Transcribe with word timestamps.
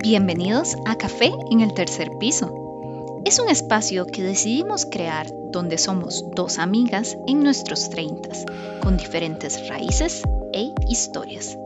Bienvenidos 0.00 0.76
a 0.86 0.94
Café 0.94 1.32
en 1.50 1.60
el 1.60 1.74
tercer 1.74 2.12
piso. 2.20 3.20
Es 3.24 3.40
un 3.40 3.48
espacio 3.48 4.06
que 4.06 4.22
decidimos 4.22 4.86
crear 4.86 5.26
donde 5.50 5.76
somos 5.76 6.24
dos 6.36 6.60
amigas 6.60 7.16
en 7.26 7.42
nuestros 7.42 7.90
treintas, 7.90 8.46
con 8.80 8.96
diferentes 8.96 9.68
raíces 9.68 10.22
e 10.52 10.72
historias. 10.88 11.58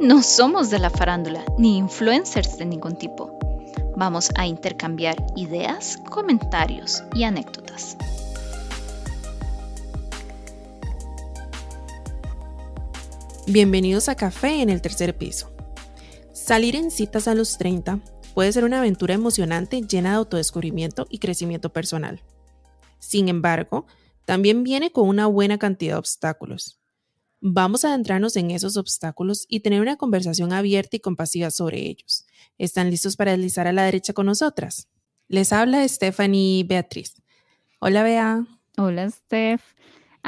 No 0.00 0.24
somos 0.24 0.68
de 0.68 0.80
la 0.80 0.90
farándula 0.90 1.44
ni 1.58 1.76
influencers 1.78 2.58
de 2.58 2.66
ningún 2.66 2.96
tipo. 2.96 3.38
Vamos 3.96 4.30
a 4.34 4.48
intercambiar 4.48 5.24
ideas, 5.36 5.96
comentarios 6.10 7.04
y 7.14 7.22
anécdotas. 7.22 7.96
Bienvenidos 13.46 14.08
a 14.08 14.16
Café 14.16 14.60
en 14.60 14.70
el 14.70 14.82
tercer 14.82 15.16
piso. 15.16 15.55
Salir 16.46 16.76
en 16.76 16.92
citas 16.92 17.26
a 17.26 17.34
los 17.34 17.58
30 17.58 17.98
puede 18.32 18.52
ser 18.52 18.62
una 18.62 18.78
aventura 18.78 19.14
emocionante 19.14 19.82
llena 19.82 20.10
de 20.10 20.16
autodescubrimiento 20.18 21.08
y 21.10 21.18
crecimiento 21.18 21.72
personal. 21.72 22.22
Sin 23.00 23.28
embargo, 23.28 23.84
también 24.24 24.62
viene 24.62 24.92
con 24.92 25.08
una 25.08 25.26
buena 25.26 25.58
cantidad 25.58 25.94
de 25.94 25.98
obstáculos. 25.98 26.78
Vamos 27.40 27.84
a 27.84 27.88
adentrarnos 27.88 28.36
en 28.36 28.52
esos 28.52 28.76
obstáculos 28.76 29.44
y 29.48 29.58
tener 29.58 29.80
una 29.80 29.96
conversación 29.96 30.52
abierta 30.52 30.94
y 30.94 31.00
compasiva 31.00 31.50
sobre 31.50 31.80
ellos. 31.80 32.26
¿Están 32.58 32.90
listos 32.90 33.16
para 33.16 33.32
deslizar 33.32 33.66
a 33.66 33.72
la 33.72 33.82
derecha 33.82 34.12
con 34.12 34.26
nosotras? 34.26 34.86
Les 35.26 35.52
habla 35.52 35.88
Stephanie 35.88 36.62
Beatriz. 36.62 37.20
Hola, 37.80 38.04
Bea. 38.04 38.46
Hola, 38.78 39.10
Steph. 39.10 39.74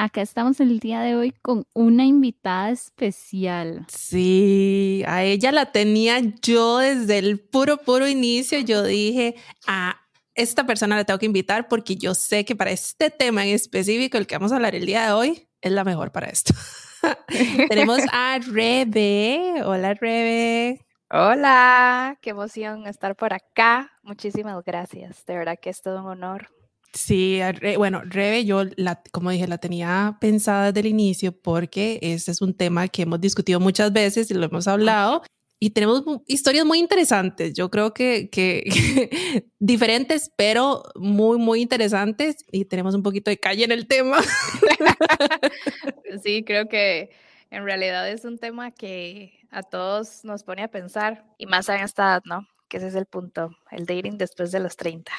Acá 0.00 0.22
estamos 0.22 0.60
el 0.60 0.78
día 0.78 1.00
de 1.00 1.16
hoy 1.16 1.32
con 1.42 1.66
una 1.74 2.04
invitada 2.04 2.70
especial. 2.70 3.84
Sí, 3.88 5.02
a 5.08 5.24
ella 5.24 5.50
la 5.50 5.72
tenía 5.72 6.20
yo 6.40 6.78
desde 6.78 7.18
el 7.18 7.40
puro, 7.40 7.78
puro 7.78 8.06
inicio. 8.06 8.60
Yo 8.60 8.84
dije, 8.84 9.34
a 9.66 9.96
esta 10.36 10.64
persona 10.64 10.94
la 10.94 11.02
tengo 11.02 11.18
que 11.18 11.26
invitar 11.26 11.66
porque 11.66 11.96
yo 11.96 12.14
sé 12.14 12.44
que 12.44 12.54
para 12.54 12.70
este 12.70 13.10
tema 13.10 13.44
en 13.44 13.56
específico, 13.56 14.18
el 14.18 14.28
que 14.28 14.36
vamos 14.36 14.52
a 14.52 14.54
hablar 14.54 14.76
el 14.76 14.86
día 14.86 15.04
de 15.04 15.12
hoy, 15.14 15.48
es 15.60 15.72
la 15.72 15.82
mejor 15.82 16.12
para 16.12 16.28
esto. 16.28 16.54
Tenemos 17.68 17.98
a 18.12 18.38
Rebe. 18.38 19.64
Hola, 19.64 19.94
Rebe. 19.94 20.86
Hola, 21.10 22.16
qué 22.22 22.30
emoción 22.30 22.86
estar 22.86 23.16
por 23.16 23.34
acá. 23.34 23.90
Muchísimas 24.04 24.62
gracias. 24.64 25.26
De 25.26 25.36
verdad 25.36 25.58
que 25.60 25.70
es 25.70 25.82
todo 25.82 26.02
un 26.02 26.06
honor. 26.06 26.50
Sí, 26.92 27.40
bueno, 27.76 28.02
Rebe, 28.04 28.44
yo, 28.44 28.64
la, 28.76 29.02
como 29.12 29.30
dije, 29.30 29.46
la 29.46 29.58
tenía 29.58 30.16
pensada 30.20 30.66
desde 30.66 30.80
el 30.80 30.86
inicio 30.86 31.32
porque 31.32 31.98
este 32.02 32.30
es 32.30 32.40
un 32.40 32.54
tema 32.54 32.88
que 32.88 33.02
hemos 33.02 33.20
discutido 33.20 33.60
muchas 33.60 33.92
veces 33.92 34.30
y 34.30 34.34
lo 34.34 34.46
hemos 34.46 34.66
hablado 34.66 35.22
y 35.60 35.70
tenemos 35.70 36.04
historias 36.26 36.64
muy 36.64 36.78
interesantes. 36.78 37.52
Yo 37.54 37.70
creo 37.70 37.92
que, 37.92 38.30
que, 38.30 38.64
diferentes, 39.58 40.30
pero 40.36 40.84
muy, 40.94 41.38
muy 41.38 41.60
interesantes 41.60 42.36
y 42.52 42.64
tenemos 42.64 42.94
un 42.94 43.02
poquito 43.02 43.30
de 43.30 43.38
calle 43.38 43.64
en 43.64 43.72
el 43.72 43.86
tema. 43.86 44.20
sí, 46.22 46.44
creo 46.44 46.68
que 46.68 47.10
en 47.50 47.64
realidad 47.64 48.08
es 48.08 48.24
un 48.24 48.38
tema 48.38 48.70
que 48.70 49.40
a 49.50 49.62
todos 49.62 50.24
nos 50.24 50.44
pone 50.44 50.62
a 50.62 50.68
pensar 50.68 51.24
y 51.38 51.46
más 51.46 51.68
en 51.68 51.80
esta 51.80 52.04
edad, 52.04 52.22
¿no? 52.24 52.46
Que 52.68 52.76
ese 52.76 52.88
es 52.88 52.94
el 52.94 53.06
punto, 53.06 53.50
el 53.70 53.86
dating 53.86 54.18
después 54.18 54.52
de 54.52 54.60
los 54.60 54.76
30. 54.76 55.10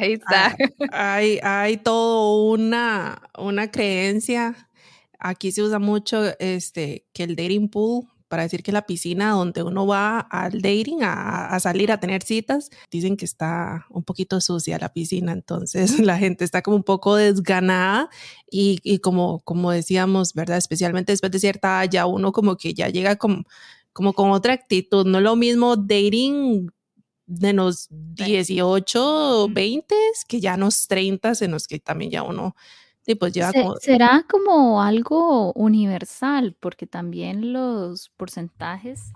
Ahí 0.00 0.14
está. 0.14 0.56
Ah, 0.92 1.16
hay, 1.16 1.38
hay 1.42 1.80
una, 1.86 3.22
una 3.38 3.70
creencia. 3.70 4.68
Aquí 5.18 5.52
se 5.52 5.62
usa 5.62 5.78
mucho 5.78 6.22
este, 6.38 7.04
que 7.12 7.24
el 7.24 7.36
dating 7.36 7.68
pool, 7.68 8.06
para 8.26 8.44
decir 8.44 8.62
que 8.62 8.72
la 8.72 8.86
piscina 8.86 9.32
donde 9.32 9.62
uno 9.62 9.86
va 9.86 10.20
al 10.20 10.62
dating, 10.62 11.00
a, 11.02 11.58
salir 11.60 11.92
a 11.92 12.00
tener 12.00 12.22
citas, 12.22 12.70
dicen 12.90 13.18
que 13.18 13.26
está 13.26 13.84
un 13.90 14.02
poquito 14.02 14.40
sucia 14.40 14.78
la 14.78 14.90
piscina, 14.90 15.32
entonces 15.32 15.98
la 16.00 16.16
gente 16.16 16.44
está 16.44 16.62
como 16.62 16.76
un 16.76 16.84
poco 16.84 17.16
desganada 17.16 18.08
y, 18.50 19.00
como, 19.00 19.40
como 19.40 19.70
decíamos, 19.70 20.32
¿verdad? 20.32 20.56
Especialmente 20.56 21.12
después 21.12 21.30
de 21.32 21.40
cierta 21.40 21.84
ya 21.84 22.06
uno 22.06 22.32
como 22.32 22.56
que 22.56 22.72
ya 22.72 22.88
llega 22.88 23.16
como, 23.16 23.44
como 23.92 24.14
con 24.14 24.30
otra 24.30 24.54
actitud, 24.54 25.04
no 25.06 25.18
es 25.18 25.24
lo 25.24 25.36
mismo 25.36 25.76
dating 25.76 26.70
de 27.30 27.52
los 27.52 27.86
18, 27.90 29.48
20, 29.50 29.94
que 30.28 30.40
ya 30.40 30.56
los 30.56 30.88
30 30.88 31.32
en 31.40 31.52
los 31.52 31.66
que 31.66 31.78
también 31.78 32.10
ya 32.10 32.22
uno 32.22 32.54
pues 33.16 33.32
ya 33.32 33.52
Será 33.80 34.24
como 34.28 34.82
algo 34.82 35.52
universal, 35.52 36.56
porque 36.60 36.86
también 36.86 37.52
los 37.52 38.10
porcentajes 38.10 39.12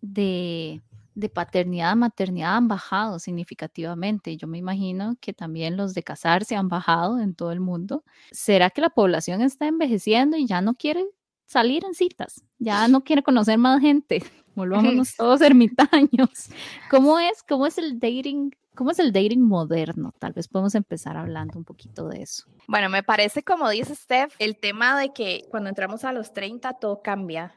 de, 0.00 0.80
de 1.14 1.28
paternidad, 1.28 1.96
maternidad 1.96 2.56
han 2.56 2.68
bajado 2.68 3.18
significativamente. 3.18 4.36
Yo 4.36 4.46
me 4.46 4.58
imagino 4.58 5.16
que 5.20 5.32
también 5.32 5.76
los 5.76 5.94
de 5.94 6.02
casarse 6.02 6.56
han 6.56 6.68
bajado 6.68 7.20
en 7.20 7.34
todo 7.34 7.52
el 7.52 7.60
mundo. 7.60 8.04
¿Será 8.30 8.70
que 8.70 8.80
la 8.80 8.90
población 8.90 9.42
está 9.42 9.66
envejeciendo 9.66 10.36
y 10.36 10.46
ya 10.46 10.60
no 10.60 10.74
quiere 10.74 11.04
salir 11.46 11.84
en 11.84 11.94
citas? 11.94 12.42
Ya 12.58 12.88
no 12.88 13.04
quiere 13.04 13.22
conocer 13.22 13.58
más 13.58 13.80
gente. 13.80 14.22
Volvámonos 14.54 15.14
todos 15.16 15.40
ermitaños. 15.40 16.50
¿Cómo 16.90 17.18
es? 17.18 17.42
¿Cómo 17.42 17.66
es 17.66 17.78
el 17.78 17.98
dating? 17.98 18.50
¿Cómo 18.74 18.90
es 18.90 18.98
el 18.98 19.12
dating 19.12 19.42
moderno? 19.42 20.12
Tal 20.18 20.32
vez 20.32 20.48
podemos 20.48 20.74
empezar 20.74 21.16
hablando 21.16 21.58
un 21.58 21.64
poquito 21.64 22.08
de 22.08 22.22
eso. 22.22 22.44
Bueno, 22.66 22.88
me 22.88 23.02
parece, 23.02 23.42
como 23.42 23.68
dice 23.68 23.94
Steph, 23.94 24.34
el 24.38 24.56
tema 24.56 24.98
de 24.98 25.12
que 25.12 25.44
cuando 25.50 25.68
entramos 25.68 26.04
a 26.04 26.12
los 26.12 26.32
30 26.32 26.74
todo 26.74 27.02
cambia. 27.02 27.54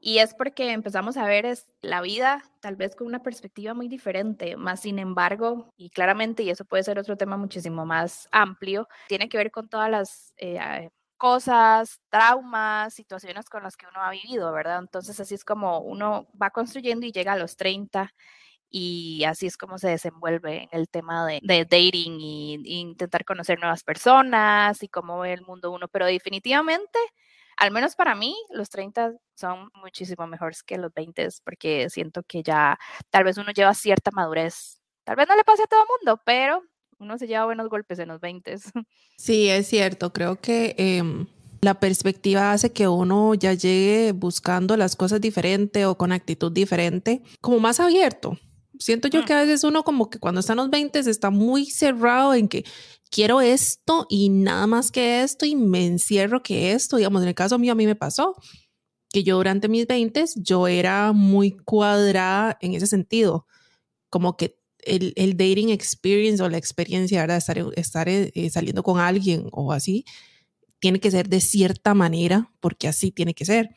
Y 0.00 0.18
es 0.18 0.34
porque 0.34 0.72
empezamos 0.72 1.16
a 1.16 1.26
ver 1.26 1.44
es 1.44 1.66
la 1.82 2.00
vida 2.00 2.44
tal 2.60 2.76
vez 2.76 2.94
con 2.94 3.06
una 3.06 3.22
perspectiva 3.22 3.74
muy 3.74 3.88
diferente, 3.88 4.56
más 4.56 4.80
sin 4.80 4.98
embargo, 4.98 5.72
y 5.76 5.90
claramente, 5.90 6.42
y 6.44 6.50
eso 6.50 6.64
puede 6.64 6.84
ser 6.84 6.98
otro 6.98 7.16
tema 7.16 7.36
muchísimo 7.36 7.84
más 7.84 8.28
amplio, 8.30 8.88
tiene 9.08 9.28
que 9.28 9.38
ver 9.38 9.50
con 9.50 9.68
todas 9.68 9.90
las 9.90 10.34
eh, 10.36 10.90
cosas, 11.18 12.00
traumas, 12.10 12.94
situaciones 12.94 13.50
con 13.50 13.62
las 13.62 13.76
que 13.76 13.86
uno 13.86 14.02
ha 14.02 14.10
vivido, 14.10 14.52
¿verdad? 14.52 14.78
Entonces 14.80 15.20
así 15.20 15.34
es 15.34 15.44
como 15.44 15.80
uno 15.80 16.28
va 16.40 16.50
construyendo 16.50 17.06
y 17.06 17.12
llega 17.12 17.34
a 17.34 17.36
los 17.36 17.56
30 17.56 18.14
y 18.70 19.24
así 19.24 19.46
es 19.46 19.56
como 19.56 19.78
se 19.78 19.88
desenvuelve 19.88 20.64
en 20.64 20.68
el 20.72 20.88
tema 20.88 21.26
de, 21.26 21.40
dating 21.42 22.20
y, 22.20 22.80
intentar 22.80 23.24
conocer 23.24 23.58
nuevas 23.58 23.82
personas 23.84 24.82
y 24.82 24.88
cómo 24.88 25.20
ve 25.20 25.32
el 25.34 25.42
mundo 25.42 25.70
uno, 25.72 25.88
pero 25.88 26.06
definitivamente, 26.06 26.98
al 27.56 27.70
menos 27.72 27.96
para 27.96 28.14
mí, 28.14 28.36
los 28.50 28.70
30 28.70 29.14
son 29.34 29.70
muchísimo 29.74 30.26
mejores 30.26 30.62
que 30.62 30.78
los 30.78 30.92
20 30.94 31.28
porque 31.44 31.90
siento 31.90 32.22
que 32.24 32.42
ya 32.42 32.78
tal 33.10 33.24
vez 33.24 33.38
uno 33.38 33.52
lleva 33.52 33.74
cierta 33.74 34.10
madurez. 34.12 34.80
Tal 35.04 35.16
vez 35.16 35.28
no 35.28 35.36
le 35.36 35.44
pase 35.44 35.62
a 35.64 35.66
todo 35.66 35.82
el 35.82 35.88
mundo, 35.88 36.22
pero 36.24 36.62
uno 36.98 37.18
se 37.18 37.26
lleva 37.26 37.44
buenos 37.44 37.68
golpes 37.68 37.98
en 37.98 38.08
los 38.08 38.20
20. 38.20 38.56
Sí, 39.16 39.48
es 39.48 39.66
cierto. 39.66 40.12
Creo 40.12 40.40
que 40.40 40.74
em, 40.78 41.26
la 41.60 41.80
perspectiva 41.80 42.52
hace 42.52 42.72
que 42.72 42.86
uno 42.86 43.34
ya 43.34 43.52
llegue 43.52 44.12
buscando 44.12 44.76
las 44.76 44.94
cosas 44.94 45.20
diferente 45.20 45.86
o 45.86 45.96
con 45.96 46.12
actitud 46.12 46.52
diferente, 46.52 47.22
como 47.40 47.58
más 47.58 47.80
abierto. 47.80 48.38
Siento 48.78 49.08
yo 49.08 49.22
mm. 49.22 49.24
que 49.24 49.32
a 49.32 49.42
veces 49.42 49.64
uno 49.64 49.82
como 49.82 50.08
que 50.08 50.20
cuando 50.20 50.40
está 50.40 50.52
en 50.52 50.58
los 50.58 50.70
20 50.70 51.00
está 51.00 51.30
muy 51.30 51.66
cerrado 51.66 52.34
en 52.34 52.46
que 52.46 52.64
quiero 53.10 53.40
esto 53.40 54.06
y 54.08 54.28
nada 54.28 54.66
más 54.66 54.92
que 54.92 55.22
esto 55.22 55.46
y 55.46 55.56
me 55.56 55.84
encierro 55.84 56.42
que 56.42 56.72
esto. 56.72 56.96
Digamos, 56.96 57.22
en 57.22 57.28
el 57.28 57.34
caso 57.34 57.58
mío 57.58 57.72
a 57.72 57.76
mí 57.76 57.86
me 57.86 57.96
pasó 57.96 58.36
que 59.10 59.24
yo 59.24 59.36
durante 59.36 59.68
mis 59.68 59.86
20 59.86 60.24
yo 60.36 60.68
era 60.68 61.12
muy 61.12 61.52
cuadrada 61.52 62.58
en 62.60 62.74
ese 62.74 62.86
sentido, 62.86 63.46
como 64.10 64.36
que 64.36 64.57
el, 64.88 65.12
el, 65.16 65.36
dating 65.36 65.70
experience 65.70 66.42
o 66.42 66.48
la 66.48 66.58
experiencia, 66.58 67.20
¿verdad? 67.20 67.38
Estar, 67.38 67.58
estar 67.76 68.08
eh, 68.08 68.50
saliendo 68.50 68.82
con 68.82 69.00
alguien 69.00 69.48
o 69.52 69.72
así, 69.72 70.04
tiene 70.80 71.00
que 71.00 71.10
ser 71.10 71.28
de 71.28 71.40
cierta 71.40 71.94
manera, 71.94 72.50
porque 72.60 72.88
así 72.88 73.10
tiene 73.10 73.34
que 73.34 73.44
ser. 73.44 73.70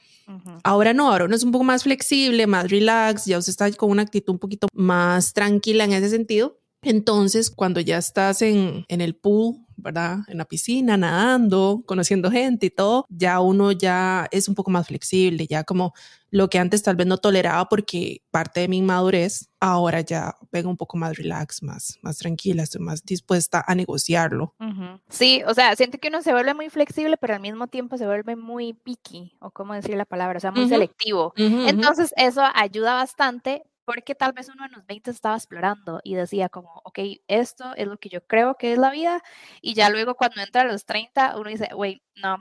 Ahora 0.64 0.94
no, 0.94 1.12
ahora 1.12 1.26
uno 1.26 1.36
es 1.36 1.44
un 1.44 1.52
poco 1.52 1.66
más 1.66 1.84
flexible, 1.84 2.48
más 2.48 2.70
relax, 2.70 3.26
ya 3.26 3.38
usted 3.38 3.50
está 3.50 3.72
con 3.74 3.90
una 3.90 4.03
actitud 4.03 4.34
un 4.34 4.40
poquito 4.40 4.68
más 4.74 5.34
tranquila 5.34 5.84
en 5.84 5.94
ese 5.94 6.09
sentido. 6.09 6.59
Entonces, 6.84 7.50
cuando 7.50 7.82
ya 7.82 7.97
estás 7.97 8.41
en, 8.41 8.85
en 8.88 9.02
el 9.02 9.16
pool, 9.16 9.60
¿verdad? 9.82 10.20
En 10.28 10.38
la 10.38 10.46
piscina, 10.46 10.98
nadando, 10.98 11.84
conociendo 11.86 12.32
gente 12.32 12.68
y 12.68 12.70
todo, 12.70 13.06
ya 13.10 13.40
uno 13.40 13.72
ya 13.72 14.28
es 14.32 14.48
un 14.48 14.56
poco 14.56 14.72
más 14.72 14.88
flexible, 14.88 15.48
ya 15.48 15.64
como 15.64 15.94
lo 16.30 16.50
que 16.50 16.60
antes 16.60 16.82
tal 16.82 16.96
vez 16.96 17.08
no 17.08 17.18
toleraba 17.18 17.68
porque 17.68 18.22
parte 18.32 18.62
de 18.62 18.70
mi 18.70 18.78
inmadurez, 18.78 19.50
ahora 19.60 20.00
ya 20.00 20.34
vengo 20.52 20.70
un 20.70 20.78
poco 20.78 20.96
más 20.96 21.18
relax, 21.18 21.62
más, 21.62 22.00
más 22.02 22.18
tranquila, 22.18 22.64
estoy 22.64 22.82
más 22.82 23.04
dispuesta 23.04 23.64
a 23.68 23.76
negociarlo. 23.76 24.56
Sí, 25.10 25.42
o 25.46 25.54
sea, 25.54 25.76
siento 25.76 25.98
que 25.98 26.08
uno 26.08 26.22
se 26.22 26.32
vuelve 26.32 26.54
muy 26.54 26.70
flexible, 26.70 27.18
pero 27.18 27.34
al 27.34 27.42
mismo 27.42 27.68
tiempo 27.68 27.98
se 27.98 28.06
vuelve 28.06 28.38
muy 28.38 28.74
picky, 28.74 29.36
o 29.42 29.52
cómo 29.52 29.74
decir 29.74 29.96
la 29.96 30.06
palabra, 30.06 30.38
o 30.38 30.40
sea, 30.40 30.52
muy 30.52 30.70
selectivo. 30.70 31.34
Entonces, 31.36 32.14
eso 32.16 32.44
ayuda 32.56 32.94
bastante 32.94 33.64
porque 33.86 34.16
tal 34.16 34.34
vez 34.34 34.50
uno 34.50 34.66
en 34.66 34.72
los 34.74 34.86
20 34.86 35.12
estaba 35.12 35.36
explorando 35.36 36.00
y 36.04 36.16
decía 36.16 36.50
como, 36.50 36.82
ok, 36.86 37.00
esto 37.28 37.74
es 37.76 37.88
lo 37.88 37.98
que 37.98 38.10
yo 38.10 38.26
creo 38.28 38.56
que 38.56 38.74
es 38.74 38.78
la 38.78 38.92
vida, 38.92 39.22
y 39.62 39.74
ya 39.74 39.90
luego 39.90 40.16
cuando 40.16 40.42
entra 40.42 40.62
a 40.62 40.66
los 40.66 40.86
30, 40.86 41.38
uno 41.38 41.50
dice, 41.50 41.70
wait, 41.76 42.02
no, 42.16 42.38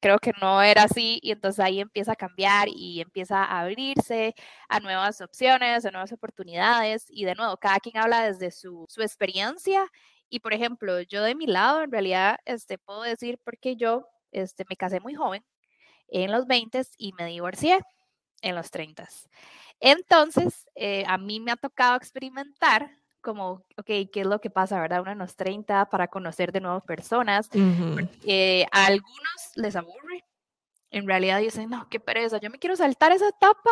creo 0.00 0.18
que 0.18 0.32
no 0.40 0.62
era 0.62 0.84
así 0.84 1.18
y 1.22 1.32
entonces 1.32 1.64
ahí 1.64 1.80
empieza 1.80 2.12
a 2.12 2.16
cambiar 2.16 2.68
y 2.68 3.00
empieza 3.00 3.42
a 3.44 3.60
abrirse 3.60 4.34
a 4.68 4.80
nuevas 4.80 5.20
opciones, 5.20 5.84
a 5.84 5.90
nuevas 5.90 6.12
oportunidades 6.12 7.06
y 7.10 7.24
de 7.24 7.34
nuevo, 7.34 7.56
cada 7.56 7.80
quien 7.80 7.96
habla 7.98 8.22
desde 8.24 8.50
su, 8.50 8.86
su 8.88 9.02
experiencia 9.02 9.90
y 10.28 10.40
por 10.40 10.52
ejemplo, 10.52 11.00
yo 11.02 11.22
de 11.22 11.34
mi 11.34 11.46
lado 11.46 11.82
en 11.82 11.90
realidad 11.92 12.38
este, 12.44 12.78
puedo 12.78 13.02
decir 13.02 13.38
porque 13.44 13.76
yo 13.76 14.06
este, 14.32 14.64
me 14.68 14.76
casé 14.76 15.00
muy 15.00 15.14
joven 15.14 15.44
en 16.08 16.32
los 16.32 16.46
20 16.46 16.82
y 16.98 17.12
me 17.14 17.26
divorcié 17.26 17.80
en 18.42 18.54
los 18.54 18.70
30. 18.70 19.08
Entonces, 19.80 20.68
eh, 20.74 21.04
a 21.06 21.18
mí 21.18 21.40
me 21.40 21.52
ha 21.52 21.56
tocado 21.56 21.96
experimentar 21.96 22.90
como, 23.20 23.64
ok, 23.76 23.86
¿qué 23.86 24.20
es 24.20 24.26
lo 24.26 24.40
que 24.40 24.50
pasa, 24.50 24.80
verdad? 24.80 25.00
Uno 25.02 25.10
en 25.10 25.18
los 25.18 25.34
30 25.34 25.86
para 25.86 26.06
conocer 26.06 26.52
de 26.52 26.60
nuevas 26.60 26.84
personas. 26.84 27.50
Eh, 28.24 28.66
a 28.70 28.86
algunos 28.86 29.50
les 29.56 29.74
aburre. 29.74 30.24
En 30.90 31.06
realidad 31.06 31.40
dicen, 31.40 31.68
no, 31.68 31.88
qué 31.88 31.98
pereza, 31.98 32.38
yo 32.38 32.48
me 32.48 32.58
quiero 32.58 32.76
saltar 32.76 33.12
esa 33.12 33.28
etapa 33.28 33.70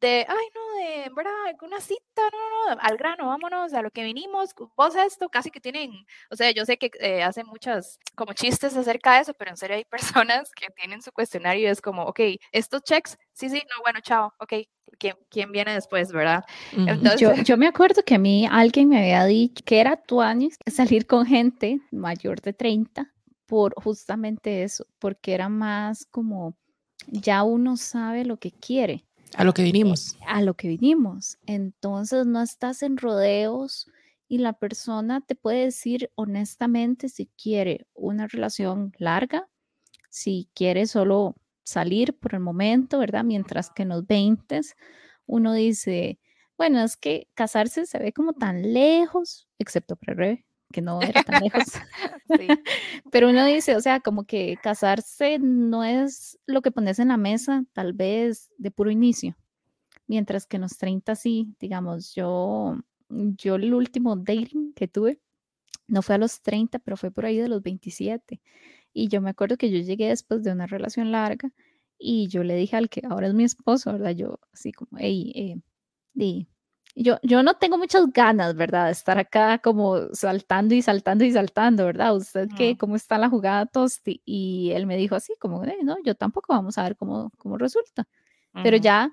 de, 0.00 0.26
ay, 0.28 0.46
no, 0.54 0.76
de, 0.78 1.10
¿verdad? 1.14 1.32
Una 1.62 1.80
cita, 1.80 2.22
no, 2.32 2.74
no, 2.74 2.80
al 2.80 2.96
grano, 2.96 3.26
vámonos 3.26 3.74
a 3.74 3.82
lo 3.82 3.90
que 3.90 4.02
vinimos, 4.02 4.54
vos 4.76 4.94
esto, 4.96 5.28
casi 5.28 5.50
que 5.50 5.60
tienen, 5.60 5.92
o 6.30 6.36
sea, 6.36 6.50
yo 6.52 6.64
sé 6.64 6.78
que 6.78 6.90
eh, 7.00 7.22
hacen 7.22 7.46
muchas 7.46 7.98
como 8.14 8.32
chistes 8.32 8.76
acerca 8.76 9.14
de 9.14 9.20
eso, 9.20 9.34
pero 9.34 9.50
en 9.50 9.56
serio 9.56 9.76
hay 9.76 9.84
personas 10.24 10.50
que 10.52 10.68
tienen 10.70 11.02
su 11.02 11.12
cuestionario 11.12 11.62
y 11.62 11.66
es 11.66 11.80
como, 11.80 12.04
ok, 12.04 12.20
estos 12.52 12.82
checks, 12.82 13.18
sí, 13.32 13.48
sí, 13.48 13.62
no, 13.74 13.82
bueno, 13.82 14.00
chao, 14.00 14.32
ok, 14.40 14.54
¿quién, 14.98 15.16
quién 15.30 15.52
viene 15.52 15.74
después, 15.74 16.12
verdad? 16.12 16.44
Entonces, 16.72 17.20
yo, 17.20 17.34
yo, 17.34 17.56
me 17.56 17.66
acuerdo 17.66 18.02
que 18.04 18.14
a 18.14 18.18
mí 18.18 18.48
alguien 18.50 18.88
me 18.88 18.98
había 18.98 19.24
dicho 19.24 19.62
que 19.64 19.80
era 19.80 19.96
tuanis 19.96 20.56
salir 20.66 21.06
con 21.06 21.26
gente 21.26 21.80
mayor 21.90 22.40
de 22.40 22.52
30 22.52 23.13
por 23.46 23.74
justamente 23.74 24.62
eso, 24.62 24.86
porque 24.98 25.34
era 25.34 25.48
más 25.48 26.06
como 26.06 26.56
ya 27.08 27.42
uno 27.42 27.76
sabe 27.76 28.24
lo 28.24 28.38
que 28.38 28.50
quiere. 28.50 29.04
A 29.36 29.44
lo 29.44 29.52
que 29.52 29.62
vinimos. 29.62 30.16
A 30.26 30.42
lo 30.42 30.54
que 30.54 30.68
vinimos. 30.68 31.38
Entonces 31.46 32.26
no 32.26 32.40
estás 32.40 32.82
en 32.82 32.96
rodeos 32.96 33.90
y 34.28 34.38
la 34.38 34.52
persona 34.54 35.20
te 35.20 35.34
puede 35.34 35.64
decir 35.64 36.10
honestamente 36.14 37.08
si 37.08 37.26
quiere 37.40 37.86
una 37.94 38.26
relación 38.26 38.92
larga, 38.98 39.48
si 40.08 40.48
quiere 40.54 40.86
solo 40.86 41.36
salir 41.64 42.16
por 42.18 42.34
el 42.34 42.40
momento, 42.40 42.98
¿verdad? 42.98 43.24
Mientras 43.24 43.70
que 43.70 43.82
en 43.82 43.90
los 43.90 44.06
20 44.06 44.60
uno 45.26 45.52
dice, 45.52 46.18
bueno, 46.56 46.82
es 46.82 46.96
que 46.96 47.28
casarse 47.34 47.86
se 47.86 47.98
ve 47.98 48.12
como 48.12 48.34
tan 48.34 48.72
lejos, 48.72 49.48
excepto 49.58 49.96
para 49.96 50.38
que 50.74 50.82
no 50.82 51.00
era 51.00 51.22
tan 51.22 51.40
lejos. 51.44 51.64
Pero 53.12 53.30
uno 53.30 53.46
dice, 53.46 53.76
o 53.76 53.80
sea, 53.80 54.00
como 54.00 54.24
que 54.24 54.58
casarse 54.60 55.38
no 55.38 55.84
es 55.84 56.38
lo 56.46 56.62
que 56.62 56.72
pones 56.72 56.98
en 56.98 57.08
la 57.08 57.16
mesa, 57.16 57.64
tal 57.72 57.92
vez 57.92 58.50
de 58.58 58.72
puro 58.72 58.90
inicio. 58.90 59.36
Mientras 60.08 60.46
que 60.46 60.56
en 60.56 60.62
los 60.62 60.76
30 60.76 61.14
sí, 61.14 61.54
digamos, 61.60 62.12
yo, 62.14 62.76
yo 63.08 63.54
el 63.54 63.72
último 63.72 64.16
dating 64.16 64.74
que 64.74 64.88
tuve 64.88 65.20
no 65.86 66.02
fue 66.02 66.16
a 66.16 66.18
los 66.18 66.42
30, 66.42 66.80
pero 66.80 66.96
fue 66.96 67.12
por 67.12 67.24
ahí 67.24 67.38
de 67.38 67.48
los 67.48 67.62
27. 67.62 68.42
Y 68.92 69.08
yo 69.08 69.20
me 69.20 69.30
acuerdo 69.30 69.56
que 69.56 69.70
yo 69.70 69.78
llegué 69.78 70.08
después 70.08 70.42
de 70.42 70.52
una 70.52 70.66
relación 70.66 71.12
larga 71.12 71.52
y 71.98 72.28
yo 72.28 72.42
le 72.42 72.56
dije 72.56 72.76
al 72.76 72.88
que 72.88 73.02
ahora 73.08 73.28
es 73.28 73.34
mi 73.34 73.44
esposo, 73.44 73.92
¿verdad? 73.92 74.12
Yo 74.12 74.40
así 74.52 74.72
como, 74.72 74.98
hey, 74.98 75.32
eh, 75.34 75.60
di, 76.14 76.48
yo, 76.94 77.18
yo 77.22 77.42
no 77.42 77.54
tengo 77.54 77.76
muchas 77.78 78.06
ganas, 78.12 78.54
¿verdad? 78.54 78.86
De 78.86 78.92
estar 78.92 79.18
acá 79.18 79.58
como 79.58 80.14
saltando 80.14 80.74
y 80.74 80.82
saltando 80.82 81.24
y 81.24 81.32
saltando, 81.32 81.86
¿verdad? 81.86 82.16
¿Usted 82.16 82.48
qué? 82.56 82.76
¿Cómo 82.76 82.96
está 82.96 83.18
la 83.18 83.28
jugada 83.28 83.66
Tosti? 83.66 84.22
Y 84.24 84.70
él 84.72 84.86
me 84.86 84.96
dijo 84.96 85.16
así, 85.16 85.34
como, 85.40 85.64
no, 85.82 85.96
yo 86.04 86.14
tampoco, 86.14 86.52
vamos 86.52 86.78
a 86.78 86.84
ver 86.84 86.96
cómo, 86.96 87.30
cómo 87.38 87.58
resulta. 87.58 88.06
Pero 88.62 88.76
ya 88.76 89.10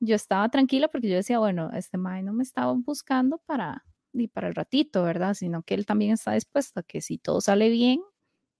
yo 0.00 0.14
estaba 0.14 0.48
tranquila 0.50 0.88
porque 0.88 1.08
yo 1.08 1.16
decía, 1.16 1.38
bueno, 1.38 1.70
este 1.72 1.96
mae 1.96 2.22
no 2.22 2.32
me 2.32 2.42
estaba 2.42 2.72
buscando 2.72 3.38
para, 3.46 3.84
ni 4.12 4.28
para 4.28 4.48
el 4.48 4.54
ratito, 4.54 5.02
¿verdad? 5.02 5.34
Sino 5.34 5.62
que 5.62 5.74
él 5.74 5.86
también 5.86 6.12
está 6.12 6.32
dispuesto 6.32 6.80
a 6.80 6.82
que 6.82 7.00
si 7.00 7.18
todo 7.18 7.40
sale 7.40 7.70
bien, 7.70 8.02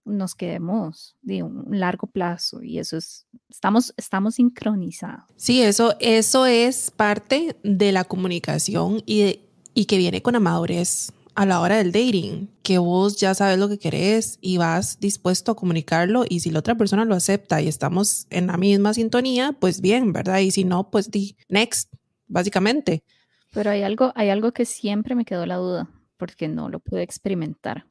nos 0.05 0.35
quedemos 0.35 1.17
de 1.23 1.43
un 1.43 1.67
largo 1.71 2.07
plazo 2.07 2.63
y 2.63 2.79
eso 2.79 2.97
es, 2.97 3.27
estamos, 3.49 3.95
estamos 3.97 4.37
sincronizados. 4.37 5.25
Sí, 5.37 5.63
eso, 5.63 5.95
eso 6.01 6.47
es 6.47 6.91
parte 6.91 7.57
de 7.63 7.93
la 7.93 8.05
comunicación 8.05 9.03
y, 9.07 9.41
y 9.75 9.85
que 9.87 9.99
viene 9.99 10.23
con 10.23 10.35
la 10.35 10.41
madurez 10.41 11.13
a 11.35 11.47
la 11.47 11.61
hora 11.61 11.77
del 11.77 11.93
dating, 11.93 12.51
que 12.63 12.79
vos 12.79 13.17
ya 13.17 13.35
sabes 13.35 13.59
lo 13.59 13.69
que 13.69 13.79
querés 13.79 14.39
y 14.43 14.59
vas 14.59 15.01
dispuesto 15.01 15.53
a 15.53 15.57
comunicarlo 15.57 16.25
y 16.29 16.41
si 16.41 16.51
la 16.51 16.59
otra 16.59 16.75
persona 16.75 17.05
lo 17.05 17.15
acepta 17.15 17.63
y 17.63 17.69
estamos 17.69 18.27
en 18.31 18.49
la 18.49 18.59
misma 18.59 18.93
sintonía, 18.93 19.57
pues 19.59 19.81
bien, 19.81 20.13
¿verdad? 20.13 20.41
Y 20.41 20.51
si 20.51 20.65
no, 20.65 20.91
pues 20.91 21.11
di 21.11 21.37
next, 21.49 21.91
básicamente. 22.27 23.03
Pero 23.51 23.71
hay 23.71 23.83
algo, 23.83 24.13
hay 24.15 24.29
algo 24.29 24.53
que 24.53 24.65
siempre 24.65 25.15
me 25.15 25.25
quedó 25.25 25.47
la 25.47 25.57
duda 25.57 25.89
porque 26.23 26.47
no 26.47 26.69
lo 26.69 26.79
pude 26.79 27.03
experimentar. 27.03 27.85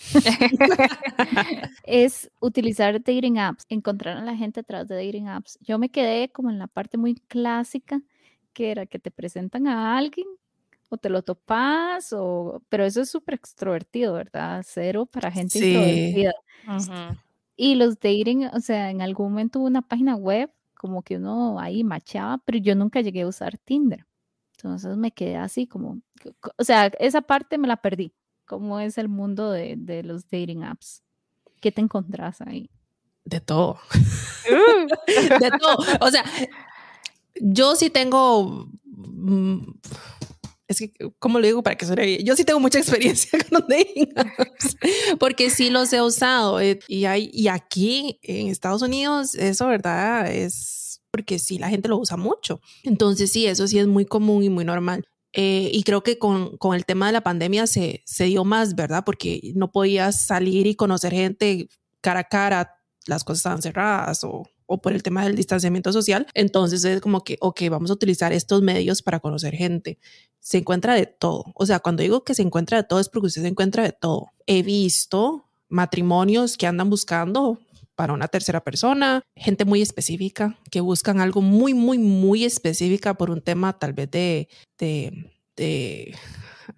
es 1.84 2.30
utilizar 2.40 2.94
dating 2.94 3.38
apps, 3.38 3.66
encontrar 3.68 4.16
a 4.16 4.24
la 4.24 4.34
gente 4.34 4.60
atrás 4.60 4.88
de 4.88 4.94
dating 4.94 5.28
apps. 5.28 5.58
Yo 5.60 5.78
me 5.78 5.90
quedé 5.90 6.32
como 6.32 6.48
en 6.48 6.58
la 6.58 6.66
parte 6.66 6.96
muy 6.96 7.16
clásica, 7.16 8.00
que 8.54 8.70
era 8.70 8.86
que 8.86 8.98
te 8.98 9.10
presentan 9.10 9.66
a 9.66 9.98
alguien 9.98 10.26
o 10.88 10.96
te 10.96 11.10
lo 11.10 11.20
topas, 11.20 12.14
o, 12.14 12.62
pero 12.70 12.86
eso 12.86 13.02
es 13.02 13.10
súper 13.10 13.34
extrovertido, 13.34 14.14
¿verdad? 14.14 14.64
Cero 14.66 15.04
para 15.04 15.30
gente 15.30 15.58
introvertida. 15.58 16.32
Y 17.54 17.74
los 17.74 18.00
dating, 18.00 18.46
o 18.46 18.60
sea, 18.60 18.88
en 18.88 19.02
algún 19.02 19.28
momento 19.28 19.58
hubo 19.58 19.66
una 19.66 19.82
página 19.82 20.16
web 20.16 20.50
como 20.74 21.02
que 21.02 21.18
uno 21.18 21.60
ahí 21.60 21.84
machaba, 21.84 22.38
pero 22.46 22.56
yo 22.56 22.74
nunca 22.74 23.02
llegué 23.02 23.20
a 23.20 23.28
usar 23.28 23.58
Tinder. 23.58 24.06
Entonces 24.64 24.96
me 24.96 25.12
quedé 25.12 25.36
así 25.36 25.66
como, 25.66 26.00
o 26.56 26.64
sea, 26.64 26.86
esa 26.98 27.22
parte 27.22 27.58
me 27.58 27.68
la 27.68 27.76
perdí. 27.76 28.12
¿Cómo 28.46 28.80
es 28.80 28.98
el 28.98 29.08
mundo 29.08 29.50
de, 29.52 29.76
de 29.76 30.02
los 30.02 30.28
dating 30.28 30.64
apps? 30.64 31.02
¿Qué 31.60 31.70
te 31.70 31.80
encontrás 31.80 32.40
ahí? 32.40 32.68
De 33.24 33.40
todo. 33.40 33.78
Uh. 34.50 34.88
de 35.40 35.50
todo. 35.58 35.76
O 36.00 36.10
sea, 36.10 36.24
yo 37.40 37.76
sí 37.76 37.90
tengo... 37.90 38.68
Mm, 38.84 39.72
es 40.66 40.78
que, 40.78 40.92
¿cómo 41.18 41.40
lo 41.40 41.46
digo 41.46 41.62
para 41.62 41.76
que 41.76 41.84
suene 41.84 42.06
bien? 42.06 42.24
Yo 42.24 42.36
sí 42.36 42.44
tengo 42.44 42.60
mucha 42.60 42.78
experiencia 42.78 43.38
con 43.48 43.60
los 43.60 43.68
dating 43.68 44.12
apps, 44.16 44.76
porque 45.18 45.50
sí 45.50 45.68
los 45.68 45.92
he 45.92 46.00
usado. 46.00 46.60
Eh, 46.60 46.78
y, 46.86 47.06
hay, 47.06 47.28
y 47.32 47.48
aquí 47.48 48.20
en 48.22 48.46
Estados 48.48 48.82
Unidos, 48.82 49.34
eso, 49.34 49.66
¿verdad? 49.66 50.30
Es 50.30 50.89
porque 51.10 51.38
sí, 51.38 51.58
la 51.58 51.68
gente 51.68 51.88
lo 51.88 51.98
usa 51.98 52.16
mucho. 52.16 52.60
Entonces 52.82 53.32
sí, 53.32 53.46
eso 53.46 53.66
sí 53.66 53.78
es 53.78 53.86
muy 53.86 54.04
común 54.04 54.42
y 54.42 54.48
muy 54.48 54.64
normal. 54.64 55.06
Eh, 55.32 55.70
y 55.72 55.82
creo 55.84 56.02
que 56.02 56.18
con, 56.18 56.56
con, 56.56 56.74
el 56.74 56.84
tema 56.84 57.06
de 57.06 57.12
la 57.12 57.20
pandemia 57.20 57.66
se, 57.66 58.02
se 58.04 58.24
dio 58.24 58.44
más, 58.44 58.74
¿verdad? 58.74 59.04
Porque 59.04 59.52
no 59.54 59.70
podías 59.70 60.26
salir 60.26 60.66
y 60.66 60.74
conocer 60.74 61.12
gente 61.12 61.68
cara 62.00 62.20
a 62.20 62.24
cara, 62.24 62.76
las 63.06 63.22
cosas 63.22 63.38
estaban 63.40 63.62
cerradas 63.62 64.24
o, 64.24 64.42
o 64.66 64.80
por 64.80 64.92
el 64.92 65.02
tema 65.02 65.24
del 65.24 65.36
distanciamiento 65.36 65.92
social. 65.92 66.26
Entonces 66.34 66.84
es 66.84 67.00
como 67.00 67.22
que, 67.22 67.36
ok, 67.40 67.62
vamos 67.70 67.90
a 67.90 67.94
utilizar 67.94 68.32
estos 68.32 68.62
medios 68.62 69.02
para 69.02 69.20
conocer 69.20 69.54
gente. 69.54 69.98
Se 70.38 70.58
encuentra 70.58 70.94
de 70.94 71.06
todo. 71.06 71.44
O 71.54 71.66
sea, 71.66 71.80
cuando 71.80 72.02
digo 72.02 72.24
que 72.24 72.34
se 72.34 72.42
encuentra 72.42 72.78
de 72.78 72.84
todo 72.84 73.00
es 73.00 73.08
porque 73.08 73.26
usted 73.26 73.42
se 73.42 73.48
encuentra 73.48 73.82
de 73.82 73.92
todo. 73.92 74.28
He 74.46 74.62
visto 74.62 75.44
matrimonios 75.68 76.56
que 76.56 76.66
andan 76.66 76.90
buscando 76.90 77.58
para 78.00 78.14
una 78.14 78.28
tercera 78.28 78.64
persona, 78.64 79.20
gente 79.36 79.66
muy 79.66 79.82
específica 79.82 80.56
que 80.70 80.80
buscan 80.80 81.20
algo 81.20 81.42
muy, 81.42 81.74
muy, 81.74 81.98
muy 81.98 82.46
específica 82.46 83.12
por 83.12 83.28
un 83.30 83.42
tema 83.42 83.78
tal 83.78 83.92
vez 83.92 84.10
de, 84.10 84.48
de, 84.78 85.30
de 85.54 86.16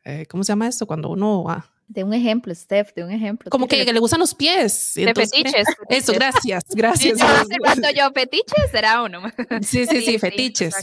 eh, 0.04 0.26
¿cómo 0.28 0.42
se 0.42 0.50
llama 0.50 0.66
esto? 0.66 0.84
Cuando 0.84 1.10
uno 1.10 1.44
va. 1.44 1.70
De 1.86 2.02
un 2.02 2.12
ejemplo, 2.12 2.52
Steph, 2.52 2.92
de 2.96 3.04
un 3.04 3.12
ejemplo. 3.12 3.50
Como 3.50 3.68
que, 3.68 3.84
le 3.84 4.00
gustan 4.00 4.18
los 4.18 4.34
pies. 4.34 4.94
De 4.96 5.14
fetiches, 5.14 5.64
Eso, 5.88 6.12
gracias, 6.12 6.64
gracias. 6.70 7.20
cuando 7.60 7.88
yo 7.92 8.10
fetiches 8.12 8.72
será 8.72 9.02
uno. 9.02 9.22
Sí, 9.60 9.86
sí, 9.86 10.02
sí, 10.02 10.18
fetiches. 10.18 10.74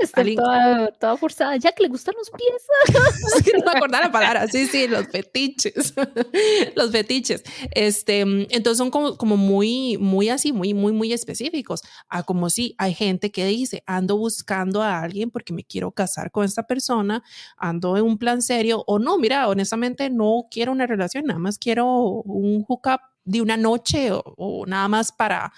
Está 0.00 0.24
toda, 0.24 0.90
toda, 0.92 1.16
forzada, 1.16 1.56
ya 1.56 1.70
que 1.70 1.84
le 1.84 1.88
gustan 1.88 2.14
los 2.18 2.30
pies. 2.30 3.54
no 3.54 3.72
me 3.72 3.78
acordaba 3.78 4.06
la 4.06 4.12
palabra. 4.12 4.48
Sí, 4.48 4.66
sí, 4.66 4.88
los 4.88 5.06
fetiches. 5.06 5.94
los 6.76 6.90
fetiches. 6.90 7.44
Este, 7.70 8.20
entonces 8.20 8.78
son 8.78 8.90
como, 8.90 9.16
como 9.16 9.36
muy, 9.36 9.96
muy 9.98 10.30
así, 10.30 10.52
muy, 10.52 10.74
muy, 10.74 10.92
muy 10.92 11.12
específicos. 11.12 11.82
Ah, 12.08 12.24
como 12.24 12.50
si 12.50 12.74
hay 12.78 12.92
gente 12.92 13.30
que 13.30 13.46
dice, 13.46 13.84
ando 13.86 14.16
buscando 14.16 14.82
a 14.82 15.00
alguien 15.00 15.30
porque 15.30 15.52
me 15.52 15.64
quiero 15.64 15.92
casar 15.92 16.32
con 16.32 16.44
esta 16.44 16.66
persona, 16.66 17.22
ando 17.56 17.96
en 17.96 18.04
un 18.04 18.18
plan 18.18 18.42
serio, 18.42 18.82
o 18.86 18.98
no, 18.98 19.16
mira, 19.18 19.48
honestamente 19.48 20.10
no 20.10 20.48
quiero 20.50 20.72
una 20.72 20.86
relación, 20.86 21.26
nada 21.26 21.38
más 21.38 21.58
quiero 21.58 21.86
un 22.24 22.64
hookup 22.66 23.00
de 23.24 23.40
una 23.42 23.56
noche 23.56 24.10
o, 24.12 24.22
o 24.36 24.66
nada 24.66 24.88
más 24.88 25.12
para 25.12 25.52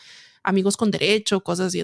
amigos 0.46 0.76
con 0.76 0.90
derecho, 0.90 1.42
cosas 1.42 1.66
así. 1.66 1.82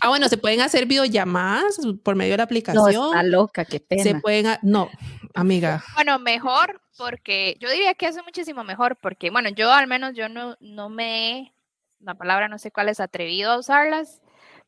ah, 0.00 0.08
bueno, 0.08 0.28
se 0.28 0.38
pueden 0.38 0.60
hacer 0.60 0.86
videollamadas 0.86 1.78
por 2.02 2.16
medio 2.16 2.32
de 2.32 2.38
la 2.38 2.44
aplicación. 2.44 2.92
No, 2.92 3.12
está 3.12 3.22
loca, 3.22 3.64
qué 3.64 3.78
pena. 3.78 4.02
Se 4.02 4.14
pueden, 4.16 4.46
no, 4.62 4.90
amiga. 5.34 5.84
Bueno, 5.94 6.18
mejor 6.18 6.80
porque 6.98 7.56
yo 7.60 7.70
diría 7.70 7.94
que 7.94 8.06
es 8.06 8.16
muchísimo 8.24 8.64
mejor 8.64 8.96
porque, 8.96 9.30
bueno, 9.30 9.50
yo 9.50 9.70
al 9.70 9.86
menos 9.86 10.14
yo 10.14 10.28
no, 10.28 10.56
no 10.60 10.88
me 10.88 11.54
la 12.00 12.14
palabra 12.14 12.48
no 12.48 12.58
sé 12.58 12.70
cuál 12.70 12.88
es, 12.88 13.00
atrevido 13.00 13.52
a 13.52 13.58
usarlas, 13.58 14.20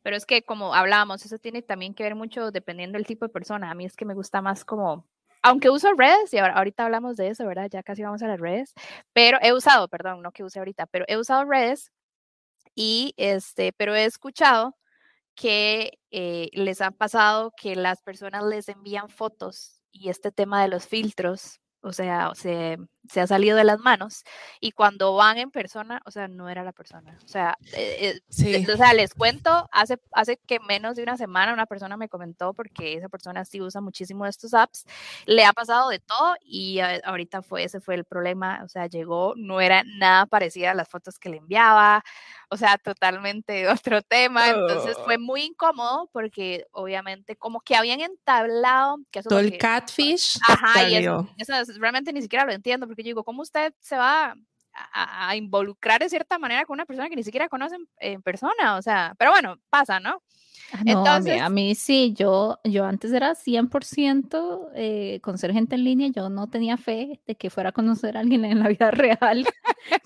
pero 0.03 0.17
es 0.17 0.27
que 0.27 0.43
como 0.43 0.75
hablábamos, 0.75 1.25
eso 1.25 1.39
tiene 1.39 1.63
también 1.63 1.95
que 1.95 2.03
ver 2.03 2.15
mucho 2.15 2.51
dependiendo 2.51 2.99
del 2.99 3.07
tipo 3.07 3.25
de 3.25 3.33
persona. 3.33 3.71
A 3.71 3.75
mí 3.75 3.85
es 3.85 3.97
que 3.97 4.05
me 4.05 4.15
gusta 4.15 4.43
más 4.43 4.65
como, 4.65 5.07
aunque 5.43 5.71
uso 5.71 5.93
redes, 5.95 6.33
y 6.35 6.39
ahora, 6.39 6.55
ahorita 6.55 6.85
hablamos 6.85 7.17
de 7.17 7.29
eso, 7.29 7.47
¿verdad? 7.47 7.69
Ya 7.71 7.83
casi 7.83 8.03
vamos 8.03 8.23
a 8.23 8.29
las 8.29 8.41
redes, 8.41 8.75
pero 9.13 9.39
he 9.41 9.53
usado, 9.53 9.89
perdón, 9.89 10.23
no 10.23 10.33
que 10.33 10.45
use 10.45 10.59
ahorita, 10.59 10.87
pero 10.87 11.05
he 11.09 11.17
usado 11.17 11.45
redes 11.45 11.91
y 12.75 13.15
este, 13.17 13.73
pero 13.73 13.95
he 13.95 14.05
escuchado 14.05 14.77
que 15.35 15.99
eh, 16.11 16.51
les 16.53 16.81
ha 16.83 16.91
pasado 16.93 17.53
que 17.57 17.77
las 17.77 18.03
personas 18.03 18.45
les 18.45 18.69
envían 18.69 19.09
fotos 19.09 19.83
y 19.93 20.11
este 20.11 20.33
tema 20.33 20.63
de 20.63 20.69
los 20.69 20.87
filtros 20.87 21.63
o 21.83 21.93
sea, 21.93 22.31
se, 22.35 22.79
se, 23.09 23.21
ha 23.21 23.27
salido 23.27 23.57
de 23.57 23.65
las 23.65 23.79
manos 23.81 24.25
y 24.61 24.73
cuando 24.73 25.15
van 25.15 25.39
en 25.39 25.51
persona, 25.51 26.03
o 26.05 26.11
sea, 26.11 26.29
no 26.29 26.49
era 26.49 26.63
la 26.65 26.73
persona. 26.73 27.19
O 27.25 27.29
sea, 27.29 27.57
eh, 27.75 28.21
eh, 28.39 28.67
o 28.73 28.77
sea 28.77 28.95
les 28.95 29.15
cuento, 29.15 29.69
hace, 29.73 29.99
hace 30.13 30.39
que 30.39 30.61
menos 30.61 30.97
de 30.97 31.03
una 31.03 31.17
semana 31.17 31.53
una 31.53 31.67
persona 31.67 31.97
me 31.97 32.09
comentó, 32.09 32.55
porque 32.55 32.95
esa 32.95 33.09
persona 33.09 33.45
sí 33.45 33.61
usa 33.61 33.81
muchísimo 33.81 34.27
estos 34.27 34.55
apps, 34.55 34.85
le 35.27 35.45
ha 35.45 35.53
pasado 35.53 35.89
de 35.89 35.99
todo 35.99 36.35
y 36.45 36.81
ahorita 36.81 37.43
fue, 37.43 37.65
ese 37.65 37.81
fue 37.81 37.95
el 37.95 38.05
problema, 38.05 38.61
o 38.65 38.69
sea, 38.69 38.87
llegó, 38.87 39.35
no 39.37 39.61
era 39.61 39.83
nada 39.85 40.27
parecida 40.27 40.73
a 40.73 40.75
las 40.75 40.89
fotos 40.89 41.19
que 41.19 41.29
le 41.29 41.39
enviaba, 41.39 42.03
o 42.49 42.57
sea, 42.57 42.79
totalmente 42.79 43.69
otro 43.69 44.03
tema, 44.03 44.49
entonces 44.49 44.97
fue 45.05 45.17
oh. 45.17 45.21
muy 45.21 45.43
incómodo 45.43 46.09
porque 46.13 46.67
obviamente 46.73 47.37
como 47.37 47.61
que 47.61 47.77
habían 47.77 48.01
entablado... 48.01 48.99
Que 49.11 49.23
Todo 49.23 49.39
el 49.39 49.59
catfish. 49.59 50.39
Ajá, 50.47 50.89
y 50.89 50.97
eso, 50.97 51.29
realmente 51.79 52.13
ni 52.13 52.23
siquiera 52.23 52.45
lo 52.45 52.53
entiendo 52.53 52.87
porque 52.93 53.05
yo 53.05 53.09
digo, 53.09 53.25
¿cómo 53.25 53.41
usted 53.41 53.73
se 53.81 53.97
va 53.97 54.35
a, 54.93 55.35
involucrar 55.35 55.99
de 55.99 56.11
cierta 56.11 56.39
manera 56.39 56.67
con 56.67 56.75
una 56.75 56.85
persona 56.85 57.09
que 57.09 57.17
ni 57.17 57.25
siquiera 57.25 57.49
conocen 57.49 57.89
en 57.99 58.21
persona? 58.21 58.77
O 58.77 58.83
sea, 58.83 59.15
pero 59.19 59.31
bueno, 59.31 59.57
pasa, 59.71 59.99
¿no? 59.99 60.23
Ah, 60.73 60.83
Entonces, 60.87 61.41
a, 61.41 61.49
mí, 61.49 61.75
sí, 61.75 62.15
yo, 62.17 62.59
yo 62.65 62.85
antes 62.85 63.13
era 63.13 63.35
100% 63.35 64.71
eh, 64.75 65.21
con 65.23 65.37
ser 65.37 65.53
gente 65.53 65.75
en 65.75 65.85
línea, 65.85 66.09
yo 66.15 66.31
no 66.31 66.49
tenía 66.49 66.77
fe 66.77 67.21
de 67.27 67.35
que 67.35 67.51
fuera 67.51 67.71
a 67.71 67.73
conocer 67.73 68.17
a 68.17 68.21
alguien 68.21 68.45
en 68.45 68.61
la 68.61 68.69
vida 68.69 68.91
real. 69.21 69.45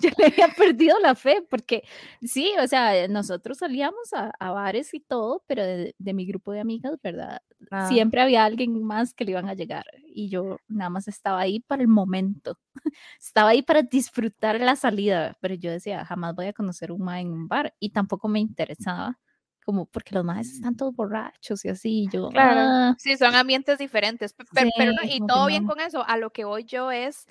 yo 0.02 0.10
le 0.18 0.26
había 0.26 0.48
perdido 0.48 0.98
la 0.98 1.14
fe 1.14 1.44
porque 1.48 1.84
sí, 2.22 2.52
o 2.60 2.66
sea, 2.66 3.06
nosotros 3.08 3.58
salíamos 3.58 4.12
a, 4.12 4.32
bares 4.50 4.94
y 4.94 5.00
todo, 5.00 5.44
pero 5.46 5.64
de, 5.64 5.94
mi 5.98 6.26
grupo 6.26 6.52
de 6.52 6.60
amigas, 6.60 6.94
¿verdad? 7.02 7.40
Ah. 7.70 7.88
Siempre 7.88 8.20
había 8.20 8.44
alguien 8.44 8.82
más 8.82 9.14
que 9.14 9.24
le 9.24 9.32
iban 9.32 9.48
a 9.48 9.54
llegar 9.54 9.84
y 10.06 10.28
yo 10.28 10.58
nada 10.68 10.90
más 10.90 11.08
estaba 11.08 11.40
ahí 11.40 11.60
para 11.60 11.82
el 11.82 11.88
momento. 11.88 12.58
estaba 13.20 13.50
ahí 13.50 13.62
para 13.62 13.82
disfrutar 13.82 14.58
la 14.60 14.76
salida, 14.76 15.36
pero 15.40 15.54
yo 15.54 15.70
decía, 15.70 16.04
jamás 16.04 16.34
voy 16.34 16.46
a 16.46 16.52
conocer 16.52 16.90
un 16.90 17.02
ma 17.02 17.20
en 17.20 17.30
un 17.30 17.48
bar 17.48 17.74
y 17.78 17.90
tampoco 17.90 18.28
me 18.28 18.40
interesaba 18.40 19.18
como 19.66 19.84
porque 19.84 20.14
los 20.14 20.24
más 20.24 20.46
están 20.46 20.76
todos 20.76 20.94
borrachos 20.94 21.64
y 21.64 21.68
así, 21.68 22.06
yo, 22.12 22.28
claro, 22.28 22.60
ah". 22.60 22.94
sí, 22.98 23.16
son 23.16 23.34
ambientes 23.34 23.78
diferentes, 23.78 24.32
pero, 24.54 24.70
y 25.02 25.18
todo 25.26 25.46
bien 25.48 25.66
con 25.66 25.80
eso, 25.80 26.06
a 26.06 26.16
lo 26.16 26.30
que 26.30 26.44
voy 26.44 26.62
yo 26.64 26.92
es, 26.92 27.26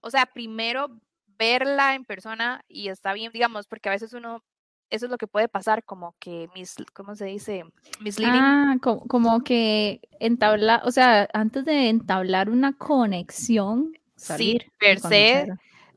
o 0.00 0.10
sea, 0.10 0.26
primero 0.26 0.90
verla 1.38 1.94
en 1.94 2.04
persona 2.04 2.64
y 2.66 2.88
está 2.88 3.12
bien, 3.12 3.30
digamos, 3.32 3.68
porque 3.68 3.88
a 3.88 3.92
veces 3.92 4.12
uno, 4.14 4.42
eso 4.90 5.06
es 5.06 5.12
lo 5.12 5.16
que 5.16 5.28
puede 5.28 5.46
pasar, 5.46 5.84
como 5.84 6.16
que 6.18 6.48
mis, 6.56 6.74
¿cómo 6.92 7.14
se 7.14 7.26
dice? 7.26 7.64
Misleading. 8.00 8.42
Ah, 8.42 8.76
como, 8.82 9.06
como 9.06 9.44
que 9.44 10.00
entablar, 10.18 10.82
o 10.84 10.90
sea, 10.90 11.28
antes 11.32 11.64
de 11.64 11.88
entablar 11.88 12.50
una 12.50 12.72
conexión, 12.72 13.92
salir. 14.16 14.62
Sí, 14.62 14.70
per 14.80 14.98
se, 14.98 15.46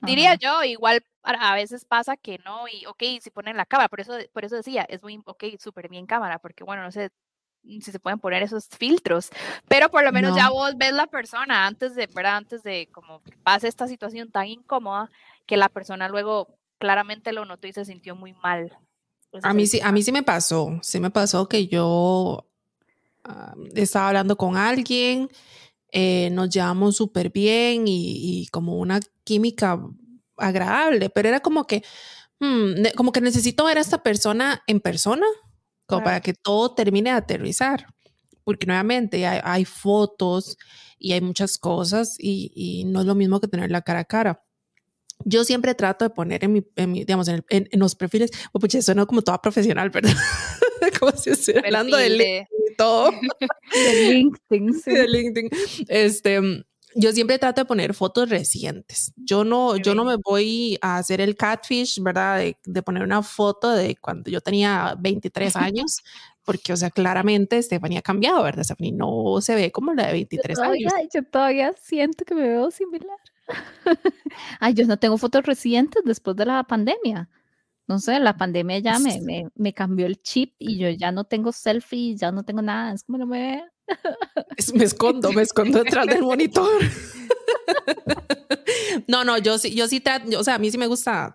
diría 0.04 0.36
yo, 0.36 0.64
igual 0.64 1.04
a 1.24 1.56
veces 1.56 1.86
pasa 1.86 2.18
que 2.18 2.40
no, 2.46 2.68
y 2.68 2.86
ok, 2.86 3.22
si 3.22 3.30
ponen 3.30 3.58
la 3.58 3.66
cámara, 3.66 3.90
por 3.90 4.00
eso, 4.00 4.14
por 4.34 4.46
eso 4.46 4.56
decía, 4.56 4.84
es 4.84 5.02
muy, 5.04 5.22
ok, 5.26 5.44
súper 5.60 5.90
bien 5.90 6.06
cámara, 6.06 6.40
porque 6.40 6.64
bueno, 6.64 6.84
no 6.84 6.92
sé 6.92 7.12
si 7.64 7.92
se 7.92 8.00
pueden 8.00 8.20
poner 8.20 8.42
esos 8.42 8.68
filtros, 8.68 9.30
pero 9.68 9.90
por 9.90 10.04
lo 10.04 10.12
menos 10.12 10.36
ya 10.36 10.50
vos 10.50 10.78
ves 10.78 10.94
la 10.94 11.08
persona 11.08 11.68
antes 11.68 11.94
de, 11.94 12.08
¿verdad? 12.08 12.38
Antes 12.38 12.64
de 12.64 12.88
como 12.92 13.22
pase 13.44 13.68
esta 13.68 13.88
situación 13.88 14.32
tan 14.32 14.48
incómoda, 14.48 15.12
que 15.46 15.58
la 15.58 15.70
persona 15.70 16.08
luego 16.10 16.48
claramente 16.78 17.34
lo 17.34 17.46
notó 17.46 17.68
y 17.68 17.74
se 17.74 17.86
sintió 17.86 18.16
muy 18.16 18.34
mal. 18.34 18.78
a 19.44 19.54
mí 19.54 19.68
sí, 19.68 19.80
a 19.84 19.92
mí 19.92 20.02
sí 20.02 20.12
me 20.12 20.24
pasó, 20.24 20.80
sí 20.82 21.00
me 21.00 21.12
pasó 21.12 21.48
que 21.48 21.68
yo 21.68 22.48
ah, 23.26 23.56
estaba 23.76 24.08
hablando 24.08 24.38
con 24.38 24.56
alguien, 24.56 25.30
eh, 25.92 26.30
nos 26.32 26.50
llevamos 26.50 26.96
súper 26.96 27.30
bien 27.30 27.88
y, 27.88 28.42
y, 28.42 28.48
como 28.48 28.78
una 28.78 29.00
química 29.24 29.80
agradable, 30.40 31.10
pero 31.10 31.30
era 31.30 31.40
como 31.40 31.66
que, 31.66 31.84
hmm, 32.40 32.96
como 32.96 33.12
que 33.12 33.22
necesito 33.22 33.66
ver 33.66 33.78
a 33.78 33.82
esta 33.82 34.04
persona 34.04 34.64
en 34.68 34.80
persona, 34.80 35.26
como 35.86 36.04
para 36.04 36.22
que 36.22 36.34
todo 36.34 36.76
termine 36.76 37.10
de 37.10 37.16
aterrizar, 37.16 37.88
porque 38.44 38.68
nuevamente 38.68 39.26
hay, 39.26 39.66
fotos 39.66 40.58
y 41.00 41.14
hay 41.14 41.22
muchas 41.22 41.58
cosas 41.58 42.16
y, 42.20 42.84
no 42.86 43.02
es 43.02 43.08
lo 43.08 43.16
mismo 43.16 43.40
que 43.40 43.48
tener 43.48 43.72
la 43.72 43.82
cara 43.82 44.00
a 44.00 44.06
cara. 44.06 44.44
Yo 45.26 45.44
siempre 45.44 45.76
trato 45.76 46.06
de 46.06 46.12
poner 46.12 46.44
en 46.44 46.54
mi, 46.54 46.64
digamos, 47.04 47.28
en, 47.28 47.68
los 47.74 47.96
perfiles, 47.96 48.32
oh, 48.54 48.60
pues 48.60 48.86
suena 48.86 49.06
como 49.06 49.22
toda 49.22 49.42
profesional, 49.42 49.90
¿verdad? 49.94 50.14
como 51.00 51.12
si 51.12 51.32
estuviera 51.32 51.68
hablando 51.68 51.98
de 51.98 52.10
LinkedIn 52.10 52.48
y 52.72 52.76
todo. 52.78 53.12
de 53.74 54.14
LinkedIn, 54.14 54.74
sí. 54.74 54.92
De 54.92 55.08
LinkedIn. 55.08 55.50
Este, 55.88 56.40
yo 56.96 57.12
siempre 57.12 57.38
trato 57.38 57.62
de 57.62 57.66
poner 57.66 57.94
fotos 57.94 58.30
recientes. 58.30 59.14
Yo 59.16 59.44
no, 59.44 59.78
yo 59.78 59.96
no 59.96 60.06
me 60.06 60.16
voy 60.18 60.78
a 60.82 60.98
hacer 60.98 61.22
el 61.22 61.36
catfish, 61.36 62.02
¿verdad? 62.02 62.42
De, 62.64 62.82
poner 62.82 63.04
una 63.04 63.22
foto 63.22 63.72
de 63.72 63.96
cuando 63.96 64.32
yo 64.32 64.42
tenía 64.42 64.96
23 65.00 65.56
años, 65.56 66.04
porque, 66.44 66.74
o 66.74 66.78
sea, 66.78 66.90
claramente 66.90 67.62
Stephanie 67.62 68.00
ha 68.00 68.02
cambiado, 68.02 68.44
¿verdad? 68.44 68.64
Stephanie 68.64 68.92
no 68.92 69.40
se 69.42 69.56
ve 69.56 69.72
como 69.72 69.94
la 69.94 70.08
de 70.08 70.14
23 70.14 70.60
años. 70.60 70.94
Yo 71.14 71.24
todavía 71.24 71.74
siento 71.80 72.26
que 72.26 72.34
me 72.34 72.48
veo 72.48 72.72
similar. 72.72 73.18
Ay, 74.60 74.74
yo 74.74 74.86
no 74.86 74.98
tengo 74.98 75.18
fotos 75.18 75.44
recientes 75.46 76.04
después 76.06 76.36
de 76.36 76.46
la 76.46 76.64
pandemia. 76.64 77.30
No 77.90 77.98
sé, 77.98 78.20
la 78.20 78.38
pandemia 78.38 78.78
ya 78.80 79.00
me, 79.00 79.20
me, 79.20 79.48
me 79.56 79.74
cambió 79.74 80.06
el 80.06 80.22
chip 80.22 80.54
y 80.60 80.78
yo 80.78 80.90
ya 80.90 81.12
no 81.12 81.24
tengo 81.24 81.52
selfies, 81.52 82.22
ya 82.22 82.32
no 82.32 82.44
tengo 82.44 82.62
nada. 82.62 82.94
Es 82.94 83.04
como 83.04 83.18
no 83.18 83.26
me 83.26 83.64
ve 84.58 84.74
me 84.76 84.84
escondo, 84.84 85.34
me 85.34 85.42
escondo 85.42 85.84
detrás 85.84 86.06
del 86.06 86.22
monitor. 86.22 86.70
no, 89.08 89.24
no, 89.24 89.38
yo 89.38 89.58
sí, 89.58 89.74
yo 89.74 89.88
sí, 89.88 90.04
o 90.38 90.44
sea, 90.44 90.56
a 90.56 90.60
mí 90.60 90.70
sí 90.72 90.78
me 90.78 90.88
gusta 90.88 91.34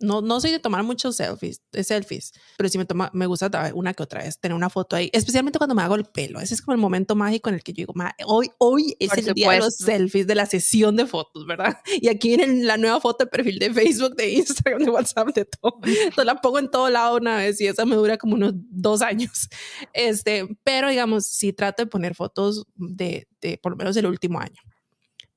no, 0.00 0.20
no 0.20 0.40
soy 0.40 0.50
de 0.50 0.58
tomar 0.58 0.82
muchos 0.82 1.16
selfies, 1.16 1.62
selfies, 1.82 2.32
pero 2.56 2.68
sí 2.68 2.78
me, 2.78 2.84
toma, 2.84 3.10
me 3.12 3.26
gusta 3.26 3.50
una 3.74 3.94
que 3.94 4.02
otra 4.02 4.22
vez 4.22 4.38
tener 4.38 4.54
una 4.54 4.70
foto 4.70 4.96
ahí, 4.96 5.10
especialmente 5.12 5.58
cuando 5.58 5.74
me 5.74 5.82
hago 5.82 5.94
el 5.94 6.04
pelo. 6.04 6.40
Ese 6.40 6.54
es 6.54 6.62
como 6.62 6.74
el 6.74 6.80
momento 6.80 7.14
mágico 7.14 7.48
en 7.48 7.56
el 7.56 7.62
que 7.62 7.72
yo 7.72 7.86
digo, 7.86 7.94
hoy, 8.26 8.50
hoy 8.58 8.96
es 8.98 9.12
el 9.16 9.34
día 9.34 9.50
de 9.50 9.58
los 9.58 9.76
selfies, 9.76 10.26
de 10.26 10.34
la 10.34 10.46
sesión 10.46 10.96
de 10.96 11.06
fotos, 11.06 11.46
¿verdad? 11.46 11.76
Y 12.00 12.08
aquí 12.08 12.34
en 12.34 12.66
la 12.66 12.76
nueva 12.76 13.00
foto 13.00 13.24
de 13.24 13.30
perfil 13.30 13.58
de 13.58 13.72
Facebook, 13.72 14.16
de 14.16 14.30
Instagram, 14.30 14.82
de 14.84 14.90
WhatsApp, 14.90 15.28
de 15.34 15.44
todo. 15.44 15.78
Entonces 15.82 16.24
la 16.24 16.40
pongo 16.40 16.58
en 16.58 16.70
todo 16.70 16.90
lado 16.90 17.16
una 17.16 17.36
vez 17.36 17.60
y 17.60 17.66
esa 17.66 17.86
me 17.86 17.96
dura 17.96 18.18
como 18.18 18.34
unos 18.34 18.52
dos 18.54 19.02
años. 19.02 19.48
Este, 19.92 20.46
pero 20.64 20.88
digamos, 20.88 21.26
sí 21.26 21.52
trato 21.52 21.82
de 21.82 21.86
poner 21.86 22.14
fotos 22.14 22.66
de, 22.74 23.28
de 23.40 23.58
por 23.58 23.72
lo 23.72 23.76
menos 23.76 23.94
del 23.94 24.06
último 24.06 24.40
año. 24.40 24.60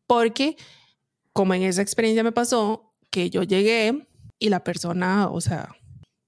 Porque 0.08 0.56
como 1.34 1.54
en 1.54 1.64
esa 1.64 1.82
experiencia 1.82 2.24
me 2.24 2.32
pasó, 2.32 2.96
que 3.10 3.30
yo 3.30 3.44
llegué 3.44 4.07
y 4.39 4.50
la 4.50 4.63
persona, 4.63 5.29
o 5.29 5.41
sea, 5.41 5.75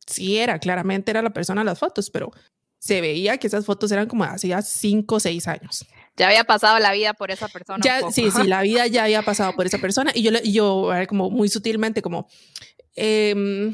sí 0.06 0.38
era, 0.38 0.60
claramente 0.60 1.12
era 1.12 1.22
la 1.22 1.32
persona 1.32 1.62
en 1.62 1.68
las 1.68 1.80
fotos, 1.80 2.10
pero 2.10 2.32
se 2.80 3.02
veía 3.02 3.38
que 3.38 3.48
esas 3.48 3.66
fotos 3.66 3.92
eran 3.92 4.08
como 4.08 4.24
hacía 4.24 4.62
cinco 4.62 5.16
o 5.16 5.20
seis 5.20 5.48
años. 5.48 5.86
Ya 6.16 6.28
había 6.28 6.44
pasado 6.44 6.80
la 6.80 6.92
vida 6.94 7.14
por 7.14 7.32
esa 7.32 7.48
persona. 7.48 7.80
Ya, 7.84 8.10
sí, 8.12 8.32
sí, 8.32 8.48
la 8.48 8.62
vida 8.62 8.88
ya 8.88 9.04
había 9.04 9.22
pasado 9.22 9.54
por 9.54 9.66
esa 9.66 9.78
persona 9.82 10.12
y 10.14 10.24
yo, 10.24 10.32
yo 10.44 10.90
como 11.08 11.30
muy 11.30 11.50
sutilmente 11.50 12.02
como, 12.02 12.28
eh, 12.96 13.74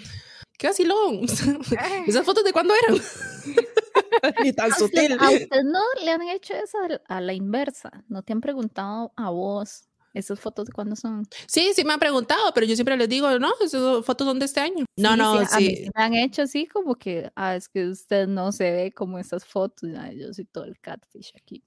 qué 0.58 0.68
vacilón, 0.68 1.22
esas 2.08 2.25
fotos 2.25 2.44
de 2.44 2.51
cuándo 2.51 2.74
eran. 2.88 3.01
Ni 4.44 4.54
tan 4.54 4.72
sutil. 4.74 5.18
¿A 5.20 5.30
usted 5.30 5.63
no 5.63 5.82
le 6.04 6.12
han 6.12 6.22
hecho 6.24 6.54
eso 6.54 6.77
a 7.08 7.22
la 7.22 7.34
inversa? 7.34 8.04
¿No 8.08 8.24
te 8.24 8.34
han 8.34 8.42
preguntado 8.42 9.13
a 9.15 9.30
vos 9.30 9.88
¿Esas 10.16 10.40
fotos 10.40 10.66
de 10.66 10.72
cuándo 10.72 10.96
son? 10.96 11.28
Sí, 11.46 11.74
sí 11.76 11.84
me 11.84 11.92
han 11.94 12.00
preguntado, 12.00 12.54
pero 12.54 12.66
yo 12.66 12.76
siempre 12.76 12.96
les 12.96 13.10
digo, 13.10 13.38
no, 13.38 13.52
esas 13.62 14.06
fotos 14.06 14.26
son 14.26 14.40
de 14.40 14.46
este 14.46 14.62
año. 14.62 14.86
No, 14.96 15.18
no, 15.18 15.46
sí. 15.46 15.90
me 15.94 16.04
han 16.04 16.14
hecho 16.14 16.44
así 16.44 16.68
como 16.68 16.96
que, 16.96 17.30
ah, 17.36 17.56
es 17.58 17.68
que 17.68 17.86
usted 17.86 18.26
no 18.26 18.54
se 18.54 18.72
ve 18.72 18.92
como 18.94 19.20
esas 19.20 19.44
fotos. 19.44 19.90
yo 20.16 20.34
soy 20.34 20.46
todo 20.46 20.64
el 20.64 20.80
catfish 20.80 21.34
aquí. 21.36 21.64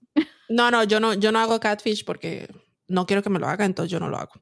No, 0.48 0.70
no, 0.70 0.82
yo 0.84 0.98
no, 0.98 1.12
yo 1.12 1.30
no 1.30 1.40
hago 1.40 1.60
catfish 1.60 2.06
porque 2.06 2.48
no 2.86 3.04
quiero 3.04 3.22
que 3.22 3.28
me 3.28 3.38
lo 3.38 3.46
haga, 3.46 3.66
entonces 3.66 3.92
yo 3.92 4.00
no 4.00 4.08
lo 4.08 4.16
hago. 4.16 4.32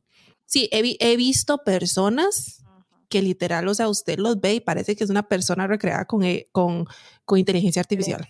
Sí, 0.45 0.69
he, 0.71 0.97
he 1.01 1.17
visto 1.17 1.59
personas 1.65 2.63
que 3.09 3.23
literal, 3.23 3.67
o 3.67 3.75
sea, 3.75 3.89
usted 3.89 4.21
los 4.21 4.41
ve 4.41 4.55
y 4.55 4.61
parece 4.61 4.95
que 4.95 5.03
es 5.03 5.11
una 5.11 5.27
persona 5.27 5.67
recreada 5.67 6.05
con, 6.05 6.23
eh, 6.23 6.49
con, 6.53 6.87
con 7.25 7.41
inteligencia 7.41 7.81
artificial. 7.81 8.25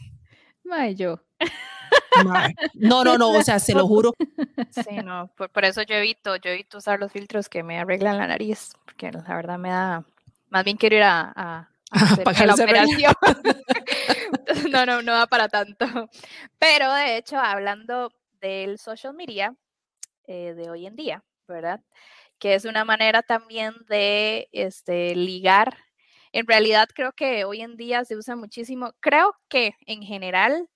No, 0.64 0.90
yo. 0.90 1.20
No, 2.74 3.04
no, 3.04 3.18
no, 3.18 3.30
o 3.30 3.42
sea, 3.42 3.58
se 3.58 3.74
lo 3.74 3.86
juro. 3.86 4.14
Sí, 4.70 4.96
no, 5.04 5.28
por, 5.36 5.64
eso 5.64 5.82
yo 5.82 5.96
evito, 5.96 6.36
yo 6.36 6.50
evito 6.50 6.78
usar 6.78 6.98
los 6.98 7.12
filtros 7.12 7.48
que 7.48 7.62
me 7.62 7.78
arreglan 7.78 8.18
la 8.18 8.26
nariz, 8.26 8.72
porque 8.84 9.10
la 9.12 9.22
verdad 9.36 9.58
me 9.58 9.68
da, 9.68 10.04
más 10.48 10.64
bien 10.64 10.76
quiero 10.76 10.96
ir 10.96 11.02
a, 11.02 11.32
a, 11.36 11.68
pagar 12.24 12.46
la 12.46 12.54
operación. 12.54 13.14
no, 14.70 14.86
no, 14.86 15.02
no 15.02 15.12
va 15.12 15.26
para 15.26 15.48
tanto. 15.48 15.86
Pero 16.58 16.92
de 16.94 17.16
hecho, 17.16 17.38
hablando 17.38 18.12
del 18.40 18.78
social 18.78 19.14
media 19.14 19.54
eh, 20.26 20.54
de 20.54 20.70
hoy 20.70 20.86
en 20.86 20.96
día, 20.96 21.24
¿verdad? 21.46 21.80
Que 22.38 22.54
es 22.54 22.64
una 22.64 22.84
manera 22.84 23.22
también 23.22 23.74
de 23.88 24.48
este, 24.52 25.14
ligar. 25.14 25.76
En 26.32 26.46
realidad 26.46 26.88
creo 26.94 27.12
que 27.12 27.44
hoy 27.44 27.62
en 27.62 27.76
día 27.76 28.04
se 28.04 28.16
usa 28.16 28.36
muchísimo. 28.36 28.92
Creo 29.00 29.34
que 29.48 29.74
en 29.86 30.02
general 30.02 30.68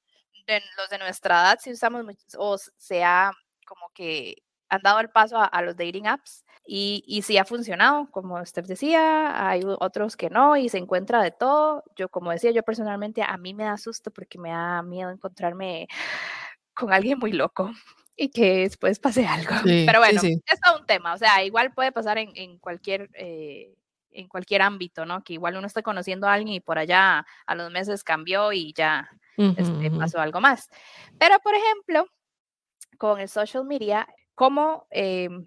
los 0.76 0.90
de 0.90 0.98
nuestra 0.98 1.40
edad 1.40 1.58
sí 1.60 1.72
usamos 1.72 2.04
o 2.36 2.58
se 2.58 3.04
ha 3.04 3.32
como 3.66 3.90
que 3.94 4.42
han 4.68 4.82
dado 4.82 5.00
el 5.00 5.10
paso 5.10 5.36
a, 5.38 5.62
los 5.62 5.76
dating 5.76 6.06
apps 6.06 6.44
y, 6.64 7.02
y 7.06 7.22
sí 7.22 7.38
ha 7.38 7.44
funcionado, 7.44 8.08
como 8.10 8.40
usted 8.40 8.64
decía, 8.64 9.48
hay 9.48 9.62
otros 9.64 10.16
que 10.16 10.30
no 10.30 10.56
y 10.56 10.68
se 10.68 10.78
encuentra 10.78 11.22
de 11.22 11.32
todo. 11.32 11.82
Yo, 11.96 12.08
como 12.08 12.30
decía, 12.30 12.52
yo 12.52 12.62
personalmente 12.62 13.22
a 13.22 13.36
mí 13.36 13.52
me 13.54 13.64
da 13.64 13.76
susto 13.76 14.12
porque 14.12 14.38
me 14.38 14.50
da 14.50 14.82
miedo 14.82 15.10
encontrarme 15.10 15.88
con 16.74 16.92
alguien 16.92 17.18
muy 17.18 17.32
loco 17.32 17.70
y 18.16 18.30
que 18.30 18.60
después 18.60 19.00
pase 19.00 19.26
algo. 19.26 19.54
Pero 19.64 19.98
bueno, 19.98 20.20
es 20.22 20.60
todo 20.60 20.78
un 20.78 20.86
tema, 20.86 21.14
o 21.14 21.18
sea, 21.18 21.42
igual 21.44 21.72
puede 21.72 21.92
pasar 21.92 22.18
en, 22.18 22.30
en 22.34 22.58
cualquier... 22.58 23.10
Eh, 23.14 23.74
en 24.12 24.26
cualquier 24.26 24.62
ámbito, 24.62 25.06
¿no? 25.06 25.22
Que 25.22 25.34
igual 25.34 25.56
uno 25.56 25.68
está 25.68 25.82
conociendo 25.82 26.26
a 26.26 26.32
alguien 26.32 26.54
y 26.54 26.60
por 26.60 26.78
allá 26.78 27.24
a 27.46 27.54
los 27.54 27.70
meses 27.70 28.02
cambió 28.02 28.52
y 28.52 28.72
ya 28.72 29.08
este, 29.56 29.90
pasó 29.90 30.20
algo 30.20 30.40
más. 30.40 30.68
Pero, 31.18 31.38
por 31.40 31.54
ejemplo, 31.54 32.06
con 32.98 33.20
el 33.20 33.28
social 33.28 33.64
media, 33.64 34.06
¿cómo 34.34 34.86
em, 34.90 35.46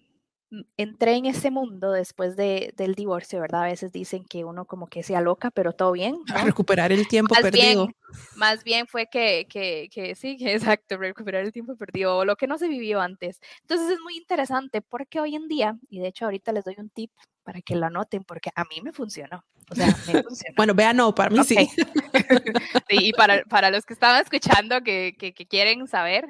entré 0.78 1.16
en 1.16 1.26
ese 1.26 1.52
mundo 1.52 1.92
después 1.92 2.36
de, 2.36 2.74
del 2.76 2.96
divorcio, 2.96 3.40
¿verdad? 3.40 3.64
A 3.64 3.68
veces 3.68 3.92
dicen 3.92 4.26
que 4.26 4.44
uno 4.44 4.66
como 4.66 4.88
que 4.88 5.04
se 5.04 5.16
aloca, 5.16 5.52
pero 5.52 5.74
todo 5.74 5.92
bien. 5.92 6.18
A 6.34 6.44
recuperar 6.44 6.92
el 6.92 7.08
tiempo 7.08 7.36
perdido. 7.42 7.90
más 8.36 8.64
bien 8.64 8.88
fue 8.88 9.08
que, 9.08 9.48
que, 9.50 9.90
que 9.92 10.16
sí, 10.16 10.38
que 10.38 10.54
exacto, 10.78 10.98
recuperar 10.98 11.44
el 11.44 11.52
tiempo 11.52 11.76
perdido 11.76 12.18
o 12.18 12.26
lo 12.26 12.36
que 12.36 12.48
no 12.48 12.58
se 12.58 12.68
vivió 12.68 13.02
antes. 13.02 13.40
Entonces 13.62 13.90
es 13.90 14.00
muy 14.02 14.18
interesante 14.18 14.82
porque 14.82 15.20
hoy 15.20 15.36
en 15.36 15.48
día, 15.48 15.78
y 15.90 16.00
de 16.00 16.08
hecho 16.08 16.26
ahorita 16.26 16.52
les 16.52 16.66
doy 16.66 16.76
un 16.78 16.90
tip 16.90 17.12
para 17.44 17.62
que 17.62 17.76
lo 17.76 17.88
anoten, 17.88 18.24
porque 18.24 18.52
a 18.56 18.64
mí 18.66 18.82
me 18.82 18.94
funcionó. 18.94 19.44
O 19.70 19.76
sea, 19.76 19.88
me 19.88 20.24
funcionó. 20.24 20.56
bueno, 20.56 20.74
vean, 20.74 20.98
no, 20.98 21.14
para 21.14 21.30
mí 21.30 21.44
sí. 21.44 21.56
sí. 22.90 22.98
Y 23.00 23.14
para, 23.14 23.44
para, 23.44 23.70
los 23.72 23.86
que 23.86 23.94
estaban 23.94 24.22
escuchando 24.22 24.82
que, 24.82 25.16
que, 25.18 25.34
quieren 25.34 25.88
saber, 25.88 26.26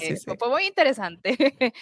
eh, 0.00 0.16
fue 0.38 0.48
muy 0.48 0.66
interesante. 0.66 1.36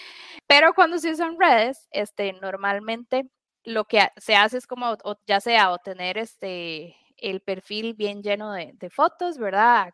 Pero 0.46 0.74
cuando 0.74 0.98
se 0.98 1.10
usan 1.10 1.36
redes, 1.38 1.88
este, 1.90 2.32
normalmente 2.34 3.26
lo 3.64 3.84
que 3.84 4.08
se 4.16 4.36
hace 4.36 4.58
es 4.58 4.66
como, 4.66 4.96
ya 5.26 5.40
sea 5.40 5.72
o 5.72 5.78
tener 5.78 6.18
este, 6.18 6.96
el 7.16 7.40
perfil 7.40 7.94
bien 7.94 8.22
lleno 8.22 8.52
de, 8.52 8.72
de 8.74 8.90
fotos, 8.90 9.38
¿verdad? 9.38 9.92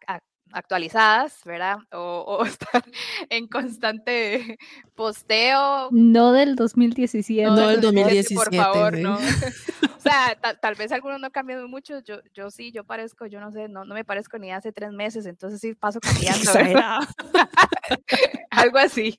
Actualizadas, 0.52 1.40
¿verdad? 1.44 1.78
O, 1.92 2.44
estar 2.46 2.84
en 3.30 3.46
constante 3.46 4.58
posteo. 4.94 5.88
No 5.90 6.32
del 6.32 6.56
2017. 6.56 7.48
No, 7.48 7.68
del 7.68 7.80
2017. 7.80 8.34
Por 8.34 8.54
favor, 8.54 8.98
no. 8.98 9.14
o 9.16 9.18
sea, 9.98 10.36
tal 10.60 10.74
vez 10.74 10.92
algunos 10.92 11.20
no 11.20 11.26
han 11.26 11.32
cambiado 11.32 11.68
mucho. 11.68 12.00
Yo, 12.00 12.20
yo 12.34 12.50
sí, 12.50 12.72
yo 12.72 12.84
parezco, 12.84 13.26
yo 13.26 13.40
no 13.40 13.50
sé, 13.50 13.68
no, 13.68 13.84
no 13.84 13.94
me 13.94 14.04
parezco 14.04 14.38
ni 14.38 14.52
hace 14.52 14.72
tres 14.72 14.92
meses, 14.92 15.26
entonces 15.26 15.60
sí 15.60 15.74
paso 15.74 16.00
cambiando. 16.00 16.50
Algo 18.50 18.78
así. 18.78 19.18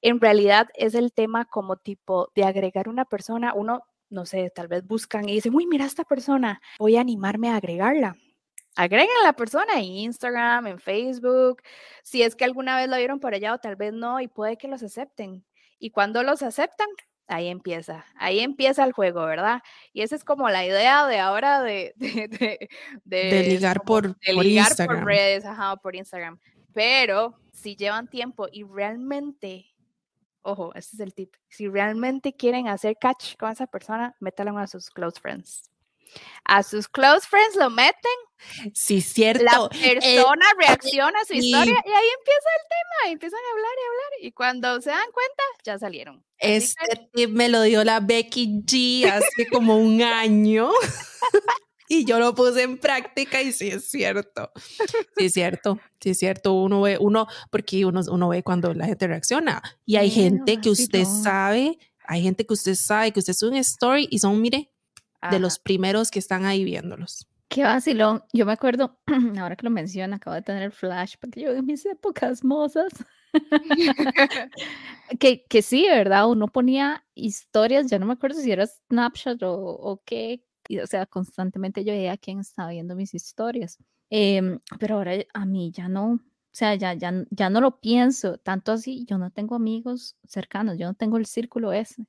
En 0.00 0.20
realidad 0.20 0.68
es 0.74 0.94
el 0.94 1.12
tema 1.12 1.44
como 1.44 1.76
tipo 1.76 2.30
de 2.34 2.44
agregar 2.44 2.88
una 2.88 3.04
persona, 3.04 3.54
uno 3.54 3.82
no 4.10 4.26
sé, 4.26 4.52
tal 4.54 4.68
vez 4.68 4.86
buscan 4.86 5.26
y 5.26 5.32
dicen, 5.32 5.54
uy, 5.54 5.66
mira 5.66 5.86
esta 5.86 6.04
persona, 6.04 6.60
voy 6.78 6.96
a 6.96 7.00
animarme 7.00 7.48
a 7.48 7.56
agregarla 7.56 8.18
agreguen 8.76 9.16
a 9.22 9.26
la 9.26 9.32
persona 9.34 9.74
en 9.78 9.84
Instagram, 9.84 10.66
en 10.66 10.78
Facebook, 10.78 11.62
si 12.02 12.22
es 12.22 12.34
que 12.36 12.44
alguna 12.44 12.76
vez 12.76 12.88
lo 12.88 12.96
vieron 12.96 13.20
por 13.20 13.34
allá 13.34 13.54
o 13.54 13.58
tal 13.58 13.76
vez 13.76 13.92
no, 13.92 14.20
y 14.20 14.28
puede 14.28 14.56
que 14.56 14.68
los 14.68 14.82
acepten. 14.82 15.44
Y 15.78 15.90
cuando 15.90 16.22
los 16.22 16.42
aceptan, 16.42 16.88
ahí 17.26 17.48
empieza, 17.48 18.04
ahí 18.16 18.40
empieza 18.40 18.84
el 18.84 18.92
juego, 18.92 19.24
¿verdad? 19.24 19.62
Y 19.92 20.02
esa 20.02 20.16
es 20.16 20.24
como 20.24 20.48
la 20.48 20.64
idea 20.64 21.06
de 21.06 21.18
ahora 21.18 21.62
de, 21.62 21.92
de, 21.96 22.68
de, 23.04 23.42
ligar, 23.48 23.82
por, 23.82 24.16
Instagram. 24.24 24.98
por 24.98 25.06
redes, 25.06 25.44
ajá, 25.44 25.76
por 25.76 25.96
Instagram. 25.96 26.38
Pero 26.72 27.38
si 27.52 27.76
llevan 27.76 28.08
tiempo 28.08 28.48
y 28.50 28.64
realmente, 28.64 29.66
ojo, 30.42 30.74
este 30.74 30.96
es 30.96 31.00
el 31.00 31.14
tip, 31.14 31.34
si 31.48 31.68
realmente 31.68 32.34
quieren 32.34 32.68
hacer 32.68 32.96
catch 32.98 33.36
con 33.36 33.50
esa 33.50 33.66
persona, 33.66 34.16
métalo 34.20 34.56
a 34.58 34.66
sus 34.66 34.90
close 34.90 35.20
friends 35.20 35.71
a 36.44 36.62
sus 36.62 36.88
close 36.88 37.26
friends 37.26 37.56
lo 37.56 37.70
meten. 37.70 38.12
Sí, 38.74 39.00
cierto. 39.00 39.44
La 39.44 39.68
eh, 39.80 40.00
persona 40.00 40.46
reacciona 40.58 41.20
a 41.20 41.24
su 41.24 41.34
historia 41.34 41.74
y 41.84 41.90
ahí 41.90 42.08
empieza 42.18 42.48
el 42.56 42.68
tema, 42.68 43.12
empiezan 43.12 43.38
a 43.38 43.52
hablar 43.52 43.72
y 43.76 43.86
hablar 43.86 44.26
y 44.26 44.32
cuando 44.32 44.80
se 44.80 44.90
dan 44.90 45.10
cuenta 45.12 45.42
ya 45.64 45.78
salieron. 45.78 46.24
Este 46.38 47.08
tip 47.12 47.30
me 47.30 47.48
lo 47.48 47.62
dio 47.62 47.84
la 47.84 48.00
Becky 48.00 48.62
G 48.64 49.06
hace 49.06 49.46
como 49.50 49.76
un 49.76 50.02
año. 50.02 50.70
y 51.88 52.04
yo 52.04 52.18
lo 52.18 52.34
puse 52.34 52.62
en 52.62 52.78
práctica 52.78 53.40
y 53.42 53.52
sí 53.52 53.68
es 53.68 53.88
cierto. 53.88 54.50
Sí 55.16 55.26
es 55.26 55.32
cierto, 55.34 55.78
sí 56.00 56.10
es 56.10 56.18
cierto. 56.18 56.54
Uno 56.54 56.80
ve, 56.80 56.98
uno, 56.98 57.28
porque 57.50 57.84
uno, 57.84 58.00
uno 58.10 58.28
ve 58.28 58.42
cuando 58.42 58.74
la 58.74 58.86
gente 58.86 59.06
reacciona 59.06 59.62
y 59.84 59.96
hay 59.96 60.10
gente 60.10 60.60
que 60.60 60.70
usted 60.70 61.04
sabe, 61.04 61.78
hay 62.04 62.22
gente 62.22 62.44
que 62.44 62.54
usted 62.54 62.74
sabe 62.74 63.12
que 63.12 63.20
usted 63.20 63.34
sube 63.34 63.50
un 63.50 63.56
story 63.56 64.08
y 64.10 64.18
son, 64.18 64.40
mire, 64.40 64.71
de 65.30 65.38
los 65.38 65.58
primeros 65.58 66.10
que 66.10 66.18
están 66.18 66.44
ahí 66.44 66.64
viéndolos. 66.64 67.28
Qué 67.48 67.64
vacilón. 67.64 68.24
Yo 68.32 68.46
me 68.46 68.52
acuerdo, 68.52 68.98
ahora 69.38 69.56
que 69.56 69.64
lo 69.64 69.70
menciona, 69.70 70.16
acabo 70.16 70.34
de 70.34 70.42
tener 70.42 70.62
el 70.62 70.72
flash, 70.72 71.16
porque 71.20 71.42
yo 71.42 71.50
en 71.52 71.66
mis 71.66 71.84
épocas 71.84 72.42
mozas. 72.44 72.92
que, 75.20 75.44
que 75.44 75.62
sí, 75.62 75.86
¿verdad? 75.86 76.28
Uno 76.28 76.48
ponía 76.48 77.04
historias, 77.14 77.88
ya 77.88 77.98
no 77.98 78.06
me 78.06 78.14
acuerdo 78.14 78.40
si 78.40 78.50
era 78.50 78.66
Snapchat 78.66 79.42
o, 79.42 79.52
o 79.54 80.02
qué, 80.04 80.42
o 80.82 80.86
sea, 80.86 81.04
constantemente 81.04 81.84
yo 81.84 81.92
veía 81.92 82.16
quién 82.16 82.40
estaba 82.40 82.70
viendo 82.70 82.96
mis 82.96 83.14
historias. 83.14 83.78
Em, 84.08 84.58
pero 84.78 84.96
ahora 84.96 85.12
a 85.32 85.44
mí 85.44 85.72
ya 85.72 85.88
no, 85.88 86.12
o 86.12 86.20
sea, 86.52 86.74
ya, 86.74 86.94
ya, 86.94 87.12
ya 87.30 87.50
no 87.50 87.60
lo 87.60 87.80
pienso, 87.80 88.38
tanto 88.38 88.72
así, 88.72 89.04
yo 89.06 89.18
no 89.18 89.30
tengo 89.30 89.54
amigos 89.54 90.16
cercanos, 90.24 90.78
yo 90.78 90.86
no 90.86 90.94
tengo 90.94 91.16
el 91.16 91.26
círculo 91.26 91.72
ese. 91.72 92.06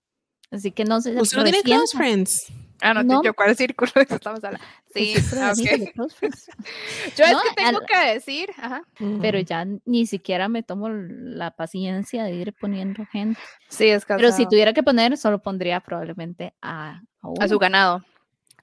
Así 0.54 0.72
que 0.72 0.86
no 0.86 1.02
sé. 1.02 1.20
¿Usted 1.20 1.38
no 1.38 1.44
tiene 1.44 1.64
close 1.64 1.98
friends? 1.98 2.46
Ah, 2.80 2.94
no, 2.94 3.02
no. 3.02 3.24
yo 3.24 3.34
cuál 3.34 3.56
círculo 3.56 3.92
estamos 3.96 4.44
hablando. 4.44 4.66
Sí, 4.94 5.16
ah, 5.38 5.54
okay. 5.58 5.92
yo 5.96 7.26
es 7.26 7.38
que 7.38 7.56
tengo 7.56 7.80
que 7.88 8.14
decir, 8.14 8.52
ajá. 8.58 8.84
pero 9.22 9.40
ya 9.40 9.66
ni 9.86 10.06
siquiera 10.06 10.50
me 10.50 10.62
tomo 10.62 10.90
la 10.90 11.52
paciencia 11.52 12.26
de 12.26 12.34
ir 12.34 12.54
poniendo 12.54 13.06
gente. 13.06 13.40
Sí, 13.70 13.88
es 13.88 14.06
cansado. 14.06 14.20
Pero 14.20 14.32
si 14.36 14.48
tuviera 14.48 14.74
que 14.74 14.84
poner, 14.84 15.18
solo 15.18 15.42
pondría 15.42 15.80
probablemente 15.80 16.54
a, 16.62 17.02
a, 17.40 17.48
su 17.48 17.58
ganado. 17.58 18.04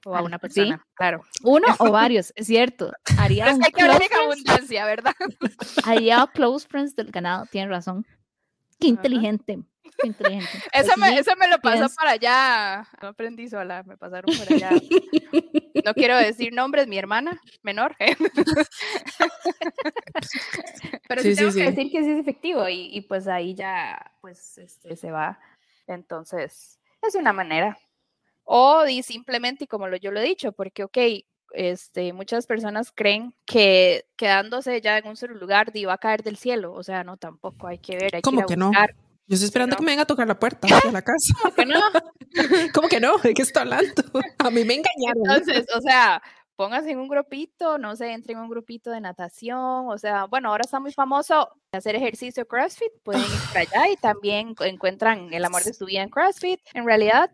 O 0.05 0.15
a 0.15 0.21
una 0.21 0.39
persona, 0.39 0.77
¿Sí? 0.77 0.83
claro. 0.95 1.21
Uno 1.43 1.67
o 1.77 1.91
varios, 1.91 2.31
es 2.35 2.47
cierto. 2.47 2.91
Haría 3.17 3.53
un 3.53 3.63
hay 3.63 3.71
que 3.71 3.81
hablar 3.81 4.01
abundancia, 4.23 4.85
¿verdad? 4.85 5.13
Haría 5.83 6.27
close 6.33 6.67
friends 6.67 6.95
del 6.95 7.11
ganado, 7.11 7.45
tiene 7.51 7.67
razón. 7.69 8.05
Qué 8.79 8.87
inteligente. 8.87 9.59
Eso 10.73 10.97
me, 10.97 11.17
eso 11.17 11.35
me 11.37 11.47
lo 11.47 11.59
pasó 11.59 11.87
para 11.95 12.11
allá. 12.11 12.87
No 13.01 13.09
aprendí 13.09 13.47
sola, 13.47 13.83
me 13.83 13.97
pasaron 13.97 14.35
por 14.35 14.53
allá. 14.53 14.71
No 15.85 15.93
quiero 15.93 16.17
decir 16.17 16.53
nombres, 16.53 16.87
mi 16.87 16.97
hermana 16.97 17.39
menor. 17.61 17.95
Pero 21.07 21.21
sí, 21.21 21.35
tengo 21.35 21.53
que 21.53 21.71
decir 21.71 21.91
que 21.91 22.03
sí 22.03 22.11
es 22.11 22.19
efectivo 22.19 22.67
y, 22.67 22.95
y 22.95 23.01
pues 23.01 23.27
ahí 23.27 23.53
ya 23.53 24.11
pues 24.21 24.57
este, 24.57 24.95
se 24.95 25.11
va. 25.11 25.39
Entonces, 25.87 26.79
es 27.01 27.15
una 27.15 27.33
manera. 27.33 27.77
O 28.43 28.85
y 28.87 29.03
simplemente, 29.03 29.67
como 29.67 29.87
lo, 29.87 29.97
yo 29.97 30.11
lo 30.11 30.19
he 30.19 30.23
dicho, 30.23 30.51
porque, 30.51 30.83
ok, 30.83 30.97
este, 31.53 32.13
muchas 32.13 32.47
personas 32.47 32.91
creen 32.93 33.35
que 33.45 34.05
quedándose 34.15 34.81
ya 34.81 34.97
en 34.97 35.07
un 35.07 35.15
solo 35.15 35.35
lugar 35.35 35.71
iba 35.73 35.93
a 35.93 35.97
caer 35.97 36.23
del 36.23 36.37
cielo. 36.37 36.73
O 36.73 36.83
sea, 36.83 37.03
no, 37.03 37.17
tampoco 37.17 37.67
hay 37.67 37.77
que 37.77 37.97
ver. 37.97 38.15
Hay 38.15 38.21
¿Cómo 38.21 38.45
que, 38.45 38.55
no? 38.55 38.71
Yo 39.27 39.35
estoy 39.35 39.45
esperando 39.45 39.77
que 39.77 39.83
me 39.83 39.91
venga 39.91 40.03
a 40.03 40.07
tocar 40.07 40.27
la 40.27 40.37
puerta 40.37 40.67
de 40.67 40.91
la 40.91 41.01
casa. 41.01 41.33
¿Cómo 41.41 41.55
que 41.55 41.65
no? 41.65 41.79
¿Cómo 42.73 42.87
que 42.89 42.99
no? 42.99 43.17
¿De 43.17 43.33
qué 43.33 43.41
está 43.41 43.61
hablando? 43.61 44.03
A 44.39 44.49
mí 44.49 44.65
me 44.65 44.75
engañaron. 44.75 45.23
Entonces, 45.25 45.65
o 45.75 45.81
sea, 45.81 46.21
pónganse 46.55 46.91
en 46.91 46.99
un 46.99 47.07
grupito, 47.07 47.77
no 47.77 47.95
sé, 47.95 48.11
entren 48.11 48.37
en 48.37 48.43
un 48.43 48.49
grupito 48.49 48.91
de 48.91 49.01
natación, 49.01 49.87
o 49.87 49.97
sea, 49.97 50.25
bueno, 50.25 50.49
ahora 50.49 50.63
está 50.63 50.79
muy 50.79 50.91
famoso 50.91 51.49
hacer 51.71 51.95
ejercicio 51.95 52.47
CrossFit, 52.47 52.91
pueden 53.03 53.23
ir 53.23 53.39
para 53.53 53.61
allá 53.61 53.91
y 53.91 53.95
también 53.95 54.53
encuentran 54.59 55.33
el 55.33 55.43
amor 55.43 55.63
de 55.63 55.73
su 55.73 55.85
vida 55.85 56.03
en 56.03 56.09
CrossFit. 56.09 56.59
En 56.73 56.85
realidad, 56.85 57.31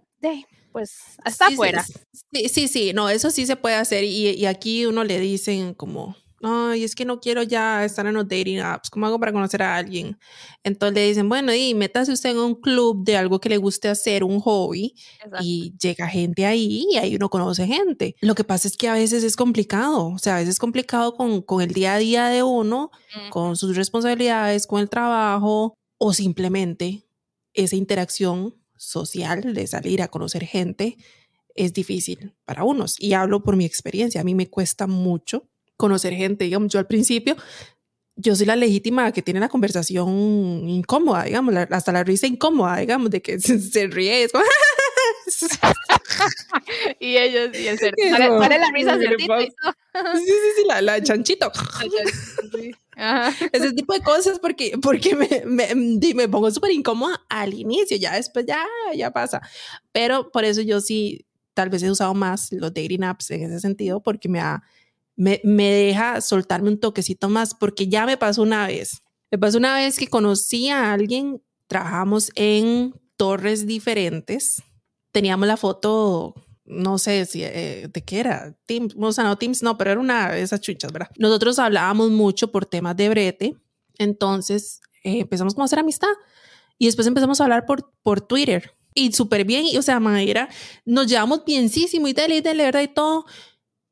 pues 0.71 1.17
hasta 1.23 1.47
afuera. 1.47 1.83
Sí, 2.31 2.49
sí, 2.49 2.67
sí, 2.67 2.93
no, 2.93 3.09
eso 3.09 3.31
sí 3.31 3.45
se 3.45 3.55
puede 3.55 3.75
hacer 3.75 4.03
y, 4.03 4.29
y 4.29 4.45
aquí 4.45 4.85
uno 4.85 5.03
le 5.03 5.19
dicen 5.19 5.73
como 5.73 6.15
ay, 6.41 6.83
es 6.83 6.95
que 6.95 7.05
no 7.05 7.19
quiero 7.19 7.43
ya 7.43 7.83
estar 7.83 8.05
en 8.05 8.13
los 8.13 8.27
dating 8.27 8.59
apps, 8.59 8.89
¿cómo 8.89 9.05
hago 9.05 9.19
para 9.19 9.31
conocer 9.31 9.61
a 9.63 9.75
alguien? 9.75 10.17
Entonces 10.63 10.95
le 10.95 11.07
dicen, 11.07 11.29
bueno, 11.29 11.53
y 11.53 11.73
métase 11.73 12.11
usted 12.11 12.31
en 12.31 12.37
un 12.37 12.55
club 12.55 13.03
de 13.03 13.17
algo 13.17 13.39
que 13.39 13.49
le 13.49 13.57
guste 13.57 13.89
hacer, 13.89 14.23
un 14.23 14.39
hobby, 14.39 14.93
y 15.41 15.73
llega 15.79 16.07
gente 16.07 16.45
ahí 16.45 16.87
y 16.91 16.97
ahí 16.97 17.15
uno 17.15 17.29
conoce 17.29 17.65
gente. 17.65 18.15
Lo 18.21 18.35
que 18.35 18.43
pasa 18.43 18.67
es 18.67 18.77
que 18.77 18.87
a 18.87 18.93
veces 18.93 19.23
es 19.23 19.35
complicado, 19.35 20.07
o 20.07 20.19
sea, 20.19 20.35
a 20.35 20.39
veces 20.39 20.55
es 20.55 20.59
complicado 20.59 21.15
con, 21.15 21.41
con 21.41 21.61
el 21.61 21.73
día 21.73 21.95
a 21.95 21.97
día 21.97 22.27
de 22.27 22.43
uno, 22.43 22.91
con 23.29 23.55
sus 23.55 23.75
responsabilidades, 23.75 24.67
con 24.67 24.81
el 24.81 24.89
trabajo, 24.89 25.73
o 25.97 26.13
simplemente 26.13 27.07
esa 27.53 27.75
interacción 27.75 28.55
social 28.75 29.53
de 29.53 29.65
salir 29.67 30.01
a 30.01 30.07
conocer 30.07 30.45
gente 30.45 30.97
es 31.55 31.73
difícil 31.73 32.35
para 32.45 32.63
unos. 32.63 32.95
Y 32.99 33.13
hablo 33.13 33.43
por 33.43 33.55
mi 33.55 33.65
experiencia, 33.65 34.21
a 34.21 34.23
mí 34.23 34.35
me 34.35 34.47
cuesta 34.47 34.87
mucho 34.87 35.49
conocer 35.77 36.13
gente, 36.13 36.45
digamos, 36.45 36.73
yo 36.73 36.79
al 36.79 36.87
principio, 36.87 37.37
yo 38.17 38.35
soy 38.35 38.47
la 38.47 38.55
legítima 38.55 39.11
que 39.11 39.21
tiene 39.21 39.39
la 39.39 39.47
conversación 39.47 40.09
incómoda, 40.67 41.23
digamos, 41.23 41.55
hasta 41.55 41.91
la 41.91 42.03
risa 42.03 42.27
incómoda, 42.27 42.77
digamos, 42.77 43.11
de 43.11 43.21
que 43.21 43.39
se, 43.39 43.87
ríe. 43.87 44.27
y 46.99 47.17
ellos, 47.17 47.57
y 47.57 47.67
el 47.67 47.77
cerdito, 47.79 48.17
¿cuál 48.37 48.49
la 48.49 48.71
risa 48.73 48.97
cerdito? 48.97 49.39
sí, 49.39 50.25
sí, 50.25 50.33
sí, 50.57 50.63
la, 50.67 50.81
la 50.81 51.01
chanchito. 51.01 51.51
Ese 53.51 53.73
tipo 53.73 53.93
de 53.93 54.01
cosas 54.01 54.39
porque, 54.39 54.77
porque 54.81 55.15
me, 55.15 55.43
me, 55.45 56.13
me 56.15 56.27
pongo 56.27 56.49
súper 56.49 56.71
incómoda 56.71 57.23
al 57.29 57.53
inicio, 57.53 57.97
ya 57.97 58.15
después 58.15 58.45
ya, 58.47 58.65
ya 58.95 59.11
pasa. 59.11 59.41
Pero 59.91 60.31
por 60.31 60.43
eso 60.43 60.61
yo 60.61 60.81
sí, 60.81 61.25
tal 61.53 61.69
vez 61.69 61.83
he 61.83 61.91
usado 61.91 62.15
más 62.15 62.51
los 62.51 62.73
dating 62.73 63.03
apps 63.03 63.29
en 63.31 63.43
ese 63.43 63.59
sentido 63.59 64.01
porque 64.01 64.27
me 64.27 64.39
ha 64.39 64.63
me, 65.17 65.39
deja 65.43 66.21
soltarme 66.21 66.69
un 66.69 66.79
toquecito 66.79 67.27
más, 67.27 67.53
porque 67.55 67.87
ya 67.87 68.05
me 68.05 68.17
pasó 68.17 68.43
una 68.43 68.67
vez. 68.67 69.01
Me 69.31 69.37
pasó 69.37 69.57
una 69.57 69.75
vez 69.75 69.97
que 69.97 70.07
conocí 70.07 70.69
a 70.69 70.93
alguien, 70.93 71.41
trabajamos 71.67 72.31
en 72.35 72.93
torres 73.17 73.65
diferentes, 73.65 74.61
teníamos 75.11 75.47
la 75.47 75.57
foto, 75.57 76.35
no 76.63 76.97
sé 76.99 77.25
si 77.25 77.43
eh, 77.43 77.89
de 77.91 78.03
qué 78.03 78.19
era, 78.19 78.55
Teams, 78.67 78.95
o 78.97 79.11
sea, 79.11 79.23
no 79.23 79.37
Teams, 79.37 79.63
no, 79.63 79.77
pero 79.77 79.91
era 79.91 79.99
una 79.99 80.31
de 80.31 80.41
esas 80.41 80.61
chuchas, 80.61 80.93
¿verdad? 80.93 81.09
Nosotros 81.17 81.59
hablábamos 81.59 82.11
mucho 82.11 82.51
por 82.51 82.65
temas 82.65 82.95
de 82.95 83.09
brete, 83.09 83.55
entonces 83.97 84.79
eh, 85.03 85.21
empezamos 85.21 85.55
como 85.55 85.63
a 85.63 85.65
hacer 85.65 85.79
amistad 85.79 86.13
y 86.77 86.85
después 86.85 87.07
empezamos 87.07 87.41
a 87.41 87.45
hablar 87.45 87.65
por, 87.65 87.91
por 88.03 88.21
Twitter 88.21 88.77
y 88.93 89.11
súper 89.11 89.45
bien, 89.45 89.65
y 89.65 89.77
o 89.77 89.81
sea, 89.81 89.99
manera, 89.99 90.47
nos 90.85 91.07
llevamos 91.07 91.43
bienísimo 91.45 92.07
y 92.07 92.13
tal, 92.13 92.31
y 92.31 92.41
tal, 92.41 92.57
¿verdad? 92.57 92.81
Y 92.81 92.87
todo. 92.87 93.25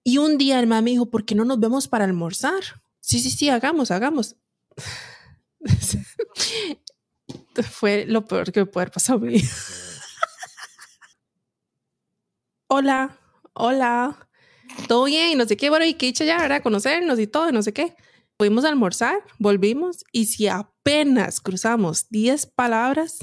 Y 0.08 0.20
un 0.20 0.38
día 0.38 0.60
el 0.60 0.68
mamá 0.68 0.84
me 0.84 0.92
dijo, 0.92 1.08
¿por 1.08 1.26
qué 1.26 1.34
no 1.34 1.46
nos 1.46 1.60
vemos 1.60 1.88
para 1.88 2.06
almorzar? 2.06 2.62
Sí, 3.02 3.20
sí, 3.20 3.32
sí, 3.32 3.50
hagamos, 3.50 3.90
hagamos. 3.90 4.36
Fue 7.72 8.06
lo 8.06 8.24
peor 8.24 8.52
que 8.52 8.60
me 8.60 8.68
puede 8.68 8.84
haber 8.84 8.94
pasado 8.94 9.18
a 9.18 9.22
mí. 9.24 9.42
hola, 12.68 13.18
hola, 13.54 14.30
todo 14.88 15.06
bien, 15.06 15.32
y 15.32 15.36
no 15.36 15.48
sé 15.48 15.58
qué, 15.58 15.72
bueno, 15.72 15.86
y 15.86 15.96
qué 15.96 16.06
dicha 16.06 16.24
ya, 16.24 16.46
era 16.46 16.62
conocernos 16.62 17.18
y 17.18 17.26
todo, 17.26 17.52
no 17.52 17.64
sé 17.64 17.74
qué. 17.74 17.96
Fuimos 18.38 18.64
a 18.64 18.70
almorzar, 18.70 19.24
volvimos, 19.40 20.04
y 20.12 20.28
si 20.28 20.48
apenas 20.48 21.42
cruzamos 21.42 22.10
10 22.10 22.46
palabras, 22.46 23.18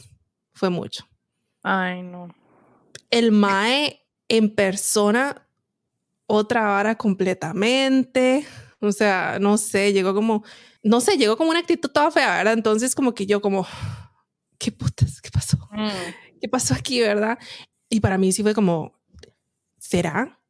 fue 0.52 0.68
mucho. 0.68 1.06
Ay, 1.62 2.02
no. 2.02 2.26
El 3.08 3.30
Mae 3.30 4.04
en 4.26 4.52
persona 4.52 5.46
otra 6.32 6.62
vara 6.62 6.96
completamente. 6.96 8.46
O 8.80 8.90
sea, 8.90 9.38
no 9.38 9.58
sé, 9.58 9.92
llegó 9.92 10.14
como, 10.14 10.42
no 10.82 11.00
sé, 11.00 11.18
llegó 11.18 11.36
como 11.36 11.50
una 11.50 11.60
actitud 11.60 11.90
toda 11.90 12.10
fea, 12.10 12.38
¿verdad? 12.38 12.54
Entonces 12.54 12.94
como 12.94 13.12
que 13.14 13.26
yo 13.26 13.42
como, 13.42 13.66
¿qué 14.58 14.72
putas? 14.72 15.20
¿Qué 15.20 15.30
pasó? 15.30 15.58
Mm. 15.70 16.38
¿Qué 16.40 16.48
pasó 16.48 16.74
aquí, 16.74 17.00
verdad? 17.00 17.38
Y 17.90 18.00
para 18.00 18.16
mí 18.16 18.32
sí 18.32 18.42
fue 18.42 18.54
como, 18.54 18.98
¿será 19.78 20.40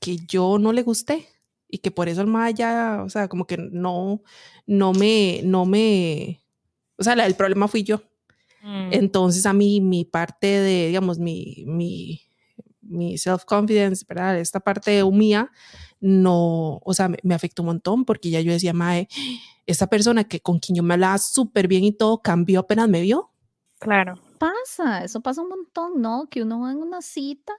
que 0.00 0.16
yo 0.26 0.58
no 0.58 0.72
le 0.72 0.82
gusté? 0.82 1.28
Y 1.68 1.78
que 1.78 1.92
por 1.92 2.08
eso 2.08 2.20
el 2.20 2.26
Maya, 2.26 3.02
o 3.04 3.08
sea, 3.08 3.28
como 3.28 3.46
que 3.46 3.56
no, 3.56 4.22
no 4.66 4.92
me, 4.92 5.40
no 5.44 5.64
me, 5.64 6.40
o 6.98 7.04
sea, 7.04 7.12
el 7.14 7.34
problema 7.36 7.68
fui 7.68 7.84
yo. 7.84 8.02
Mm. 8.62 8.92
Entonces 8.92 9.46
a 9.46 9.52
mí 9.52 9.80
mi 9.80 10.04
parte 10.04 10.48
de, 10.48 10.88
digamos, 10.88 11.20
mi, 11.20 11.62
mi, 11.66 12.20
mi 12.90 13.16
self-confidence, 13.16 14.04
¿verdad? 14.06 14.38
Esta 14.38 14.60
parte 14.60 15.02
mía, 15.04 15.50
no, 16.00 16.80
o 16.84 16.92
sea, 16.92 17.08
me, 17.08 17.34
afectó 17.34 17.62
un 17.62 17.66
montón 17.66 18.04
porque 18.04 18.30
ya 18.30 18.40
yo 18.40 18.52
decía, 18.52 18.72
Mae, 18.72 19.08
esta 19.66 19.86
persona 19.86 20.24
que 20.24 20.40
con 20.40 20.58
quien 20.58 20.76
yo 20.76 20.82
me 20.82 20.94
hablaba 20.94 21.18
súper 21.18 21.68
bien 21.68 21.84
y 21.84 21.92
todo 21.92 22.20
cambió 22.20 22.60
apenas 22.60 22.88
me 22.88 23.00
vio. 23.00 23.30
Claro. 23.78 24.18
Pasa, 24.38 25.04
eso 25.04 25.20
pasa 25.20 25.42
un 25.42 25.50
montón, 25.50 26.00
¿no? 26.00 26.28
Que 26.30 26.42
uno 26.42 26.60
va 26.60 26.72
en 26.72 26.78
una 26.78 27.00
cita 27.02 27.52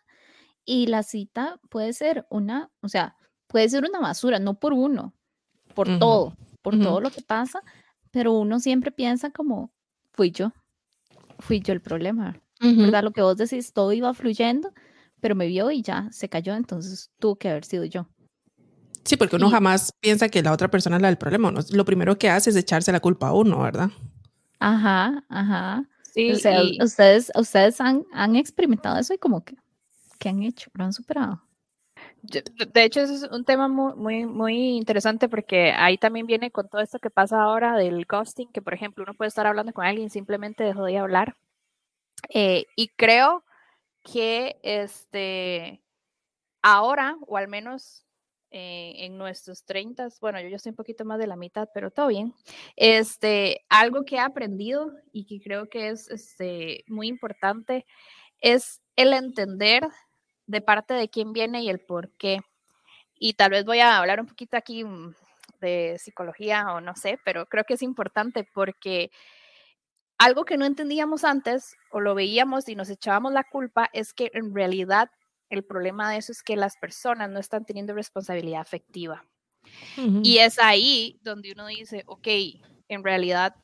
y 0.65 0.87
la 0.87 1.03
cita 1.03 1.59
puede 1.69 1.93
ser 1.93 2.25
una, 2.29 2.69
o 2.81 2.89
sea, 2.89 3.15
puede 3.47 3.69
ser 3.69 3.85
una 3.85 3.99
basura, 3.99 4.39
no 4.39 4.59
por 4.59 4.73
uno, 4.73 5.13
por 5.73 5.99
todo, 5.99 6.35
por 6.61 6.79
todo 6.79 7.01
lo 7.01 7.09
que 7.11 7.21
pasa, 7.21 7.61
pero 8.11 8.33
uno 8.33 8.59
siempre 8.59 8.91
piensa 8.91 9.31
como, 9.31 9.71
fui 10.11 10.31
yo, 10.31 10.51
fui 11.39 11.61
yo 11.61 11.73
el 11.73 11.81
problema, 11.81 12.39
¿verdad? 12.59 13.03
Lo 13.03 13.11
que 13.11 13.21
vos 13.21 13.37
decís, 13.37 13.73
todo 13.73 13.93
iba 13.93 14.13
fluyendo 14.13 14.73
pero 15.21 15.35
me 15.35 15.47
vio 15.47 15.71
y 15.71 15.81
ya 15.81 16.09
se 16.11 16.27
cayó, 16.27 16.55
entonces 16.55 17.11
tuvo 17.19 17.35
que 17.35 17.49
haber 17.49 17.63
sido 17.63 17.85
yo. 17.85 18.07
Sí, 19.03 19.17
porque 19.17 19.35
uno 19.35 19.49
jamás 19.49 19.93
piensa 19.99 20.29
que 20.29 20.43
la 20.43 20.51
otra 20.51 20.69
persona 20.69 20.97
es 20.97 21.01
la 21.01 21.07
del 21.07 21.17
problema. 21.17 21.51
Lo 21.71 21.85
primero 21.85 22.17
que 22.17 22.29
hace 22.29 22.49
es 22.49 22.55
echarse 22.55 22.91
la 22.91 22.99
culpa 22.99 23.29
a 23.29 23.33
uno, 23.33 23.61
¿verdad? 23.61 23.89
Ajá, 24.59 25.23
ajá. 25.29 25.85
Sí, 26.13 26.31
o 26.31 26.35
sea, 26.37 26.61
ustedes, 26.83 27.31
ustedes 27.35 27.79
han, 27.79 28.03
han, 28.11 28.35
experimentado 28.35 28.99
eso 28.99 29.13
y 29.13 29.17
como 29.17 29.43
que, 29.43 29.55
¿qué 30.19 30.29
han 30.29 30.43
hecho? 30.43 30.69
¿Lo 30.73 30.83
han 30.83 30.93
superado? 30.93 31.41
De 32.21 32.83
hecho, 32.83 33.01
es 33.01 33.23
un 33.31 33.45
tema 33.45 33.67
muy, 33.67 33.95
muy, 33.95 34.25
muy 34.25 34.77
interesante 34.77 35.29
porque 35.29 35.71
ahí 35.71 35.97
también 35.97 36.27
viene 36.27 36.51
con 36.51 36.67
todo 36.67 36.81
esto 36.81 36.99
que 36.99 37.09
pasa 37.09 37.41
ahora 37.41 37.75
del 37.77 38.05
ghosting, 38.05 38.51
que 38.51 38.61
por 38.61 38.73
ejemplo 38.73 39.03
uno 39.03 39.13
puede 39.13 39.29
estar 39.29 39.47
hablando 39.47 39.73
con 39.73 39.85
alguien 39.85 40.07
y 40.07 40.09
simplemente 40.09 40.63
dejó 40.63 40.83
de 40.83 40.97
hablar. 40.97 41.35
Eh, 42.29 42.65
y 42.75 42.89
creo 42.89 43.43
que 44.03 44.59
este, 44.63 45.81
ahora, 46.61 47.17
o 47.27 47.37
al 47.37 47.47
menos 47.47 48.05
eh, 48.51 49.05
en 49.05 49.17
nuestros 49.17 49.63
30, 49.65 50.09
bueno, 50.19 50.41
yo 50.41 50.49
ya 50.49 50.57
estoy 50.57 50.71
un 50.71 50.75
poquito 50.75 51.05
más 51.05 51.19
de 51.19 51.27
la 51.27 51.35
mitad, 51.35 51.69
pero 51.73 51.91
todo 51.91 52.07
bien. 52.07 52.33
Este, 52.75 53.65
algo 53.69 54.03
que 54.03 54.17
he 54.17 54.19
aprendido 54.19 54.91
y 55.13 55.25
que 55.25 55.41
creo 55.41 55.69
que 55.69 55.89
es 55.89 56.09
este, 56.09 56.83
muy 56.87 57.07
importante 57.07 57.85
es 58.41 58.81
el 58.95 59.13
entender 59.13 59.87
de 60.47 60.61
parte 60.61 60.93
de 60.93 61.09
quién 61.09 61.31
viene 61.33 61.61
y 61.63 61.69
el 61.69 61.79
por 61.79 62.11
qué. 62.17 62.41
Y 63.15 63.33
tal 63.33 63.51
vez 63.51 63.65
voy 63.65 63.79
a 63.79 63.97
hablar 63.97 64.19
un 64.19 64.27
poquito 64.27 64.57
aquí 64.57 64.83
mm, 64.83 65.15
de 65.61 65.97
psicología 65.99 66.73
o 66.73 66.81
no 66.81 66.95
sé, 66.95 67.19
pero 67.23 67.45
creo 67.45 67.63
que 67.63 67.75
es 67.75 67.83
importante 67.83 68.43
porque 68.53 69.11
algo 70.21 70.45
que 70.45 70.55
no 70.55 70.65
entendíamos 70.65 71.23
antes 71.23 71.75
o 71.89 71.99
lo 71.99 72.13
veíamos 72.13 72.69
y 72.69 72.75
nos 72.75 72.91
echábamos 72.91 73.33
la 73.33 73.43
culpa 73.43 73.89
es 73.91 74.13
que 74.13 74.29
en 74.35 74.53
realidad 74.53 75.09
el 75.49 75.63
problema 75.63 76.11
de 76.11 76.17
eso 76.17 76.31
es 76.31 76.43
que 76.43 76.55
las 76.55 76.77
personas 76.77 77.27
no 77.31 77.39
están 77.39 77.65
teniendo 77.65 77.95
responsabilidad 77.95 78.61
afectiva. 78.61 79.25
Y 79.95 80.37
es 80.37 80.59
ahí 80.59 81.19
donde 81.23 81.51
uno 81.51 81.65
dice, 81.65 82.03
ok, 82.05 82.27
en 82.87 83.03
realidad, 83.03 83.55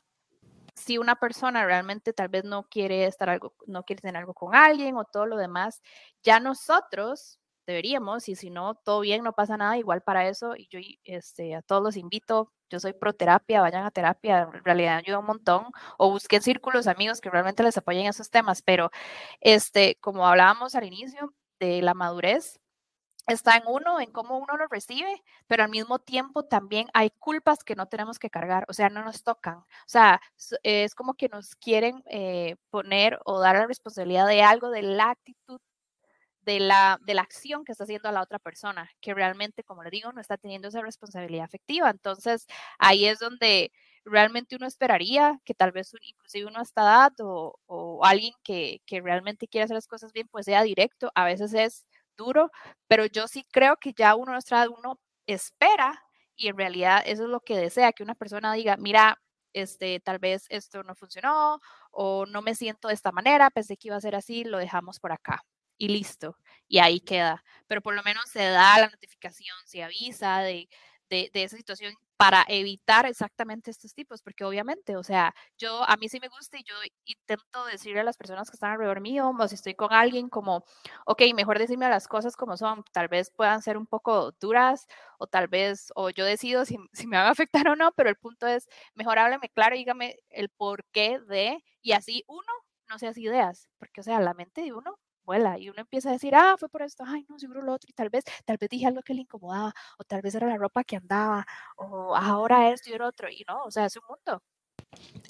si 0.74 0.98
una 0.98 1.14
persona 1.14 1.64
realmente 1.64 2.12
tal 2.12 2.28
vez 2.28 2.42
no 2.42 2.64
quiere 2.64 3.06
estar 3.06 3.30
algo, 3.30 3.54
no 3.66 3.84
quiere 3.84 4.02
tener 4.02 4.16
algo 4.16 4.34
con 4.34 4.54
alguien 4.56 4.96
o 4.96 5.04
todo 5.04 5.26
lo 5.26 5.36
demás, 5.36 5.80
ya 6.24 6.40
nosotros 6.40 7.38
deberíamos, 7.66 8.28
y 8.28 8.34
si 8.34 8.50
no, 8.50 8.74
todo 8.74 9.00
bien, 9.00 9.22
no 9.22 9.32
pasa 9.32 9.56
nada, 9.56 9.78
igual 9.78 10.02
para 10.02 10.28
eso, 10.28 10.56
y 10.56 10.66
yo 10.68 10.80
este, 11.04 11.54
a 11.54 11.62
todos 11.62 11.84
los 11.84 11.96
invito, 11.96 12.52
yo 12.70 12.80
soy 12.80 12.92
pro 12.92 13.12
terapia, 13.12 13.60
vayan 13.60 13.84
a 13.84 13.90
terapia, 13.90 14.48
en 14.52 14.64
realidad 14.64 14.96
ayuda 14.98 15.18
un 15.20 15.26
montón, 15.26 15.66
o 15.98 16.10
busquen 16.10 16.42
círculos 16.42 16.86
amigos 16.86 17.20
que 17.20 17.30
realmente 17.30 17.62
les 17.62 17.76
apoyen 17.78 18.02
en 18.02 18.08
esos 18.10 18.30
temas, 18.30 18.62
pero 18.62 18.90
este, 19.40 19.96
como 20.00 20.26
hablábamos 20.26 20.74
al 20.74 20.84
inicio 20.84 21.34
de 21.60 21.82
la 21.82 21.94
madurez, 21.94 22.60
está 23.28 23.56
en 23.56 23.64
uno, 23.66 24.00
en 24.00 24.10
cómo 24.12 24.38
uno 24.38 24.56
lo 24.56 24.66
recibe, 24.68 25.22
pero 25.46 25.62
al 25.64 25.70
mismo 25.70 25.98
tiempo 25.98 26.44
también 26.44 26.88
hay 26.94 27.10
culpas 27.18 27.64
que 27.64 27.76
no 27.76 27.86
tenemos 27.86 28.18
que 28.18 28.30
cargar, 28.30 28.64
o 28.68 28.72
sea, 28.72 28.88
no 28.90 29.04
nos 29.04 29.22
tocan. 29.22 29.58
O 29.58 29.66
sea, 29.86 30.20
es 30.62 30.94
como 30.94 31.14
que 31.14 31.28
nos 31.28 31.54
quieren 31.56 32.02
eh, 32.06 32.56
poner 32.70 33.18
o 33.24 33.40
dar 33.40 33.56
la 33.56 33.66
responsabilidad 33.66 34.26
de 34.26 34.42
algo, 34.42 34.70
de 34.70 34.82
la 34.82 35.10
actitud 35.10 35.60
de 36.48 36.60
la, 36.60 36.98
de 37.04 37.12
la 37.12 37.20
acción 37.20 37.62
que 37.62 37.72
está 37.72 37.84
haciendo 37.84 38.08
a 38.08 38.12
la 38.12 38.22
otra 38.22 38.38
persona, 38.38 38.90
que 39.02 39.12
realmente, 39.12 39.64
como 39.64 39.82
le 39.82 39.90
digo, 39.90 40.12
no 40.12 40.20
está 40.22 40.38
teniendo 40.38 40.68
esa 40.68 40.80
responsabilidad 40.80 41.44
afectiva. 41.44 41.90
Entonces, 41.90 42.46
ahí 42.78 43.04
es 43.04 43.18
donde 43.18 43.70
realmente 44.02 44.56
uno 44.56 44.66
esperaría 44.66 45.38
que 45.44 45.52
tal 45.52 45.72
vez 45.72 45.92
inclusive 46.00 46.46
uno 46.46 46.60
a 46.60 46.62
esta 46.62 46.80
edad 46.82 47.12
o, 47.20 48.00
alguien 48.02 48.32
que, 48.42 48.80
que, 48.86 49.02
realmente 49.02 49.46
quiere 49.46 49.64
hacer 49.64 49.74
las 49.74 49.86
cosas 49.86 50.10
bien, 50.14 50.26
pues 50.28 50.46
sea 50.46 50.62
directo. 50.62 51.10
A 51.14 51.26
veces 51.26 51.52
es 51.52 51.86
duro, 52.16 52.50
pero 52.86 53.04
yo 53.04 53.28
sí 53.28 53.44
creo 53.52 53.76
que 53.76 53.92
ya 53.92 54.14
uno 54.14 54.32
nuestra 54.32 54.66
uno 54.70 54.98
espera 55.26 56.02
y 56.34 56.48
en 56.48 56.56
realidad 56.56 57.02
eso 57.04 57.24
es 57.24 57.28
lo 57.28 57.40
que 57.40 57.58
desea, 57.58 57.92
que 57.92 58.02
una 58.02 58.14
persona 58.14 58.54
diga, 58.54 58.76
mira, 58.78 59.20
este, 59.52 60.00
tal 60.00 60.18
vez 60.18 60.46
esto 60.48 60.82
no 60.82 60.94
funcionó 60.94 61.60
o 61.90 62.24
no 62.26 62.40
me 62.42 62.54
siento 62.54 62.88
de 62.88 62.94
esta 62.94 63.12
manera, 63.12 63.50
pensé 63.50 63.76
que 63.76 63.88
iba 63.88 63.96
a 63.96 64.00
ser 64.00 64.14
así, 64.16 64.44
lo 64.44 64.58
dejamos 64.58 64.98
por 65.00 65.12
acá 65.12 65.44
y 65.78 65.88
listo, 65.88 66.36
y 66.68 66.78
ahí 66.78 67.00
queda. 67.00 67.44
Pero 67.66 67.80
por 67.82 67.94
lo 67.94 68.02
menos 68.02 68.24
se 68.30 68.44
da 68.44 68.78
la 68.78 68.88
notificación, 68.88 69.56
se 69.64 69.82
avisa 69.82 70.40
de, 70.40 70.68
de, 71.10 71.30
esa 71.34 71.56
situación 71.56 71.94
para 72.16 72.44
evitar 72.48 73.06
exactamente 73.06 73.70
estos 73.70 73.94
tipos, 73.94 74.22
porque 74.22 74.44
obviamente, 74.44 74.96
o 74.96 75.04
sea, 75.04 75.34
yo 75.56 75.84
a 75.88 75.96
mí 75.96 76.08
sí 76.08 76.18
me 76.20 76.28
gusta 76.28 76.58
y 76.58 76.64
yo 76.64 76.74
intento 77.04 77.64
decirle 77.66 78.00
a 78.00 78.04
las 78.04 78.16
personas 78.16 78.50
que 78.50 78.56
están 78.56 78.72
alrededor 78.72 79.00
mío, 79.00 79.30
o 79.38 79.48
si 79.48 79.54
estoy 79.54 79.74
con 79.74 79.92
alguien 79.92 80.28
como, 80.28 80.64
ok, 81.06 81.22
mejor 81.36 81.58
decirme 81.60 81.88
las 81.88 82.08
cosas 82.08 82.36
como 82.36 82.56
son, 82.56 82.82
tal 82.92 83.06
vez 83.08 83.30
puedan 83.30 83.62
ser 83.62 83.76
un 83.76 83.86
poco 83.86 84.32
duras, 84.40 84.88
o 85.18 85.28
tal 85.28 85.46
vez, 85.46 85.92
o 85.94 86.10
yo 86.10 86.24
decido 86.24 86.64
si, 86.64 86.76
si 86.92 87.06
me 87.06 87.16
van 87.16 87.26
a 87.26 87.30
afectar 87.30 87.68
o 87.68 87.76
no, 87.76 87.92
pero 87.92 88.10
el 88.10 88.16
punto 88.16 88.46
es, 88.48 88.68
mejor 88.94 89.18
hábleme 89.18 89.48
claro, 89.50 89.76
dígame 89.76 90.16
el 90.30 90.48
porqué 90.48 91.20
de, 91.20 91.62
y 91.82 91.92
así 91.92 92.24
uno 92.26 92.52
no 92.90 92.98
se 92.98 93.06
hace 93.06 93.20
ideas, 93.20 93.68
porque, 93.78 94.00
o 94.00 94.04
sea, 94.04 94.20
la 94.20 94.34
mente 94.34 94.62
de 94.62 94.72
uno 94.72 94.98
y 95.58 95.68
uno 95.68 95.80
empieza 95.80 96.10
a 96.10 96.12
decir, 96.12 96.34
ah, 96.34 96.56
fue 96.58 96.68
por 96.68 96.82
esto, 96.82 97.04
ay, 97.06 97.24
no, 97.28 97.38
seguro 97.38 97.62
lo 97.62 97.74
otro, 97.74 97.88
y 97.88 97.92
tal 97.92 98.08
vez, 98.08 98.24
tal 98.44 98.56
vez 98.58 98.70
dije 98.70 98.86
algo 98.86 99.02
que 99.02 99.14
le 99.14 99.22
incomodaba, 99.22 99.74
o 99.98 100.04
tal 100.04 100.22
vez 100.22 100.34
era 100.34 100.46
la 100.46 100.56
ropa 100.56 100.84
que 100.84 100.96
andaba, 100.96 101.46
o 101.76 102.16
ahora 102.16 102.72
esto 102.72 102.90
y 102.90 102.94
el 102.94 103.02
otro, 103.02 103.28
y 103.28 103.44
no, 103.48 103.62
o 103.64 103.70
sea, 103.70 103.86
es 103.86 103.96
un 103.96 104.02
mundo. 104.08 104.42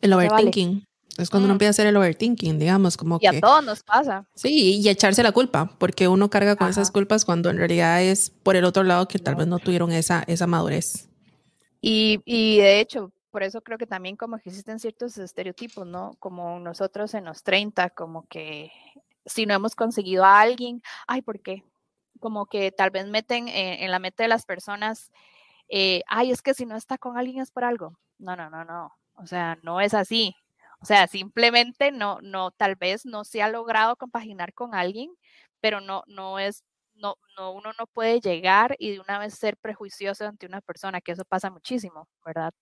El 0.01 0.13
overthinking. 0.13 0.85
Es 1.17 1.31
cuando 1.31 1.47
uno 1.47 1.55
empieza 1.55 1.71
a 1.71 1.73
hacer 1.73 1.87
el 1.89 1.97
overthinking, 1.97 2.61
digamos, 2.61 2.97
como 2.97 3.17
y 3.17 3.29
que... 3.29 3.39
a 3.39 3.41
todos 3.41 3.65
nos 3.65 3.83
pasa. 3.83 4.29
Sí, 4.37 4.79
y 4.81 4.89
echarse 4.89 5.25
la 5.25 5.33
culpa, 5.33 5.75
porque 5.79 6.07
uno 6.07 6.31
carga 6.31 6.55
con 6.55 6.69
esas 6.69 6.93
culpas 6.93 7.25
cuando 7.25 7.51
en 7.51 7.57
realidad 7.57 8.01
es 8.01 8.31
por 8.31 8.55
el 8.55 8.65
otro 8.65 8.85
lado 8.85 9.09
que 9.09 9.19
tal 9.19 9.35
vez 9.35 9.49
no 9.49 9.59
tuvieron 9.59 9.91
esa, 9.91 10.23
esa 10.29 10.47
madurez. 10.47 11.09
Y, 11.81 12.21
y 12.25 12.59
de 12.59 12.79
hecho, 12.79 13.11
por 13.33 13.43
eso 13.43 13.61
creo 13.63 13.79
que 13.79 13.87
también 13.87 14.15
como 14.17 14.39
que 14.39 14.49
existen 14.49 14.79
ciertos 14.79 15.19
estereotipos, 15.19 15.85
¿no? 15.85 16.13
Como 16.21 16.61
nosotros 16.61 17.15
en 17.15 17.25
los 17.25 17.43
30, 17.43 17.91
como 17.91 18.25
que 18.29 18.71
si 19.27 19.47
no 19.47 19.55
hemos 19.55 19.75
conseguido 19.75 20.25
a 20.25 20.41
alguien, 20.41 20.83
ay, 21.07 21.23
¿por 21.23 21.41
qué? 21.41 21.65
Como 22.21 22.47
que 22.47 22.73
tal 22.73 22.91
vez 22.91 23.07
meten 23.07 23.49
en, 23.49 23.91
la 23.91 23.99
mente 23.99 24.25
de 24.25 24.29
las 24.29 24.45
personas, 24.45 25.13
eh, 25.69 26.03
ay, 26.09 26.31
es 26.33 26.43
que 26.43 26.55
si 26.55 26.67
no 26.67 26.77
está 26.77 26.99
con 26.99 27.17
alguien 27.19 27.41
es 27.43 27.51
por 27.51 27.65
algo. 27.65 27.99
No, 28.19 28.37
no, 28.37 28.51
no, 28.51 28.65
no. 28.65 28.93
O 29.15 29.27
sea, 29.27 29.59
no 29.63 29.81
es 29.81 29.95
así. 29.95 30.35
O 30.81 30.87
sea, 30.87 31.07
simplemente 31.09 31.91
no, 31.93 32.21
no, 32.23 32.51
tal 32.53 32.77
vez 32.77 33.05
no 33.05 33.25
se 33.25 33.43
ha 33.43 33.49
logrado 33.49 33.97
compaginar 33.97 34.55
con 34.55 34.75
alguien, 34.75 35.11
pero 35.61 35.81
no, 35.81 36.05
no 36.07 36.39
es 36.39 36.65
no, 36.99 37.17
no, 37.37 37.53
uno 37.53 37.73
no 37.79 37.87
puede 37.87 38.21
llegar 38.21 38.77
y 38.79 38.93
de 38.93 39.01
una 39.01 39.19
vez 39.19 39.35
ser 39.35 39.57
prejuicioso 39.57 40.27
ante 40.27 40.47
una 40.47 40.61
persona, 40.61 41.01
que 41.01 41.13
eso 41.13 41.25
pasa 41.25 41.51
muchísimo, 41.51 42.09
¿verdad? 42.25 42.53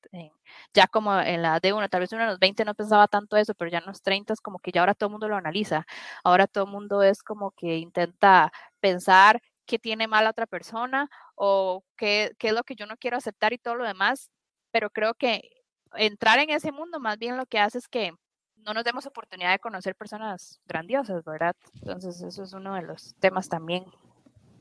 ya 0.72 0.87
como 0.87 1.18
en 1.20 1.42
la 1.42 1.61
de 1.61 1.72
uno, 1.72 1.88
tal 1.88 2.01
vez 2.01 2.12
uno 2.12 2.22
en 2.22 2.29
los 2.29 2.38
20 2.38 2.64
no 2.64 2.75
pensaba 2.75 3.09
tanto 3.09 3.37
eso, 3.37 3.55
pero 3.55 3.70
ya 3.70 3.79
en 3.79 3.87
los 3.87 4.03
30 4.03 4.33
es 4.33 4.40
como 4.40 4.59
que 4.59 4.72
ya 4.72 4.81
ahora 4.81 4.94
todo 4.94 5.09
el 5.09 5.12
mundo 5.12 5.29
lo 5.29 5.37
analiza, 5.37 5.87
ahora 6.25 6.46
todo 6.46 6.64
el 6.64 6.70
mundo 6.70 7.03
es 7.03 7.22
como 7.22 7.51
que 7.53 7.77
intenta 7.79 8.53
pensar 8.81 9.42
qué 9.66 9.79
tiene 9.79 10.07
mal 10.09 10.27
a 10.27 10.31
otra 10.31 10.46
persona 10.46 11.09
o 11.35 11.85
qué, 11.96 12.33
qué 12.38 12.49
es 12.49 12.55
lo 12.55 12.62
que 12.64 12.77
yo 12.77 12.87
no 12.87 12.96
quiero 12.96 13.16
aceptar 13.16 13.53
y 13.53 13.59
todo 13.59 13.75
lo 13.75 13.85
demás, 13.85 14.31
pero 14.70 14.90
creo 14.90 15.14
que 15.14 15.51
entrar 15.94 16.38
en 16.38 16.51
ese 16.51 16.72
mundo 16.72 17.01
más 17.01 17.18
bien 17.18 17.37
lo 17.37 17.46
que 17.46 17.59
hace 17.59 17.79
es 17.79 17.88
que 17.88 18.12
no 18.57 18.75
nos 18.75 18.85
demos 18.85 19.07
oportunidad 19.07 19.53
de 19.53 19.59
conocer 19.59 19.94
personas 19.94 20.61
grandiosas, 20.66 21.25
¿verdad? 21.25 21.55
Entonces, 21.75 22.20
eso 22.20 22.42
es 22.42 22.53
uno 22.53 22.75
de 22.75 22.83
los 22.83 23.14
temas 23.20 23.49
también. 23.49 23.85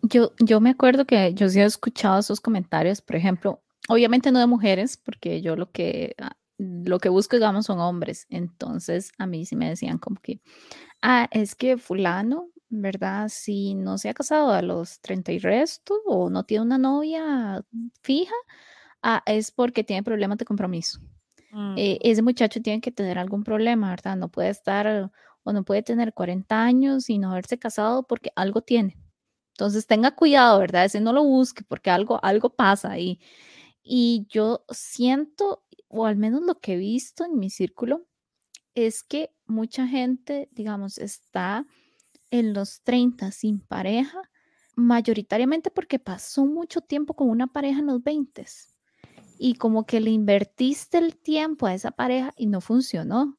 Yo, 0.02 0.34
yo 0.40 0.60
me 0.62 0.72
acuerdo 0.72 1.06
que 1.06 1.34
yo 1.34 1.50
sí 1.50 1.60
he 1.60 1.66
escuchado 1.66 2.20
esos 2.20 2.40
comentarios, 2.40 3.02
por 3.02 3.16
ejemplo, 3.16 3.64
obviamente 3.88 4.32
no 4.32 4.40
de 4.40 4.48
mujeres, 4.48 4.98
porque 4.98 5.42
yo 5.42 5.56
lo 5.56 5.72
que, 5.72 6.16
ah, 6.20 6.36
lo 6.58 7.00
que 7.00 7.10
busco, 7.10 7.36
digamos, 7.36 7.66
son 7.66 7.80
hombres. 7.80 8.28
Entonces, 8.30 9.12
a 9.18 9.28
mí 9.28 9.46
sí 9.46 9.56
me 9.56 9.70
decían 9.70 9.98
como 9.98 10.20
que, 10.22 10.42
ah, 11.02 11.28
es 11.32 11.56
que 11.56 11.78
fulano, 11.78 12.50
¿verdad? 12.70 13.30
Si 13.30 13.76
no 13.76 13.98
se 13.98 14.10
ha 14.10 14.14
casado 14.14 14.52
a 14.52 14.62
los 14.62 15.00
30 15.02 15.32
y 15.32 15.40
resto 15.40 15.96
o 16.06 16.30
no 16.30 16.44
tiene 16.44 16.66
una 16.66 16.78
novia 16.78 17.64
fija, 18.02 18.36
ah, 19.02 19.24
es 19.26 19.52
porque 19.52 19.84
tiene 19.84 20.04
problemas 20.04 20.38
de 20.38 20.46
compromiso. 20.46 21.00
Mm. 21.52 21.76
Eh, 21.78 22.00
ese 22.02 22.22
muchacho 22.22 22.62
tiene 22.62 22.82
que 22.82 22.92
tener 22.92 23.18
algún 23.18 23.44
problema, 23.44 23.90
¿verdad? 23.90 24.18
No 24.18 24.30
puede 24.30 24.50
estar 24.50 25.12
o 25.44 25.54
no 25.54 25.64
puede 25.64 25.84
tener 25.84 26.14
40 26.14 26.64
años 26.64 27.10
y 27.10 27.20
no 27.20 27.32
haberse 27.32 27.58
casado 27.60 28.04
porque 28.04 28.32
algo 28.36 28.62
tiene. 28.62 28.98
Entonces 29.56 29.88
tenga 29.88 30.12
cuidado, 30.12 30.60
¿verdad? 30.60 30.84
Ese 30.84 31.00
no 31.00 31.14
lo 31.14 31.24
busque 31.24 31.64
porque 31.64 31.90
algo, 31.90 32.20
algo 32.22 32.50
pasa 32.50 32.92
ahí. 32.92 33.22
Y 33.82 34.28
yo 34.30 34.66
siento, 34.70 35.64
o 35.88 36.06
al 36.06 36.18
menos 36.18 36.42
lo 36.42 36.60
que 36.60 36.74
he 36.74 36.78
visto 36.78 37.24
en 37.24 37.40
mi 37.40 37.50
círculo, 37.50 38.06
es 38.74 39.02
que 39.02 39.34
mucha 39.46 39.88
gente, 39.88 40.50
digamos, 40.52 40.98
está 40.98 41.66
en 42.32 42.54
los 42.54 42.82
30 42.82 43.32
sin 43.32 43.62
pareja, 43.62 44.20
mayoritariamente 44.76 45.72
porque 45.72 46.00
pasó 46.00 46.46
mucho 46.46 46.82
tiempo 46.82 47.14
con 47.14 47.30
una 47.30 47.48
pareja 47.48 47.80
en 47.80 47.88
los 47.88 48.04
20 48.04 48.46
y 49.38 49.56
como 49.56 49.86
que 49.86 50.02
le 50.02 50.10
invertiste 50.10 50.98
el 50.98 51.16
tiempo 51.16 51.66
a 51.66 51.74
esa 51.74 51.92
pareja 51.92 52.34
y 52.36 52.48
no 52.48 52.60
funcionó. 52.60 53.38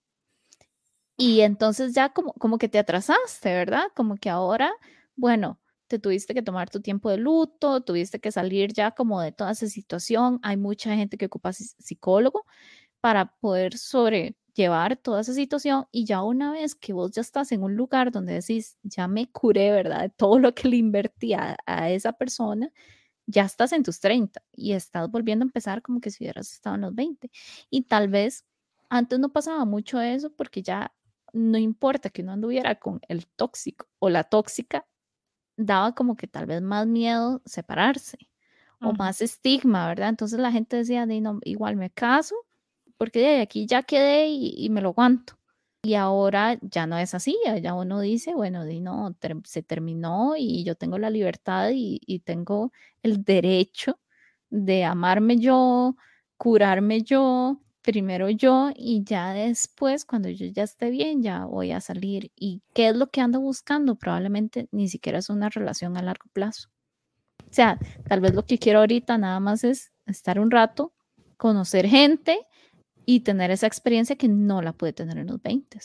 Y 1.18 1.42
entonces 1.42 1.92
ya 1.92 2.14
como, 2.14 2.32
como 2.32 2.56
que 2.56 2.70
te 2.70 2.78
atrasaste, 2.78 3.52
¿verdad? 3.52 3.88
Como 3.94 4.16
que 4.16 4.30
ahora, 4.30 4.72
bueno, 5.14 5.60
te 5.86 5.98
tuviste 5.98 6.34
que 6.34 6.42
tomar 6.42 6.70
tu 6.70 6.80
tiempo 6.80 7.10
de 7.10 7.18
luto, 7.18 7.80
tuviste 7.82 8.20
que 8.20 8.32
salir 8.32 8.72
ya 8.72 8.92
como 8.92 9.20
de 9.20 9.32
toda 9.32 9.52
esa 9.52 9.66
situación. 9.68 10.40
Hay 10.42 10.56
mucha 10.56 10.94
gente 10.94 11.16
que 11.16 11.26
ocupa 11.26 11.52
psicólogo 11.52 12.44
para 13.00 13.26
poder 13.40 13.78
sobrellevar 13.78 14.96
toda 14.96 15.20
esa 15.20 15.34
situación 15.34 15.86
y 15.92 16.04
ya 16.06 16.22
una 16.22 16.52
vez 16.52 16.74
que 16.74 16.92
vos 16.92 17.12
ya 17.12 17.22
estás 17.22 17.52
en 17.52 17.62
un 17.62 17.76
lugar 17.76 18.10
donde 18.10 18.34
decís, 18.34 18.78
ya 18.82 19.08
me 19.08 19.30
curé, 19.30 19.70
¿verdad? 19.70 20.12
Todo 20.16 20.38
lo 20.38 20.54
que 20.54 20.68
le 20.68 20.76
invertí 20.76 21.34
a, 21.34 21.56
esa 21.90 22.12
persona, 22.12 22.70
ya 23.26 23.44
estás 23.44 23.72
en 23.72 23.82
tus 23.82 24.00
30 24.00 24.42
y 24.52 24.72
estás 24.72 25.10
volviendo 25.10 25.44
a 25.44 25.46
empezar 25.48 25.82
como 25.82 26.00
que 26.00 26.10
si 26.10 26.24
hubieras 26.24 26.52
estado 26.52 26.76
en 26.76 26.82
los 26.82 26.94
20. 26.94 27.30
Y 27.70 27.82
tal 27.82 28.08
vez 28.08 28.44
antes 28.88 29.18
no 29.18 29.32
pasaba 29.32 29.64
mucho 29.64 30.00
eso 30.00 30.30
porque 30.34 30.62
ya 30.62 30.92
no 31.32 31.58
importa 31.58 32.10
que 32.10 32.22
uno 32.22 32.32
anduviera 32.32 32.76
con 32.76 33.00
el 33.08 33.26
tóxico 33.26 33.86
o 33.98 34.08
la 34.10 34.24
tóxica, 34.24 34.86
daba 35.56 35.94
como 35.94 36.16
que 36.16 36.26
tal 36.26 36.46
vez 36.46 36.62
más 36.62 36.86
miedo 36.86 37.42
separarse 37.44 38.18
o 38.80 38.92
más 38.92 39.22
estigma, 39.22 39.88
¿verdad? 39.88 40.10
Entonces 40.10 40.38
la 40.38 40.52
gente 40.52 40.76
decía, 40.76 41.06
no, 41.06 41.40
igual 41.44 41.76
me 41.76 41.90
caso 41.90 42.36
porque 42.98 43.20
de 43.20 43.40
aquí 43.42 43.66
ya 43.66 43.82
quedé 43.82 44.28
y, 44.28 44.68
me 44.70 44.80
lo 44.80 44.90
aguanto. 44.90 45.38
Y 45.82 45.94
ahora 45.94 46.58
ya 46.62 46.86
no 46.86 46.98
es 46.98 47.14
así, 47.14 47.36
ya 47.62 47.74
uno 47.74 48.00
dice, 48.00 48.34
bueno, 48.34 48.64
di 48.64 48.80
no, 48.80 49.14
se 49.44 49.62
terminó 49.62 50.34
y 50.36 50.64
yo 50.64 50.74
tengo 50.74 50.98
la 50.98 51.10
libertad 51.10 51.70
y, 51.72 52.00
y 52.06 52.20
tengo 52.20 52.72
el 53.02 53.24
derecho 53.24 53.98
de 54.50 54.84
amarme 54.84 55.38
yo, 55.38 55.96
curarme 56.36 57.02
yo, 57.02 57.60
primero 57.86 58.28
yo 58.28 58.72
y 58.74 59.04
ya 59.04 59.32
después, 59.32 60.04
cuando 60.04 60.28
yo 60.28 60.44
ya 60.46 60.64
esté 60.64 60.90
bien, 60.90 61.22
ya 61.22 61.44
voy 61.46 61.70
a 61.70 61.80
salir. 61.80 62.32
¿Y 62.34 62.60
qué 62.74 62.88
es 62.88 62.96
lo 62.96 63.10
que 63.10 63.20
ando 63.20 63.40
buscando? 63.40 63.94
Probablemente 63.94 64.68
ni 64.72 64.88
siquiera 64.88 65.20
es 65.20 65.30
una 65.30 65.48
relación 65.48 65.96
a 65.96 66.02
largo 66.02 66.26
plazo. 66.32 66.68
O 67.48 67.54
sea, 67.54 67.78
tal 68.08 68.20
vez 68.20 68.34
lo 68.34 68.44
que 68.44 68.58
quiero 68.58 68.80
ahorita 68.80 69.16
nada 69.18 69.38
más 69.38 69.62
es 69.62 69.92
estar 70.04 70.40
un 70.40 70.50
rato, 70.50 70.92
conocer 71.36 71.86
gente 71.86 72.40
y 73.06 73.20
tener 73.20 73.52
esa 73.52 73.68
experiencia 73.68 74.16
que 74.16 74.28
no 74.28 74.62
la 74.62 74.72
puede 74.72 74.92
tener 74.92 75.16
en 75.18 75.28
los 75.28 75.40
20. 75.40 75.78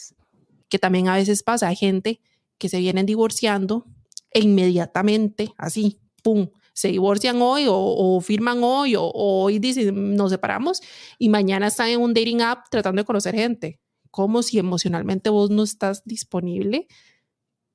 Que 0.70 0.80
también 0.80 1.08
a 1.08 1.16
veces 1.16 1.44
pasa, 1.44 1.68
hay 1.68 1.76
gente 1.76 2.20
que 2.58 2.68
se 2.68 2.80
vienen 2.80 3.06
divorciando 3.06 3.86
e 4.32 4.40
inmediatamente, 4.40 5.54
así, 5.56 6.00
¡pum! 6.24 6.50
Se 6.74 6.90
divorcian 6.90 7.42
hoy 7.42 7.66
o, 7.68 8.20
firman 8.22 8.64
hoy 8.64 8.96
o, 8.96 9.12
hoy 9.14 9.60
dicen 9.60 10.16
nos 10.16 10.32
separamos 10.32 10.82
y 11.18 11.30
mañana 11.30 11.68
están 11.68 11.90
en 11.90 12.02
un 12.02 12.14
dating 12.14 12.42
app 12.42 12.68
tratando 12.70 13.02
de 13.02 13.06
conocer 13.06 13.36
gente. 13.36 13.80
Como 14.10 14.44
si 14.44 14.60
emocionalmente 14.60 15.30
vos 15.30 15.50
no 15.50 15.64
estás 15.64 16.04
disponible 16.06 16.88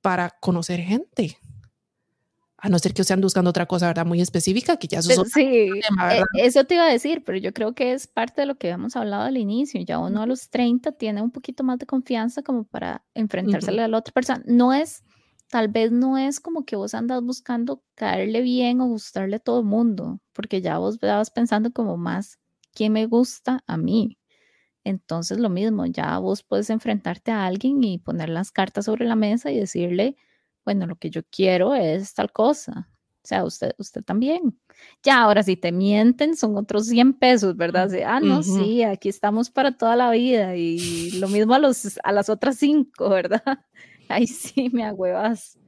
para 0.03 0.31
conocer 0.41 0.81
gente. 0.81 1.39
A 2.59 2.69
no 2.69 2.79
ser 2.79 2.95
que 2.95 3.05
sean 3.05 3.21
buscando 3.21 3.51
otra 3.51 3.67
cosa, 3.67 3.87
¿verdad? 3.87 4.07
Muy 4.07 4.21
específica, 4.21 4.77
que 4.77 4.87
ya 4.87 4.99
eso 4.99 5.11
es 5.11 5.33
Sí, 5.33 5.43
eh, 5.43 6.23
eso 6.39 6.65
te 6.65 6.75
iba 6.75 6.85
a 6.85 6.91
decir, 6.91 7.23
pero 7.25 7.39
yo 7.39 7.53
creo 7.53 7.75
que 7.75 7.93
es 7.93 8.07
parte 8.07 8.41
de 8.41 8.47
lo 8.47 8.57
que 8.57 8.69
habíamos 8.69 8.97
hablado 8.97 9.25
al 9.25 9.37
inicio. 9.37 9.81
Ya 9.83 9.99
uno 9.99 10.23
a 10.23 10.27
los 10.27 10.49
30 10.49 10.93
tiene 10.93 11.23
un 11.23 11.31
poquito 11.31 11.65
más 11.65 11.79
de 11.79 11.87
confianza 11.87 12.43
como 12.43 12.65
para 12.65 13.05
enfrentársele 13.15 13.83
a 13.83 13.89
la 13.89 13.99
otra 13.99 14.13
persona. 14.13 14.43
No 14.47 14.73
es 14.73 15.05
tal 15.49 15.69
vez 15.69 15.93
no 15.93 16.19
es 16.19 16.41
como 16.41 16.65
que 16.65 16.77
vos 16.77 16.95
andas 16.95 17.23
buscando 17.23 17.83
caerle 17.95 18.43
bien 18.43 18.81
o 18.81 18.87
gustarle 18.87 19.37
a 19.37 19.41
todo 19.41 19.61
el 19.61 19.67
mundo, 19.67 20.21
porque 20.33 20.61
ya 20.61 20.79
vos 20.79 20.95
estabas 20.95 21.31
pensando 21.31 21.73
como 21.73 21.97
más, 21.97 22.39
¿quién 22.75 22.93
me 22.93 23.07
gusta 23.07 23.63
a 23.67 23.77
mí? 23.77 24.19
Entonces 24.85 25.39
lo 25.39 25.49
mismo, 25.49 25.87
ya 25.87 26.19
vos 26.19 26.43
puedes 26.45 26.71
enfrentarte 26.71 27.33
a 27.33 27.47
alguien 27.47 27.83
y 27.83 27.99
poner 27.99 28.29
las 28.29 28.53
cartas 28.53 28.85
sobre 28.85 29.05
la 29.05 29.17
mesa 29.17 29.51
y 29.51 29.59
decirle, 29.59 30.17
bueno, 30.65 30.87
lo 30.87 30.97
que 30.97 31.11
yo 31.11 31.23
quiero 31.31 31.75
es 31.75 32.15
tal 32.15 32.33
cosa. 32.33 32.89
O 33.25 33.29
sea, 33.29 33.45
usted, 33.45 33.73
usted 33.79 34.05
también. 34.05 34.57
Ya, 35.03 35.23
ahora 35.23 35.43
si 35.43 35.57
te 35.57 35.73
mienten 35.73 36.37
son 36.37 36.57
otros 36.57 36.87
100 36.87 37.15
pesos, 37.15 37.57
¿verdad? 37.57 37.91
ah, 38.07 38.21
no, 38.21 38.45
sí, 38.45 38.85
aquí 38.85 39.09
estamos 39.09 39.51
para 39.51 39.77
toda 39.77 39.97
la 39.97 40.13
vida 40.13 40.55
y 40.55 41.11
lo 41.19 41.27
mismo 41.27 41.55
a, 41.55 41.59
los, 41.59 41.99
a 42.05 42.13
las 42.13 42.29
otras 42.29 42.57
cinco, 42.57 43.09
¿verdad? 43.11 43.43
Ahí 44.09 44.27
sí 44.27 44.71
me 44.73 44.85
agüevas. 44.85 45.59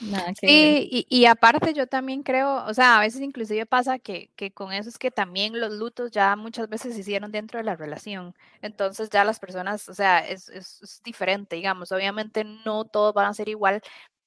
Nada 0.00 0.32
sí, 0.38 1.06
y, 1.08 1.26
aparte 1.26 1.74
yo 1.74 1.88
también 1.88 2.22
creo, 2.22 2.64
o 2.66 2.72
sea, 2.72 2.98
a 2.98 3.00
veces 3.00 3.20
inclusive 3.20 3.66
pasa 3.66 3.98
que, 3.98 4.30
que, 4.36 4.52
con 4.52 4.72
eso 4.72 4.88
es 4.88 4.96
que 4.96 5.10
también 5.10 5.58
los 5.58 5.72
lutos 5.72 6.12
ya 6.12 6.36
muchas 6.36 6.68
veces 6.68 6.94
se 6.94 7.00
hicieron 7.00 7.32
dentro 7.32 7.58
de 7.58 7.64
la 7.64 7.74
relación. 7.74 8.32
Entonces 8.62 9.10
ya 9.10 9.24
las 9.24 9.40
personas, 9.40 9.88
o 9.88 9.94
sea, 9.94 10.20
es, 10.20 10.48
es, 10.50 10.80
es 10.82 11.02
diferente, 11.02 11.56
digamos, 11.56 11.90
obviamente 11.90 12.44
no 12.44 12.84
todos 12.84 13.12
van 13.12 13.26
a 13.26 13.34
ser 13.34 13.48
igual, 13.48 13.82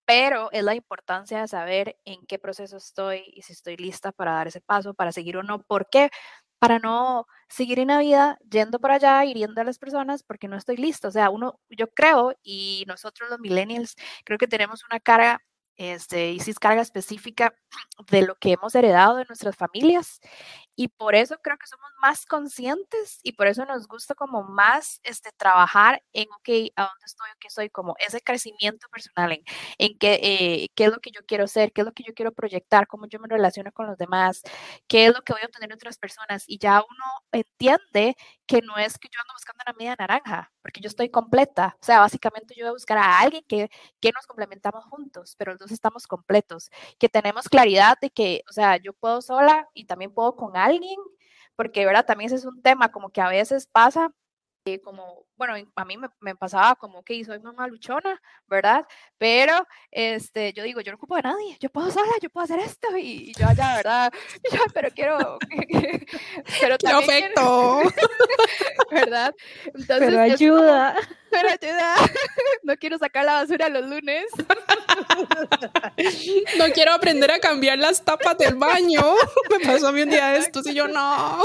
pero 0.06 0.52
es 0.52 0.64
la 0.64 0.76
importancia 0.76 1.40
de 1.40 1.48
saber 1.48 1.98
en 2.04 2.26
qué 2.26 2.38
proceso 2.38 2.76
estoy 2.76 3.24
y 3.34 3.44
si 3.44 3.54
estoy 3.54 3.78
lista 3.78 4.12
para 4.12 4.34
dar 4.34 4.48
ese 4.48 4.60
paso, 4.60 4.94
para 4.94 5.14
seguir 5.14 5.38
o 5.38 5.44
no. 5.44 5.62
¿Por 5.64 5.90
qué? 5.90 6.10
Para 6.62 6.78
no 6.78 7.26
seguir 7.50 7.80
en 7.80 7.88
la 7.88 7.98
vida 7.98 8.38
yendo 8.48 8.78
por 8.80 8.92
allá, 8.92 9.26
hiriendo 9.26 9.60
a 9.62 9.64
las 9.64 9.80
personas 9.80 10.22
porque 10.22 10.48
no 10.48 10.56
estoy 10.56 10.78
lista. 10.78 11.08
O 11.08 11.12
sea, 11.12 11.32
uno, 11.32 11.60
yo 11.72 11.88
creo, 11.90 12.36
y 12.44 12.84
nosotros 12.88 13.32
los 13.32 13.40
millennials, 13.40 13.96
creo 14.26 14.38
que 14.38 14.48
tenemos 14.48 14.84
una 14.88 15.00
carga 15.00 15.42
este, 15.78 16.32
y 16.32 16.40
si 16.40 16.52
es 16.52 16.60
carga 16.60 16.82
específica 16.82 17.54
de 18.10 18.22
lo 18.24 18.36
que 18.36 18.54
hemos 18.54 18.76
heredado 18.76 19.18
de 19.18 19.26
nuestras 19.26 19.56
familias. 19.56 20.20
Y 20.76 20.88
por 20.88 21.16
eso 21.16 21.38
creo 21.44 21.58
que 21.58 21.68
somos 21.68 21.90
más 22.02 22.26
conscientes 22.26 23.20
y 23.24 23.34
por 23.34 23.48
eso 23.48 23.66
nos 23.66 23.88
gusta 23.88 24.16
como 24.16 24.44
más 24.44 25.00
este, 25.04 25.32
trabajar 25.38 26.02
en, 26.14 26.28
ok, 26.32 26.72
¿a 26.76 26.84
dónde 26.84 27.06
estoy? 27.06 27.28
¿Qué 27.40 27.50
soy? 27.50 27.70
Como 27.70 27.96
ese 28.06 28.22
crecimiento 28.22 28.88
personal, 28.90 29.32
en, 29.34 29.44
en 29.78 29.98
qué, 29.98 30.20
eh, 30.24 30.68
qué 30.76 30.86
es 30.86 30.92
lo 30.92 31.00
que 31.00 31.12
yo 31.12 31.22
quiero 31.28 31.48
ser, 31.48 31.72
qué 31.74 31.82
es 31.82 31.86
lo 31.86 31.94
que 31.94 32.04
yo 32.04 32.14
quiero 32.14 32.32
proyectar, 32.32 32.88
cómo 32.88 33.08
yo 33.08 33.20
me 33.20 33.28
relaciono 33.28 33.72
con 33.72 33.88
los 33.88 33.98
demás, 33.98 34.42
qué 34.88 35.08
es 35.08 35.14
lo 35.14 35.22
que 35.22 35.34
voy 35.34 35.42
a 35.44 35.46
obtener 35.46 35.70
de 35.70 35.76
otras 35.76 35.98
personas. 35.98 36.44
Y 36.48 36.58
ya 36.58 36.82
uno 36.82 37.06
entiende 37.32 38.16
que 38.52 38.62
no 38.62 38.76
es 38.78 38.98
que 38.98 39.08
yo 39.10 39.20
ando 39.22 39.34
buscando 39.34 39.64
una 39.66 39.74
media 39.78 39.96
naranja, 39.98 40.52
porque 40.62 40.82
yo 40.82 40.90
estoy 40.90 41.10
completa. 41.10 41.78
O 41.82 41.86
sea, 41.86 42.00
básicamente 42.02 42.54
yo 42.54 42.66
voy 42.66 42.70
a 42.70 42.74
buscar 42.74 42.98
a 42.98 43.20
alguien 43.20 43.44
que, 43.48 43.70
que 44.02 44.12
nos 44.12 44.28
complementamos 44.28 44.84
juntos, 44.86 45.36
pero 45.38 45.54
los 45.54 45.60
dos 45.60 45.72
estamos 45.72 46.06
completos, 46.06 46.70
que 47.00 47.08
tenemos 47.08 47.48
claridad 47.48 47.98
de 48.02 48.10
que, 48.10 48.44
o 48.50 48.54
sea, 48.54 48.76
yo 48.76 48.92
puedo 48.94 49.22
sola 49.22 49.70
y 49.74 49.86
también 49.86 50.14
puedo 50.14 50.36
con 50.36 50.58
alguien, 50.58 50.98
porque, 51.56 51.86
¿verdad? 51.86 52.06
También 52.06 52.28
ese 52.28 52.36
es 52.36 52.46
un 52.46 52.62
tema 52.62 52.92
como 52.92 53.10
que 53.10 53.22
a 53.22 53.30
veces 53.30 53.68
pasa 53.68 54.12
eh, 54.66 54.80
como, 54.80 55.26
bueno, 55.38 55.56
a 55.76 55.86
mí 55.86 55.98
me, 56.20 56.36
pasaba 56.36 56.76
como 56.76 57.04
que 57.04 57.24
soy 57.26 57.40
mamá 57.40 57.68
luchona, 57.68 58.22
¿verdad? 58.48 58.86
Pero 59.18 59.66
este, 59.90 60.54
yo 60.54 60.64
digo, 60.64 60.82
yo 60.82 60.92
no 60.92 60.98
ocupo 60.98 61.16
de 61.16 61.24
nadie, 61.24 61.58
yo 61.60 61.70
puedo 61.70 61.90
sola, 61.90 62.12
yo 62.22 62.30
puedo 62.30 62.44
hacer 62.44 62.60
esto, 62.60 62.96
y, 62.96 63.34
yo 63.34 63.48
allá, 63.48 63.76
¿verdad? 63.78 64.14
pero 64.74 64.90
quiero, 64.92 65.40
pero 66.62 66.78
también 66.78 67.10
afecto! 67.10 67.82
¿verdad? 68.92 69.34
Entonces, 69.66 69.98
pero 70.00 70.20
ayuda. 70.20 70.96
pero 71.32 71.50
ayuda, 71.50 71.96
no 72.62 72.78
quiero 72.78 73.00
sacar 73.00 73.26
la 73.26 73.34
basura 73.34 73.68
los 73.70 73.90
lunes. 73.90 74.26
no 76.60 76.66
quiero 76.74 76.94
aprender 76.94 77.32
a 77.32 77.40
cambiar 77.40 77.80
las 77.80 78.06
tapas 78.06 78.38
del 78.38 78.56
baño, 78.56 79.16
me 79.50 79.66
pasó 79.66 79.88
a 79.88 79.92
mí 79.92 80.04
un 80.04 80.10
día 80.12 80.28
de 80.30 80.38
estos 80.38 80.68
y 80.68 80.76
yo 80.76 80.88
no. 80.88 81.42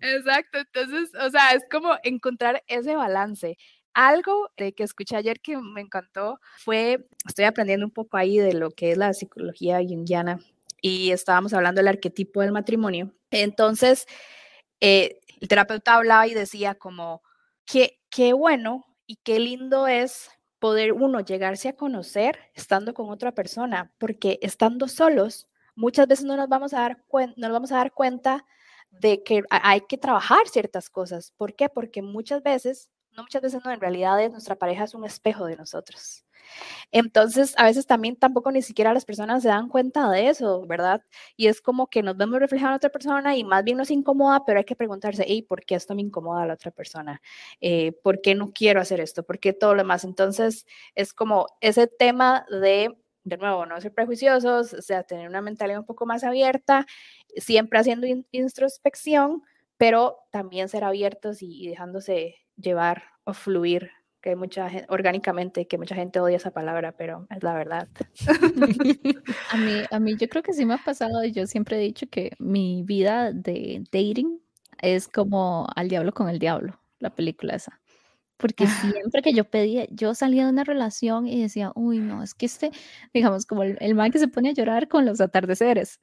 Exacto, 0.00 0.58
entonces, 0.58 1.10
o 1.20 1.30
sea, 1.30 1.52
es 1.52 1.64
como 1.70 1.94
encontrar 2.02 2.62
ese 2.66 2.96
balance. 2.96 3.56
Algo 3.92 4.50
de 4.56 4.72
que 4.72 4.84
escuché 4.84 5.16
ayer 5.16 5.40
que 5.40 5.56
me 5.56 5.80
encantó 5.80 6.38
fue, 6.58 7.06
estoy 7.26 7.44
aprendiendo 7.44 7.86
un 7.86 7.92
poco 7.92 8.16
ahí 8.16 8.38
de 8.38 8.54
lo 8.54 8.70
que 8.70 8.92
es 8.92 8.98
la 8.98 9.12
psicología 9.14 9.78
junguiana 9.78 10.38
y 10.80 11.10
estábamos 11.10 11.52
hablando 11.52 11.80
del 11.80 11.88
arquetipo 11.88 12.40
del 12.40 12.52
matrimonio. 12.52 13.12
Entonces, 13.30 14.06
eh, 14.80 15.20
el 15.40 15.48
terapeuta 15.48 15.94
hablaba 15.94 16.26
y 16.26 16.34
decía 16.34 16.74
como, 16.74 17.22
qué, 17.64 18.00
qué 18.10 18.32
bueno 18.32 18.86
y 19.06 19.16
qué 19.16 19.40
lindo 19.40 19.86
es 19.88 20.30
poder 20.60 20.92
uno 20.92 21.20
llegarse 21.20 21.68
a 21.68 21.76
conocer 21.76 22.38
estando 22.54 22.94
con 22.94 23.10
otra 23.10 23.32
persona, 23.32 23.92
porque 23.98 24.38
estando 24.42 24.88
solos, 24.88 25.48
muchas 25.74 26.06
veces 26.06 26.26
no 26.26 26.36
nos 26.36 26.48
vamos 26.48 26.74
a 26.74 26.80
dar, 26.80 27.04
no 27.12 27.32
nos 27.36 27.52
vamos 27.52 27.72
a 27.72 27.76
dar 27.76 27.92
cuenta 27.92 28.44
de 28.90 29.22
que 29.22 29.42
hay 29.50 29.82
que 29.82 29.98
trabajar 29.98 30.48
ciertas 30.48 30.90
cosas. 30.90 31.32
¿Por 31.36 31.54
qué? 31.54 31.68
Porque 31.68 32.02
muchas 32.02 32.42
veces, 32.42 32.90
no 33.12 33.22
muchas 33.22 33.42
veces 33.42 33.62
no, 33.64 33.70
en 33.70 33.80
realidad 33.80 34.22
es, 34.22 34.30
nuestra 34.30 34.56
pareja 34.56 34.84
es 34.84 34.94
un 34.94 35.04
espejo 35.04 35.46
de 35.46 35.56
nosotros. 35.56 36.24
Entonces, 36.92 37.54
a 37.56 37.64
veces 37.64 37.86
también 37.86 38.16
tampoco 38.16 38.50
ni 38.50 38.62
siquiera 38.62 38.94
las 38.94 39.04
personas 39.04 39.42
se 39.42 39.48
dan 39.48 39.68
cuenta 39.68 40.10
de 40.10 40.28
eso, 40.28 40.66
¿verdad? 40.66 41.02
Y 41.36 41.46
es 41.46 41.60
como 41.60 41.88
que 41.88 42.02
nos 42.02 42.16
vemos 42.16 42.40
reflejados 42.40 42.72
en 42.72 42.76
otra 42.76 42.90
persona 42.90 43.36
y 43.36 43.44
más 43.44 43.64
bien 43.64 43.76
nos 43.76 43.90
incomoda, 43.90 44.44
pero 44.44 44.58
hay 44.58 44.64
que 44.64 44.76
preguntarse, 44.76 45.24
hey, 45.26 45.42
¿por 45.42 45.64
qué 45.64 45.74
esto 45.76 45.94
me 45.94 46.02
incomoda 46.02 46.42
a 46.42 46.46
la 46.46 46.54
otra 46.54 46.70
persona? 46.70 47.20
Eh, 47.60 47.92
¿Por 48.02 48.20
qué 48.20 48.34
no 48.34 48.52
quiero 48.52 48.80
hacer 48.80 49.00
esto? 49.00 49.22
¿Por 49.22 49.38
qué 49.38 49.52
todo 49.52 49.74
lo 49.74 49.82
demás? 49.82 50.04
Entonces, 50.04 50.66
es 50.94 51.12
como 51.12 51.46
ese 51.60 51.86
tema 51.86 52.46
de 52.50 52.96
de 53.24 53.36
nuevo, 53.36 53.66
no 53.66 53.80
ser 53.80 53.92
prejuiciosos, 53.92 54.72
o 54.72 54.82
sea, 54.82 55.02
tener 55.02 55.28
una 55.28 55.42
mentalidad 55.42 55.80
un 55.80 55.86
poco 55.86 56.06
más 56.06 56.24
abierta, 56.24 56.86
siempre 57.36 57.78
haciendo 57.78 58.06
introspección, 58.30 59.42
pero 59.76 60.18
también 60.30 60.68
ser 60.68 60.84
abiertos 60.84 61.42
y, 61.42 61.68
dejándose 61.68 62.36
llevar 62.56 63.04
o 63.24 63.32
fluir, 63.32 63.90
que 64.20 64.36
mucha 64.36 64.68
gente, 64.68 64.86
orgánicamente, 64.90 65.66
que 65.66 65.78
mucha 65.78 65.94
gente 65.94 66.20
odia 66.20 66.36
esa 66.36 66.50
palabra, 66.50 66.92
pero 66.92 67.26
es 67.30 67.42
la 67.42 67.54
verdad. 67.54 67.88
a, 69.50 69.56
mí, 69.56 69.82
a 69.90 69.98
mí 69.98 70.16
yo 70.16 70.28
creo 70.28 70.42
que 70.42 70.52
sí 70.52 70.66
me 70.66 70.74
ha 70.74 70.84
pasado, 70.84 71.24
yo 71.24 71.46
siempre 71.46 71.76
he 71.78 71.80
dicho 71.80 72.06
que 72.10 72.32
mi 72.38 72.82
vida 72.82 73.32
de 73.32 73.82
dating 73.90 74.40
es 74.82 75.08
como 75.08 75.66
al 75.74 75.88
diablo 75.88 76.12
con 76.12 76.28
el 76.28 76.38
diablo, 76.38 76.78
la 76.98 77.10
película 77.10 77.54
esa 77.54 77.79
porque 78.40 78.66
siempre 78.66 79.22
que 79.22 79.32
yo 79.32 79.44
pedía, 79.44 79.86
yo 79.90 80.14
salía 80.14 80.44
de 80.44 80.50
una 80.50 80.64
relación 80.64 81.26
y 81.26 81.42
decía, 81.42 81.72
uy, 81.74 81.98
no, 81.98 82.22
es 82.22 82.34
que 82.34 82.46
este, 82.46 82.70
digamos, 83.12 83.44
como 83.46 83.62
el, 83.62 83.76
el 83.80 83.94
man 83.94 84.10
que 84.10 84.18
se 84.18 84.28
pone 84.28 84.48
a 84.48 84.52
llorar 84.52 84.88
con 84.88 85.04
los 85.04 85.20
atardeceres. 85.20 86.00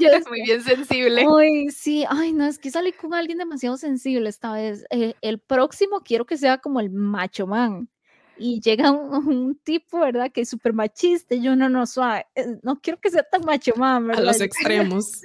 Yo 0.00 0.08
Muy 0.28 0.42
bien 0.42 0.62
sensible. 0.62 1.26
Uy, 1.26 1.70
sí, 1.70 2.04
ay, 2.08 2.32
no, 2.32 2.46
es 2.46 2.58
que 2.58 2.70
salí 2.70 2.92
con 2.92 3.14
alguien 3.14 3.38
demasiado 3.38 3.76
sensible 3.76 4.28
esta 4.28 4.52
vez. 4.52 4.84
Eh, 4.90 5.14
el 5.20 5.38
próximo 5.38 6.00
quiero 6.00 6.26
que 6.26 6.36
sea 6.36 6.58
como 6.58 6.80
el 6.80 6.90
macho 6.90 7.46
man. 7.46 7.88
Y 8.36 8.60
llega 8.60 8.90
un, 8.90 9.54
tipo, 9.62 10.00
¿verdad? 10.00 10.32
Que 10.32 10.40
es 10.40 10.48
súper 10.48 10.72
machista. 10.72 11.34
Y 11.34 11.42
yo, 11.42 11.56
no, 11.56 11.68
no, 11.68 11.86
suave, 11.86 12.26
eh, 12.34 12.56
no 12.62 12.80
quiero 12.80 12.98
que 12.98 13.10
sea 13.10 13.22
tan 13.22 13.44
macho 13.44 13.74
man, 13.76 14.06
¿verdad? 14.06 14.24
A 14.24 14.26
los 14.26 14.40
extremos. 14.40 15.22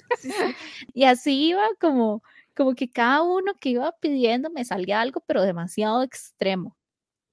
Y 0.93 1.05
así 1.05 1.47
iba 1.47 1.63
como 1.79 2.23
como 2.55 2.75
que 2.75 2.89
cada 2.91 3.23
uno 3.23 3.53
que 3.59 3.69
iba 3.69 3.91
pidiendo 3.99 4.49
me 4.49 4.65
salía 4.65 5.01
algo, 5.01 5.21
pero 5.27 5.41
demasiado 5.43 6.03
extremo. 6.03 6.77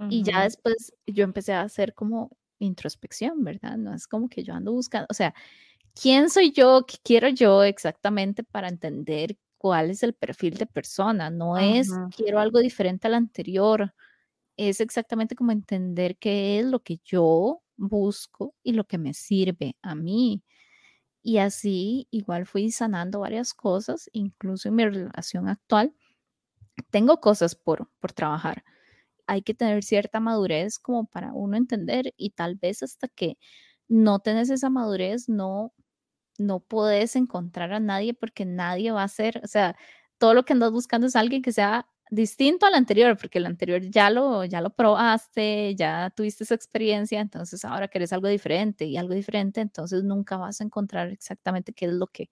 Y 0.08 0.24
ya 0.24 0.42
después 0.42 0.92
yo 1.06 1.24
empecé 1.24 1.52
a 1.52 1.62
hacer 1.62 1.94
como 1.94 2.30
introspección, 2.58 3.44
¿verdad? 3.44 3.76
No 3.76 3.94
es 3.94 4.08
como 4.08 4.28
que 4.28 4.42
yo 4.42 4.54
ando 4.54 4.72
buscando, 4.72 5.06
o 5.11 5.14
sea, 5.14 5.35
¿quién 5.94 6.30
soy 6.30 6.52
yo? 6.52 6.85
¿Qué 6.87 6.96
quiero 7.04 7.28
yo 7.28 7.62
exactamente 7.64 8.44
para 8.44 8.68
entender 8.68 9.37
cuál 9.58 9.90
es 9.90 10.02
el 10.02 10.14
perfil 10.14 10.56
de 10.58 10.66
persona? 10.66 11.30
No 11.30 11.58
es 11.58 11.90
quiero 12.16 12.40
algo 12.40 12.61
diferente 12.61 13.06
al 13.06 13.14
anterior, 13.14 13.94
es 14.56 14.80
exactamente 14.80 15.37
como 15.37 15.52
entender 15.52 16.16
qué 16.18 16.58
es 16.61 16.66
lo 16.66 16.80
que 16.80 17.00
yo 17.04 17.62
busco 17.76 18.54
y 18.62 18.72
lo 18.72 18.85
que 18.85 18.98
me 18.98 19.14
sirve 19.14 19.76
a 19.82 19.94
mí. 19.94 20.42
Y 21.22 21.38
así 21.38 22.08
igual 22.11 22.46
fui 22.46 22.70
sanando 22.72 23.20
varias 23.20 23.54
cosas, 23.54 24.11
incluso 24.12 24.68
en 24.68 24.74
mi 24.76 24.85
relación 24.85 25.48
actual. 25.48 25.94
Tengo 26.90 27.20
cosas 27.20 27.54
por, 27.54 27.88
por 28.00 28.12
trabajar. 28.12 28.64
Hay 29.26 29.42
que 29.42 29.54
tener 29.54 29.85
cierta 29.85 30.20
madurez 30.20 30.78
como 30.78 31.06
para 31.06 31.32
uno 31.35 31.56
entender 31.56 32.14
y 32.16 32.30
tal 32.30 32.56
vez 32.56 32.82
hasta 32.82 33.08
que 33.08 33.38
no 33.88 34.20
tenés 34.20 34.50
esa 34.50 34.70
madurez, 34.70 35.28
no, 35.28 35.74
no 36.38 36.61
puedes 36.61 37.16
encontrar 37.16 37.72
a 37.72 37.80
nadie 37.80 38.14
porque 38.14 38.44
nadie 38.46 38.92
va 38.92 39.04
a 39.04 39.08
ser, 39.08 39.40
o 39.44 39.48
sea, 39.48 39.76
todo 40.18 40.35
lo 40.35 40.44
que 40.44 40.54
andas 40.54 40.72
buscando 40.72 41.06
es 41.06 41.16
alguien 41.16 41.42
que 41.42 41.52
sea 41.52 41.88
distinto 42.12 42.66
al 42.66 42.75
anterior, 42.75 43.16
porque 43.16 43.38
el 43.38 43.46
anterior 43.46 43.81
ya 43.81 44.11
lo, 44.11 44.44
ya 44.44 44.61
lo 44.61 44.68
probaste, 44.68 45.75
ya 45.75 46.12
tuviste 46.14 46.44
esa 46.44 46.55
experiencia, 46.55 47.20
entonces 47.20 47.64
ahora 47.64 47.88
querés 47.88 48.12
algo 48.12 48.29
diferente 48.29 48.85
y 48.85 48.98
algo 48.98 49.14
diferente, 49.14 49.62
entonces 49.62 50.05
nunca 50.05 50.37
vas 50.37 50.60
a 50.60 50.65
encontrar 50.65 51.08
exactamente 51.08 51.73
qué 51.73 51.87
es 51.87 51.92
lo 51.92 52.08
que, 52.08 52.29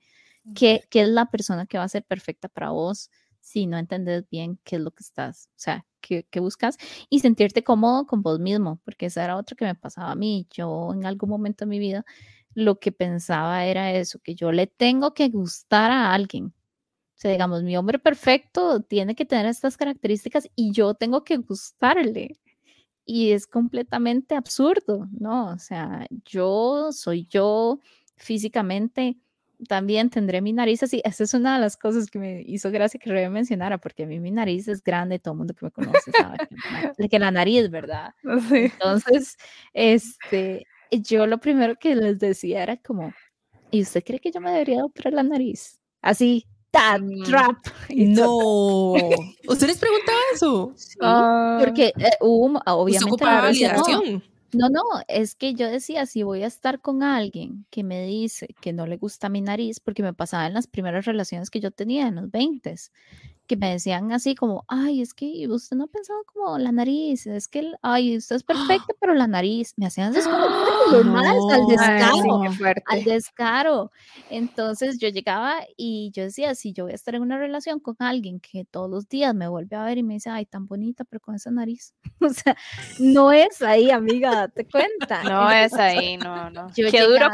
qué, 0.54 0.82
qué 0.90 1.00
es 1.02 1.08
la 1.08 1.30
persona 1.30 1.64
que 1.64 1.78
va 1.78 1.84
a 1.84 1.88
ser 1.88 2.04
perfecta 2.04 2.48
para 2.48 2.70
vos 2.70 3.10
si 3.40 3.66
no 3.66 3.78
entendés 3.78 4.28
bien 4.28 4.60
qué 4.64 4.76
es 4.76 4.82
lo 4.82 4.90
que 4.90 5.02
estás, 5.02 5.48
o 5.48 5.58
sea, 5.58 5.86
qué, 6.02 6.26
qué 6.30 6.40
buscas 6.40 6.76
y 7.08 7.20
sentirte 7.20 7.64
cómodo 7.64 8.06
con 8.06 8.20
vos 8.22 8.38
mismo, 8.38 8.82
porque 8.84 9.06
esa 9.06 9.24
era 9.24 9.38
otra 9.38 9.56
que 9.56 9.64
me 9.64 9.74
pasaba 9.74 10.10
a 10.10 10.14
mí. 10.14 10.46
Yo 10.50 10.92
en 10.92 11.06
algún 11.06 11.30
momento 11.30 11.64
de 11.64 11.70
mi 11.70 11.78
vida 11.78 12.04
lo 12.52 12.78
que 12.78 12.92
pensaba 12.92 13.64
era 13.64 13.92
eso, 13.92 14.18
que 14.18 14.34
yo 14.34 14.52
le 14.52 14.66
tengo 14.66 15.14
que 15.14 15.30
gustar 15.30 15.90
a 15.90 16.12
alguien 16.12 16.52
sea, 17.20 17.30
digamos, 17.32 17.62
mi 17.62 17.76
hombre 17.76 17.98
perfecto 17.98 18.80
tiene 18.80 19.14
que 19.14 19.26
tener 19.26 19.46
estas 19.46 19.76
características 19.76 20.48
y 20.56 20.72
yo 20.72 20.94
tengo 20.94 21.22
que 21.22 21.36
gustarle. 21.36 22.38
Y 23.04 23.32
es 23.32 23.46
completamente 23.46 24.36
absurdo, 24.36 25.08
¿no? 25.18 25.50
O 25.52 25.58
sea, 25.58 26.06
yo 26.24 26.92
soy 26.92 27.26
yo, 27.26 27.80
físicamente 28.16 29.18
también 29.68 30.08
tendré 30.10 30.40
mi 30.40 30.52
nariz 30.52 30.82
así. 30.82 31.02
Esa 31.04 31.24
es 31.24 31.34
una 31.34 31.56
de 31.56 31.60
las 31.60 31.76
cosas 31.76 32.10
que 32.10 32.18
me 32.18 32.42
hizo 32.46 32.70
gracia 32.70 32.98
que 32.98 33.10
Rebe 33.10 33.28
mencionara, 33.28 33.78
porque 33.78 34.04
a 34.04 34.06
mí 34.06 34.18
mi 34.20 34.30
nariz 34.30 34.68
es 34.68 34.82
grande, 34.82 35.18
todo 35.18 35.34
el 35.34 35.38
mundo 35.38 35.54
que 35.54 35.66
me 35.66 35.70
conoce 35.70 36.12
sabe 36.12 37.08
que, 37.08 37.18
la 37.18 37.30
nariz, 37.30 37.70
¿verdad? 37.70 38.14
Entonces, 38.22 39.36
este, 39.74 40.66
yo 40.90 41.26
lo 41.26 41.38
primero 41.38 41.76
que 41.76 41.94
les 41.94 42.18
decía 42.18 42.62
era 42.62 42.76
como, 42.78 43.12
¿y 43.70 43.82
usted 43.82 44.02
cree 44.04 44.20
que 44.20 44.32
yo 44.32 44.40
me 44.40 44.50
debería 44.50 44.84
operar 44.84 45.12
la 45.12 45.22
nariz? 45.22 45.80
Así, 46.00 46.46
that 46.72 47.00
mm. 47.00 47.24
trap. 47.24 47.56
No. 47.88 48.94
¿Usted 49.48 49.66
les 49.66 49.78
preguntaba 49.78 50.18
eso? 50.34 50.74
Ah. 51.00 51.58
porque 51.60 51.92
eh, 51.98 52.10
hubo, 52.20 52.60
obviamente, 52.66 53.24
la 53.24 53.52
no, 54.52 54.68
no, 54.68 54.82
es 55.06 55.36
que 55.36 55.54
yo 55.54 55.68
decía, 55.68 56.06
si 56.06 56.24
voy 56.24 56.42
a 56.42 56.48
estar 56.48 56.80
con 56.80 57.04
alguien 57.04 57.66
que 57.70 57.84
me 57.84 58.04
dice 58.04 58.48
que 58.60 58.72
no 58.72 58.84
le 58.84 58.96
gusta 58.96 59.28
mi 59.28 59.40
nariz, 59.40 59.78
porque 59.78 60.02
me 60.02 60.12
pasaba 60.12 60.46
en 60.46 60.54
las 60.54 60.66
primeras 60.66 61.04
relaciones 61.04 61.50
que 61.50 61.60
yo 61.60 61.70
tenía 61.70 62.08
en 62.08 62.16
los 62.16 62.30
20, 62.32 62.74
que 63.50 63.56
me 63.56 63.72
decían 63.72 64.12
así 64.12 64.36
como, 64.36 64.64
ay, 64.68 65.02
es 65.02 65.12
que 65.12 65.48
usted 65.48 65.76
no 65.76 65.82
ha 65.82 65.86
pensado 65.88 66.20
como 66.32 66.56
la 66.56 66.70
nariz, 66.70 67.26
es 67.26 67.48
que, 67.48 67.72
ay, 67.82 68.16
usted 68.16 68.36
es 68.36 68.44
perfecto, 68.44 68.94
pero 69.00 69.12
la 69.12 69.26
nariz, 69.26 69.74
me 69.76 69.86
hacían 69.86 70.14
así 70.14 70.22
como 70.22 71.18
al 71.18 71.66
descaro, 71.66 72.42
al 72.86 73.02
descaro. 73.02 73.90
Entonces 74.30 75.00
yo 75.00 75.08
llegaba 75.08 75.56
y 75.76 76.12
yo 76.14 76.22
decía, 76.22 76.54
si 76.54 76.72
yo 76.72 76.84
voy 76.84 76.92
a 76.92 76.94
estar 76.94 77.16
en 77.16 77.22
una 77.22 77.38
relación 77.38 77.80
con 77.80 77.96
alguien 77.98 78.38
que 78.38 78.64
todos 78.66 78.88
los 78.88 79.08
días 79.08 79.34
me 79.34 79.48
vuelve 79.48 79.74
a 79.74 79.82
ver 79.82 79.98
y 79.98 80.04
me 80.04 80.14
dice, 80.14 80.30
ay, 80.30 80.46
tan 80.46 80.68
bonita, 80.68 81.02
pero 81.02 81.18
con 81.18 81.34
esa 81.34 81.50
nariz, 81.50 81.92
o 82.20 82.28
sea, 82.28 82.56
no 83.00 83.32
es 83.32 83.62
ahí, 83.62 83.90
amiga, 83.90 84.30
date 84.30 84.64
cuenta. 84.64 85.24
No 85.24 85.50
es 85.50 85.74
ahí, 85.74 86.16
no, 86.18 86.50
no. 86.50 86.68
Qué 86.72 87.02
duro 87.02 87.26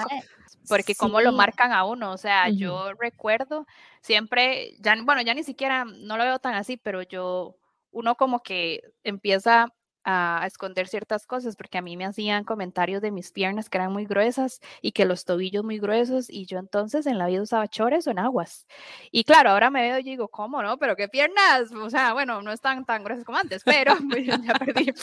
porque 0.69 0.95
cómo 0.95 1.21
lo 1.21 1.33
marcan 1.33 1.73
a 1.73 1.85
uno, 1.85 2.13
o 2.13 2.19
sea, 2.19 2.49
yo 2.49 2.93
recuerdo 2.99 3.67
siempre, 4.07 4.77
ya, 4.79 4.95
bueno, 5.03 5.21
ya 5.23 5.35
ni 5.35 5.43
siquiera, 5.43 5.85
no 5.85 6.17
lo 6.17 6.23
veo 6.25 6.39
tan 6.39 6.55
así, 6.55 6.77
pero 6.77 7.03
yo, 7.03 7.57
uno 7.91 8.15
como 8.15 8.41
que 8.41 8.83
empieza 9.03 9.67
a, 10.05 10.45
esconder 10.47 10.87
ciertas 10.87 11.27
cosas, 11.27 11.57
porque 11.57 11.79
a 11.79 11.83
mí 11.83 11.97
me 11.97 12.05
hacían 12.05 12.45
comentarios 12.45 13.03
de 13.03 13.11
mis 13.11 13.33
piernas 13.33 13.69
que 13.69 13.79
eran 13.79 13.93
muy 13.93 14.05
gruesas 14.07 14.61
y 14.81 14.93
que 14.93 15.05
los 15.05 15.25
tobillos 15.25 15.65
muy 15.65 15.81
gruesos, 15.81 16.31
y 16.31 16.47
yo 16.47 16.61
entonces 16.61 17.07
en 17.07 17.19
la 17.19 17.27
vida 17.27 17.43
usaba 17.43 17.67
chores 17.67 18.07
o 18.07 18.13
enaguas. 18.13 18.69
Y 19.11 19.25
claro, 19.25 19.51
ahora 19.51 19.71
me 19.71 19.83
veo 19.83 19.99
y 19.99 20.05
digo, 20.05 20.29
¿cómo 20.29 20.63
no? 20.63 20.79
Pero 20.79 20.95
qué 20.95 21.09
piernas, 21.09 21.73
o 21.73 21.91
sea, 21.91 22.13
bueno, 22.13 22.41
no 22.43 22.53
están 22.53 22.85
tan 22.85 23.03
gruesas 23.03 23.25
como 23.25 23.39
antes, 23.39 23.65
pero 23.65 23.95
pues, 24.09 24.25
ya 24.25 24.55
perdí. 24.55 24.95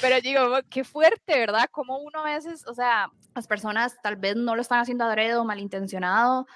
Pero 0.00 0.20
digo, 0.22 0.60
qué 0.70 0.82
fuerte, 0.82 1.38
¿verdad? 1.38 1.68
Como 1.70 1.98
uno 1.98 2.20
a 2.20 2.24
veces, 2.24 2.66
o 2.66 2.72
sea, 2.72 3.10
las 3.34 3.46
personas 3.46 4.00
tal 4.02 4.16
vez 4.16 4.36
no 4.36 4.54
lo 4.56 4.62
están 4.62 4.80
haciendo 4.80 5.04
adrede 5.04 5.36
o 5.36 5.44
malintencionado, 5.44 6.46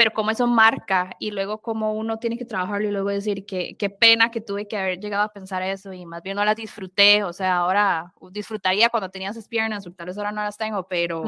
pero 0.00 0.14
como 0.14 0.30
eso 0.30 0.46
marca 0.46 1.14
y 1.18 1.30
luego 1.30 1.60
como 1.60 1.92
uno 1.92 2.18
tiene 2.18 2.38
que 2.38 2.46
trabajarlo 2.46 2.88
y 2.88 2.90
luego 2.90 3.10
decir 3.10 3.44
que 3.44 3.76
qué 3.76 3.90
pena 3.90 4.30
que 4.30 4.40
tuve 4.40 4.66
que 4.66 4.78
haber 4.78 4.98
llegado 4.98 5.24
a 5.24 5.28
pensar 5.30 5.62
eso 5.62 5.92
y 5.92 6.06
más 6.06 6.22
bien 6.22 6.36
no 6.36 6.44
las 6.46 6.56
disfruté, 6.56 7.22
o 7.22 7.34
sea, 7.34 7.58
ahora 7.58 8.14
disfrutaría 8.32 8.88
cuando 8.88 9.10
tenía 9.10 9.28
esas 9.28 9.46
piernas, 9.46 9.86
tal 9.94 10.06
vez 10.06 10.16
ahora 10.16 10.32
no 10.32 10.42
las 10.42 10.56
tengo, 10.56 10.88
pero 10.88 11.22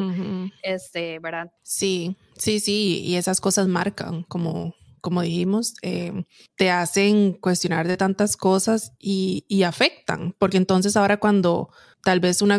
este, 0.62 1.18
¿verdad? 1.18 1.52
Sí, 1.60 2.16
sí, 2.38 2.60
sí, 2.60 3.02
y 3.04 3.16
esas 3.16 3.42
cosas 3.42 3.68
marcan 3.68 4.22
como 4.22 4.74
como 5.02 5.20
dijimos, 5.20 5.74
em, 5.82 6.24
te 6.54 6.70
hacen 6.70 7.32
cuestionar 7.32 7.88
de 7.88 7.96
tantas 7.96 8.36
cosas 8.36 8.92
y, 9.00 9.44
y 9.48 9.64
afectan, 9.64 10.32
porque 10.38 10.56
entonces 10.56 10.96
ahora 10.96 11.18
cuando 11.18 11.70
tal 12.02 12.20
vez 12.20 12.42
un, 12.42 12.50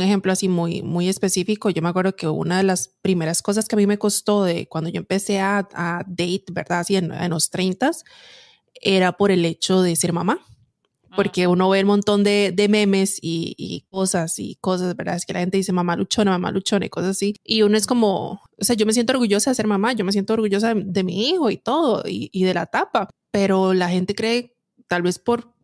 ejemplo 0.00 0.32
así 0.32 0.48
muy, 0.48 0.82
muy 0.82 1.08
específico. 1.08 1.70
Yo 1.70 1.82
me 1.82 1.88
acuerdo 1.88 2.14
que 2.16 2.28
una 2.28 2.58
de 2.58 2.62
las 2.62 2.88
primeras 3.02 3.42
cosas 3.42 3.66
que 3.66 3.74
a 3.74 3.78
mí 3.78 3.86
me 3.86 3.98
costó 3.98 4.44
de 4.44 4.66
cuando 4.66 4.90
yo 4.90 4.98
empecé 4.98 5.40
a, 5.40 5.66
date, 6.06 6.44
¿verdad? 6.52 6.80
Así 6.80 6.96
en, 6.96 7.12
los 7.30 7.50
30 7.50 7.90
era 8.80 9.12
por 9.12 9.30
el 9.30 9.44
hecho 9.44 9.82
de 9.82 9.96
ser 9.96 10.12
mamá. 10.12 10.40
Porque 11.16 11.46
uno 11.46 11.68
ve 11.70 11.80
un 11.80 11.86
montón 11.86 12.24
de, 12.24 12.66
memes 12.68 13.18
y, 13.22 13.84
cosas 13.88 14.38
y 14.38 14.56
cosas, 14.56 14.96
¿verdad? 14.96 15.16
Es 15.16 15.24
que 15.24 15.32
la 15.32 15.40
gente 15.40 15.56
dice 15.56 15.72
mamá 15.72 15.94
luchona, 15.94 16.32
mamá 16.32 16.50
luchona 16.50 16.86
y 16.86 16.90
cosas 16.90 17.10
así. 17.10 17.36
Y 17.44 17.62
uno 17.62 17.76
es 17.76 17.86
como, 17.86 18.42
o 18.58 18.64
sea, 18.64 18.74
yo 18.74 18.84
me 18.84 18.92
siento 18.92 19.12
orgullosa 19.12 19.50
de 19.50 19.54
ser 19.54 19.68
mamá, 19.68 19.92
yo 19.92 20.04
me 20.04 20.10
siento 20.10 20.32
orgullosa 20.32 20.74
de, 20.74 20.82
de 20.84 21.04
mi 21.04 21.28
hijo 21.28 21.50
y 21.50 21.56
todo 21.56 22.02
y, 22.04 22.30
y 22.32 22.42
de 22.42 22.54
la 22.54 22.66
tapa. 22.66 23.08
Pero 23.30 23.74
la 23.74 23.88
gente 23.90 24.16
cree, 24.16 24.56
tal 24.88 25.02
vez 25.02 25.20
por 25.20 25.54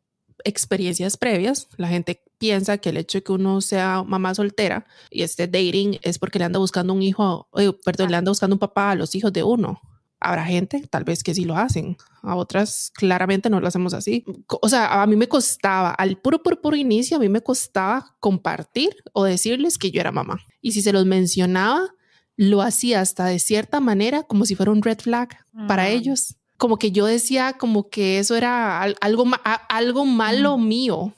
experiencias 0.45 1.17
previas, 1.17 1.69
la 1.77 1.89
gente 1.89 2.23
piensa 2.41 2.79
que 2.79 2.89
el 2.89 2.97
hecho 2.97 3.19
de 3.19 3.23
que 3.23 3.33
uno 3.33 3.61
sea 3.61 4.03
mamá 4.03 4.35
soltera 4.35 4.87
y 5.11 5.23
esté 5.23 5.47
dating 5.47 5.99
es 6.03 6.19
porque 6.19 6.39
le 6.39 6.47
anda 6.47 6.59
buscando 6.59 6.95
un 6.95 7.03
hijo, 7.03 7.49
eh, 7.57 7.71
perdón, 7.85 8.11
le 8.11 8.17
anda 8.17 8.31
buscando 8.31 8.57
un 8.57 8.59
papá 8.59 8.91
a 8.91 8.95
los 8.95 9.15
hijos 9.15 9.33
de 9.33 9.45
uno. 9.45 9.79
Habrá 10.19 10.45
gente, 10.45 10.83
tal 10.91 11.05
vez 11.05 11.23
que 11.23 11.35
sí 11.35 11.45
lo 11.45 11.57
hacen, 11.57 11.97
a 12.23 12.37
otras 12.37 12.91
claramente 12.95 13.49
no 13.51 13.61
lo 13.61 13.69
hacemos 13.69 13.95
así. 13.95 14.25
O 14.49 14.69
sea, 14.69 15.03
a 15.03 15.07
mí 15.07 15.17
me 15.17 15.29
costaba, 15.29 15.91
al 15.91 16.17
puro, 16.17 16.43
puro, 16.43 16.61
puro 16.61 16.77
inicio, 16.77 17.19
a 17.19 17.21
mí 17.21 17.29
me 17.29 17.43
costaba 17.43 18.17
compartir 18.21 18.91
o 19.13 19.25
decirles 19.25 19.77
que 19.77 19.91
yo 19.91 20.01
era 20.01 20.11
mamá. 20.11 20.41
Y 20.63 20.73
si 20.73 20.83
se 20.83 20.93
los 20.93 21.05
mencionaba, 21.05 21.95
lo 22.37 22.63
hacía 22.63 23.03
hasta 23.03 23.27
de 23.27 23.39
cierta 23.39 23.81
manera 23.81 24.23
como 24.23 24.47
si 24.47 24.55
fuera 24.55 24.73
un 24.73 24.83
red 24.83 24.99
flag 24.99 25.37
para 25.69 25.89
ellos 25.89 26.37
como 26.57 26.79
que 26.79 26.93
yo 26.93 27.07
decía 27.07 27.55
como 27.55 27.89
que 27.89 28.19
eso 28.19 28.37
era 28.37 28.83
algo, 28.83 29.25
algo 29.71 30.05
malo 30.05 30.59
mío 30.59 31.15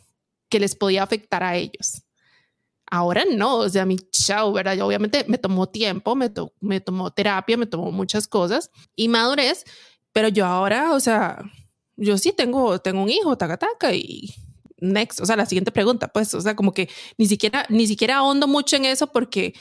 que 0.52 0.60
les 0.60 0.74
podía 0.74 1.02
afectar 1.02 1.42
a 1.42 1.56
ellos. 1.56 2.02
Ahora 2.84 3.24
no, 3.24 3.56
o 3.56 3.68
sea, 3.70 3.86
mi 3.86 3.96
chao, 3.96 4.52
¿verdad? 4.52 4.76
Yo 4.76 4.86
obviamente 4.86 5.24
me 5.26 5.38
tomó 5.38 5.66
tiempo, 5.66 6.14
me, 6.14 6.30
me 6.60 6.78
tomó 6.78 7.10
terapia, 7.10 7.56
me 7.56 7.64
tomó 7.64 7.90
muchas 7.90 8.28
cosas 8.28 8.70
y 8.94 9.08
madurez, 9.08 9.64
pero 10.12 10.28
yo 10.28 10.44
ahora, 10.44 10.92
o 10.92 11.00
sea, 11.00 11.42
yo 11.96 12.18
sí 12.18 12.34
tengo, 12.36 12.78
tengo 12.80 13.02
un 13.02 13.08
hijo, 13.08 13.38
taca, 13.38 13.56
taca, 13.56 13.94
y 13.94 14.34
next, 14.76 15.20
o 15.20 15.24
sea, 15.24 15.36
la 15.36 15.46
siguiente 15.46 15.72
pregunta, 15.72 16.08
pues, 16.08 16.34
o 16.34 16.40
sea, 16.42 16.54
como 16.54 16.74
que 16.74 16.90
ni 17.16 17.26
siquiera, 17.26 17.64
ni 17.70 17.86
siquiera 17.86 18.16
ahondo 18.18 18.46
mucho 18.46 18.76
en 18.76 18.84
eso 18.84 19.06
porque 19.06 19.54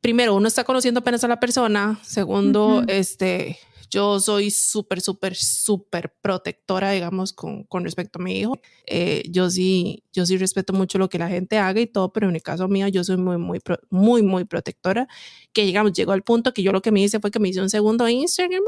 primero 0.00 0.34
uno 0.34 0.48
está 0.48 0.64
conociendo 0.64 0.98
apenas 0.98 1.22
a 1.22 1.28
la 1.28 1.38
persona, 1.38 2.00
segundo, 2.02 2.82
este, 2.88 3.60
yo 3.90 4.20
soy 4.20 4.50
súper, 4.50 5.00
súper, 5.00 5.34
súper 5.34 6.14
protectora, 6.22 6.92
digamos, 6.92 7.32
con, 7.32 7.64
con, 7.64 7.84
respecto 7.84 8.18
a 8.18 8.22
mi 8.22 8.38
hijo. 8.38 8.60
Eh, 8.86 9.24
yo 9.30 9.50
sí, 9.50 10.04
yo 10.12 10.24
sí 10.26 10.38
respeto 10.38 10.72
mucho 10.72 10.98
lo 10.98 11.08
que 11.08 11.18
la 11.18 11.28
gente 11.28 11.58
haga 11.58 11.80
y 11.80 11.86
todo, 11.86 12.12
pero 12.12 12.28
en 12.28 12.36
el 12.36 12.42
caso 12.42 12.68
mío 12.68 12.88
yo 12.88 13.02
soy 13.04 13.16
muy, 13.16 13.36
muy, 13.36 13.60
muy, 13.90 14.22
muy 14.22 14.44
protectora, 14.44 15.08
que 15.52 15.64
digamos, 15.64 15.92
llegó 15.92 16.12
al 16.12 16.22
punto 16.22 16.52
que 16.54 16.62
yo 16.62 16.72
lo 16.72 16.82
que 16.82 16.92
me 16.92 17.00
hice 17.02 17.20
fue 17.20 17.30
que 17.30 17.40
me 17.40 17.48
hice 17.48 17.60
un 17.60 17.70
segundo 17.70 18.08
Instagram 18.08 18.62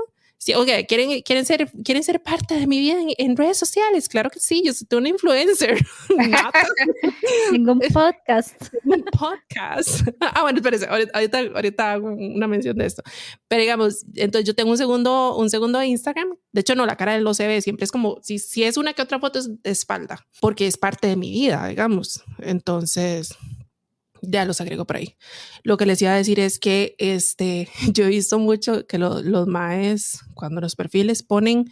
Sí, 0.44 0.54
ok, 0.54 0.66
¿quieren, 0.88 1.22
quieren, 1.22 1.46
ser, 1.46 1.70
¿quieren 1.84 2.02
ser 2.02 2.20
parte 2.20 2.56
de 2.58 2.66
mi 2.66 2.80
vida 2.80 2.96
en, 3.16 3.36
redes 3.36 3.56
sociales? 3.56 4.08
Claro 4.08 4.28
que 4.28 4.40
sí, 4.40 4.60
yo 4.64 4.72
soy 4.72 4.88
una 4.98 5.08
influencer. 5.08 5.78
Tengo 7.52 7.70
un 7.70 7.78
podcast. 7.78 8.56
un 8.84 9.04
podcast. 9.16 10.08
Ah, 10.18 10.42
bueno, 10.42 10.58
espérense, 10.58 10.88
ahorita, 10.88 11.38
ahorita 11.38 11.92
hago 11.92 12.08
una 12.08 12.48
mención 12.48 12.76
de 12.76 12.86
esto. 12.86 13.04
Pero 13.46 13.60
digamos, 13.60 14.04
entonces 14.16 14.44
yo 14.44 14.56
tengo 14.56 14.72
un 14.72 14.78
segundo, 14.78 15.36
un 15.36 15.48
segundo 15.48 15.80
Instagram. 15.80 16.34
De 16.50 16.62
hecho, 16.62 16.74
no, 16.74 16.86
la 16.86 16.96
cara 16.96 17.12
de 17.12 17.20
lo 17.20 17.34
se 17.34 17.46
ve, 17.46 17.62
siempre 17.62 17.84
es 17.84 17.92
como, 17.92 18.18
si, 18.20 18.40
si 18.40 18.64
es 18.64 18.76
una 18.76 18.94
que 18.94 19.02
otra 19.02 19.20
foto 19.20 19.38
es 19.38 19.62
de 19.62 19.70
espalda, 19.70 20.26
porque 20.40 20.66
es 20.66 20.76
parte 20.76 21.06
de 21.06 21.14
mi 21.14 21.30
vida, 21.30 21.68
digamos. 21.68 22.24
Entonces, 22.40 23.36
ya 24.22 24.44
los 24.44 24.60
agrego 24.60 24.86
por 24.86 24.96
ahí. 24.96 25.16
Lo 25.62 25.76
que 25.76 25.86
les 25.86 26.00
iba 26.00 26.12
a 26.12 26.16
decir 26.16 26.40
es 26.40 26.58
que 26.58 26.94
este, 26.98 27.68
yo 27.92 28.04
he 28.04 28.08
visto 28.08 28.38
mucho 28.38 28.86
que 28.86 28.98
los 28.98 29.46
maes, 29.46 30.20
cuando 30.34 30.60
los 30.60 30.76
perfiles 30.76 31.22
ponen, 31.22 31.70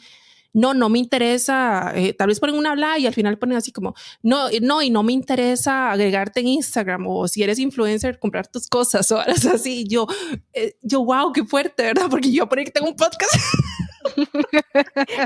no, 0.53 0.75
no 0.75 0.89
me 0.89 0.99
interesa, 0.99 1.93
eh, 1.95 2.13
tal 2.13 2.29
vez 2.29 2.41
ponen 2.41 2.57
una 2.57 2.73
habla 2.73 2.99
y 2.99 3.07
al 3.07 3.15
final 3.15 3.39
ponen 3.39 3.57
así 3.57 3.71
como, 3.71 3.95
no, 4.23 4.49
no, 4.61 4.83
y 4.83 4.91
no 4.91 5.03
me 5.03 5.13
interesa 5.13 5.93
agregarte 5.93 6.41
en 6.41 6.49
Instagram 6.49 7.07
o 7.07 7.29
si 7.29 7.43
eres 7.43 7.59
influencer, 7.59 8.19
comprar 8.19 8.49
tus 8.49 8.67
cosas 8.67 9.11
o 9.13 9.21
algo 9.21 9.51
así. 9.55 9.85
Yo, 9.89 10.07
eh, 10.53 10.75
yo, 10.83 11.05
wow, 11.05 11.33
qué 11.33 11.45
fuerte, 11.45 11.85
¿verdad? 11.85 12.07
Porque 12.11 12.33
yo 12.33 12.49
poner 12.49 12.65
que 12.65 12.73
tengo 12.73 12.89
un 12.89 12.97
podcast. 12.97 13.33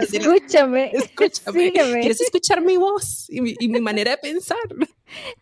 escúchame, 0.02 0.90
escúchame. 0.92 1.72
¿Quieres 1.72 2.20
escuchar 2.20 2.62
mi 2.62 2.76
voz 2.76 3.26
y 3.28 3.40
mi, 3.40 3.54
y 3.58 3.68
mi 3.68 3.80
manera 3.80 4.12
de 4.12 4.18
pensar? 4.18 4.58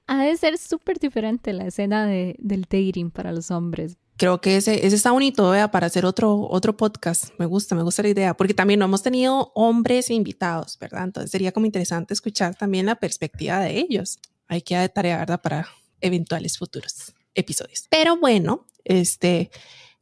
Ha 0.07 0.25
de 0.25 0.37
ser 0.37 0.59
súper 0.59 0.99
diferente 0.99 1.53
la 1.53 1.67
escena 1.67 2.07
de, 2.07 2.37
del 2.39 2.63
dating 2.63 3.11
para 3.11 3.33
los 3.33 3.51
hombres. 3.51 3.97
Creo 4.17 4.41
que 4.41 4.57
ese, 4.57 4.87
ese 4.87 4.95
está 4.95 5.11
bonito 5.11 5.51
vea, 5.51 5.71
para 5.71 5.87
hacer 5.87 6.05
otro, 6.05 6.47
otro 6.49 6.77
podcast. 6.77 7.31
Me 7.39 7.47
gusta, 7.47 7.75
me 7.75 7.83
gusta 7.83 8.03
la 8.03 8.11
idea, 8.11 8.35
porque 8.35 8.55
también 8.55 8.79
no 8.79 8.85
hemos 8.85 9.03
tenido 9.03 9.51
hombres 9.55 10.11
invitados, 10.11 10.79
¿verdad? 10.79 11.05
Entonces 11.05 11.31
sería 11.31 11.53
como 11.53 11.67
interesante 11.67 12.15
escuchar 12.15 12.55
también 12.55 12.87
la 12.87 12.97
perspectiva 12.97 13.61
de 13.61 13.79
ellos. 13.79 14.19
Hay 14.49 14.63
que 14.63 14.77
de 14.77 14.89
tarea, 14.89 15.19
¿verdad? 15.19 15.41
Para 15.41 15.67
eventuales 16.01 16.59
futuros 16.59 17.15
episodios. 17.35 17.87
Pero 17.89 18.19
bueno, 18.19 18.67
este, 18.85 19.51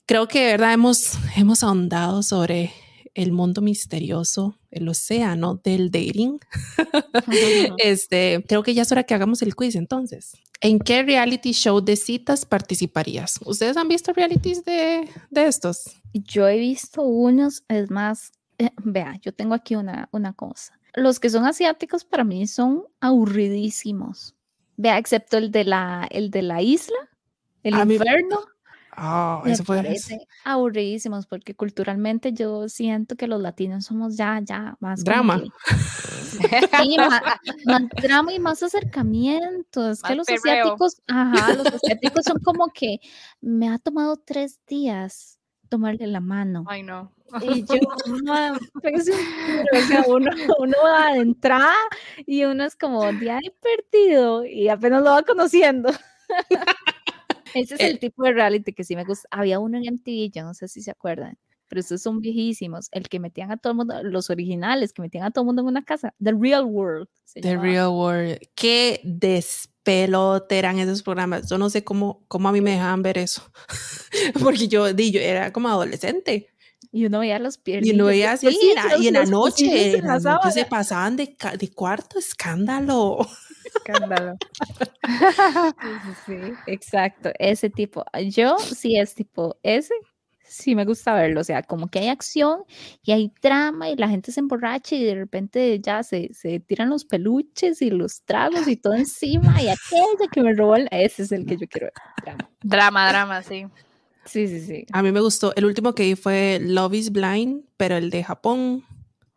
creo 0.07 0.27
que 0.27 0.45
verdad 0.45 0.73
hemos, 0.73 1.13
hemos 1.37 1.63
ahondado 1.63 2.23
sobre 2.23 2.73
el 3.15 3.33
mundo 3.33 3.61
misterioso, 3.61 4.59
el 4.71 4.89
océano 4.89 5.61
del 5.63 5.91
dating, 5.91 6.39
este, 7.79 8.45
creo 8.47 8.63
que 8.63 8.75
ya 8.75 8.83
es 8.83 8.93
hora 8.93 9.05
que 9.05 9.15
hagamos 9.15 9.43
el 9.43 9.55
quiz 9.55 9.75
entonces. 9.75 10.37
¿En 10.61 10.79
qué 10.79 11.03
reality 11.03 11.53
show 11.53 11.81
de 11.81 11.97
citas 11.97 12.45
participarías? 12.45 13.41
¿Ustedes 13.45 13.77
han 13.77 13.89
visto 13.89 14.13
realities 14.13 14.65
de, 14.65 15.09
de 15.31 15.47
estos? 15.47 16.01
Yo 16.13 16.47
he 16.47 16.59
visto 16.59 17.03
unos, 17.03 17.65
es 17.69 17.91
más, 17.91 18.33
eh, 18.59 18.71
vea, 18.85 19.19
yo 19.23 19.33
tengo 19.33 19.55
aquí 19.55 19.75
una, 19.75 20.09
una 20.13 20.35
cosa. 20.35 20.79
Los 20.95 21.21
que 21.21 21.31
son 21.31 21.47
asiáticos 21.47 22.05
para 22.05 22.25
mí 22.25 22.47
son 22.47 22.85
aburridísimos. 23.01 24.35
Vea, 24.77 24.99
excepto 24.99 25.39
el 25.39 25.51
de 25.51 25.65
la, 25.65 26.07
el 26.11 26.31
de 26.31 26.43
la 26.43 26.63
isla, 26.63 26.97
el 27.63 27.75
infierno. 27.75 28.41
Ah, 29.03 29.43
eso 29.47 29.65
fue 29.65 29.83
aburridísimos 30.45 31.27
porque 31.27 31.55
culturalmente 31.55 32.35
yo 32.35 32.69
siento 32.69 33.17
que 33.17 33.27
los 33.27 33.41
latinos 33.41 33.87
somos 33.87 34.17
ya, 34.19 34.41
ya 34.45 34.77
más 34.79 35.03
drama. 35.05 35.41
que- 35.41 35.49
sí, 36.83 36.97
más, 36.99 37.23
más 37.65 37.83
drama 38.03 38.33
y 38.35 38.39
más 38.39 38.63
acercamiento. 38.63 39.89
Es 39.91 40.03
que 40.03 40.11
Más 40.11 40.17
los 40.19 40.27
perreo. 40.27 40.65
asiáticos, 40.65 41.01
ajá, 41.09 41.55
los 41.55 41.67
asiáticos 41.83 42.25
son 42.27 42.39
como 42.45 42.69
que 42.75 42.99
me 43.41 43.71
ha 43.71 43.79
tomado 43.79 44.17
tres 44.19 44.61
días 44.67 45.39
tomarle 45.71 46.07
la 46.07 46.21
mano. 46.21 46.65
Ay, 46.69 46.83
no. 46.83 47.11
Y 47.41 47.65
yo, 47.65 47.79
"Ma, 48.25 48.59
pégase 48.83 49.13
un 49.13 49.19
tiro", 49.47 49.79
o 49.79 49.83
sea, 49.83 50.05
uno, 50.09 50.31
uno 50.59 50.75
va 50.85 51.15
de 51.15 51.21
entrada 51.21 51.75
y 52.27 52.45
uno 52.45 52.65
es 52.65 52.77
como 52.77 53.13
de 53.15 53.31
ahí 53.31 53.51
perdido 53.63 54.45
y 54.45 54.69
apenas 54.69 55.03
lo 55.03 55.11
va 55.13 55.23
conociendo. 55.23 55.91
Ese 57.55 57.75
es 57.75 57.81
el 57.81 57.87
El- 57.93 57.99
tipo 57.99 58.23
de 58.25 58.33
reality 58.33 58.73
que 58.73 58.85
sí 58.85 58.97
me 58.97 59.05
gusta. 59.05 59.29
Había 59.31 59.59
uno 59.59 59.79
en 59.79 59.85
MTV, 59.95 60.31
yo 60.35 60.43
no 60.45 60.55
sé 60.55 60.69
si 60.69 60.83
se 60.83 60.91
acuerdan, 60.91 61.39
pero 61.69 61.81
estos 61.81 62.03
son 62.03 62.21
viejísimos. 62.21 62.89
El 62.93 63.09
que 63.09 63.21
metían 63.21 63.51
a 63.53 63.57
todo 63.57 63.73
el 63.73 63.77
mundo, 63.79 64.03
los 64.03 64.31
originales, 64.31 64.93
que 64.93 65.03
metían 65.03 65.25
a 65.25 65.31
todo 65.31 65.43
el 65.43 65.47
mundo 65.47 65.63
en 65.63 65.69
una 65.69 65.85
casa, 65.85 66.15
The 66.23 66.33
Real 66.39 66.65
World. 66.65 67.09
The 67.35 67.41
llamaba. 67.43 67.63
Real 67.63 67.89
World. 67.89 68.39
Qué 68.55 69.01
despelote 69.05 70.59
eran 70.59 70.79
esos 70.79 71.03
programas. 71.03 71.49
Yo 71.49 71.59
no 71.59 71.71
sé 71.71 71.85
cómo, 71.85 72.25
cómo 72.29 72.49
a 72.49 72.53
mí 72.53 72.61
me 72.61 72.73
dejaban 72.73 73.03
ver 73.03 73.19
eso. 73.19 73.43
Porque 74.43 74.69
yo, 74.69 74.93
di, 74.93 75.11
yo 75.13 75.21
era 75.21 75.53
como 75.53 75.69
adolescente. 75.69 76.49
Y 76.93 77.07
uno 77.07 77.21
veía 77.21 77.39
los 77.39 77.57
Y 77.57 77.61
piernillos. 77.61 77.97
no 77.99 78.07
veía 78.07 78.33
así, 78.33 78.49
y 78.49 78.71
en 79.07 79.13
la- 79.15 79.25
y 79.27 79.31
noche, 79.31 79.93
se 80.53 80.65
pasaban 80.65 81.15
de, 81.17 81.37
de 81.59 81.71
cuarto, 81.73 82.19
escándalo. 82.19 83.19
Escándalo. 83.65 84.37
Sí, 85.81 85.99
sí, 86.03 86.15
sí, 86.27 86.55
exacto, 86.67 87.31
ese 87.39 87.71
tipo. 87.71 88.05
Yo 88.29 88.57
sí 88.59 88.97
es 88.99 89.15
tipo 89.15 89.57
ese, 89.63 89.95
sí 90.43 90.75
me 90.75 90.85
gusta 90.85 91.15
verlo, 91.15 91.41
o 91.41 91.45
sea, 91.45 91.63
como 91.63 91.89
que 91.89 91.99
hay 92.01 92.09
acción 92.09 92.65
y 93.03 93.13
hay 93.13 93.33
drama 93.43 93.89
y 93.91 93.97
la 93.97 94.09
gente 94.09 94.31
se 94.33 94.41
emborracha 94.41 94.95
y 94.97 95.05
de 95.05 95.15
repente 95.15 95.81
ya 95.81 96.03
se, 96.03 96.33
se 96.35 96.61
tiran 96.61 96.91
los 96.91 97.05
peluches 97.05 97.83
y 97.83 97.91
los 97.91 98.23
tragos 98.23 98.69
y 98.69 98.77
todo 98.77 98.95
encima 98.95 99.61
y 99.63 99.69
aquella 99.69 100.29
que 100.31 100.43
me 100.43 100.53
robó, 100.55 100.77
el- 100.77 100.89
ese 100.91 101.23
es 101.23 101.33
el 101.33 101.47
que 101.47 101.57
yo 101.57 101.67
quiero 101.67 101.87
ver. 101.87 101.95
drama. 102.23 102.51
Drama, 102.63 103.09
drama, 103.09 103.43
sí. 103.43 103.67
Sí, 104.27 104.47
sí, 104.49 104.61
sí. 104.61 104.85
A 104.93 105.03
mí 105.03 105.11
me 105.13 105.21
gustó. 105.21 105.55
El 105.57 105.65
último 105.65 105.95
que 105.95 106.03
vi 106.05 106.15
fue 106.15 106.59
Love 106.63 106.95
is 106.95 107.11
Blind, 107.11 107.65
pero 107.77 107.97
el 107.97 108.11
de 108.11 108.23
Japón. 108.23 108.85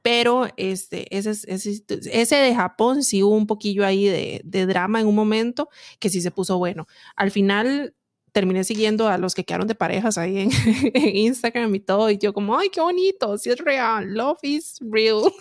Pero 0.03 0.47
este, 0.57 1.15
ese, 1.17 1.31
es- 1.31 1.45
ese, 1.45 1.83
ese 2.11 2.35
de 2.35 2.53
Japón 2.55 3.03
sí 3.03 3.23
hubo 3.23 3.35
un 3.35 3.47
poquillo 3.47 3.83
ahí 3.85 4.05
de, 4.05 4.41
de 4.43 4.65
drama 4.67 4.99
en 5.01 5.07
un 5.07 5.15
momento 5.15 5.69
que 5.99 6.09
sí 6.09 6.21
se 6.21 6.29
puso 6.29 6.57
bueno. 6.59 6.85
Al 7.15 7.31
final 7.31 7.95
terminé 8.31 8.63
siguiendo 8.63 9.07
a 9.07 9.17
los 9.17 9.33
que 9.35 9.43
quedaron 9.45 9.67
de 9.67 9.75
parejas 9.75 10.17
ahí 10.19 10.37
en, 10.39 10.51
en 10.93 11.15
Instagram 11.15 11.73
y 11.73 11.79
todo. 11.79 12.09
Y 12.11 12.17
yo 12.19 12.31
como, 12.33 12.57
ay, 12.59 12.69
qué 12.69 12.81
bonito, 12.81 13.37
sí 13.39 13.49
es 13.49 13.57
real. 13.59 14.13
Love 14.13 14.39
is 14.43 14.77
real. 14.81 15.23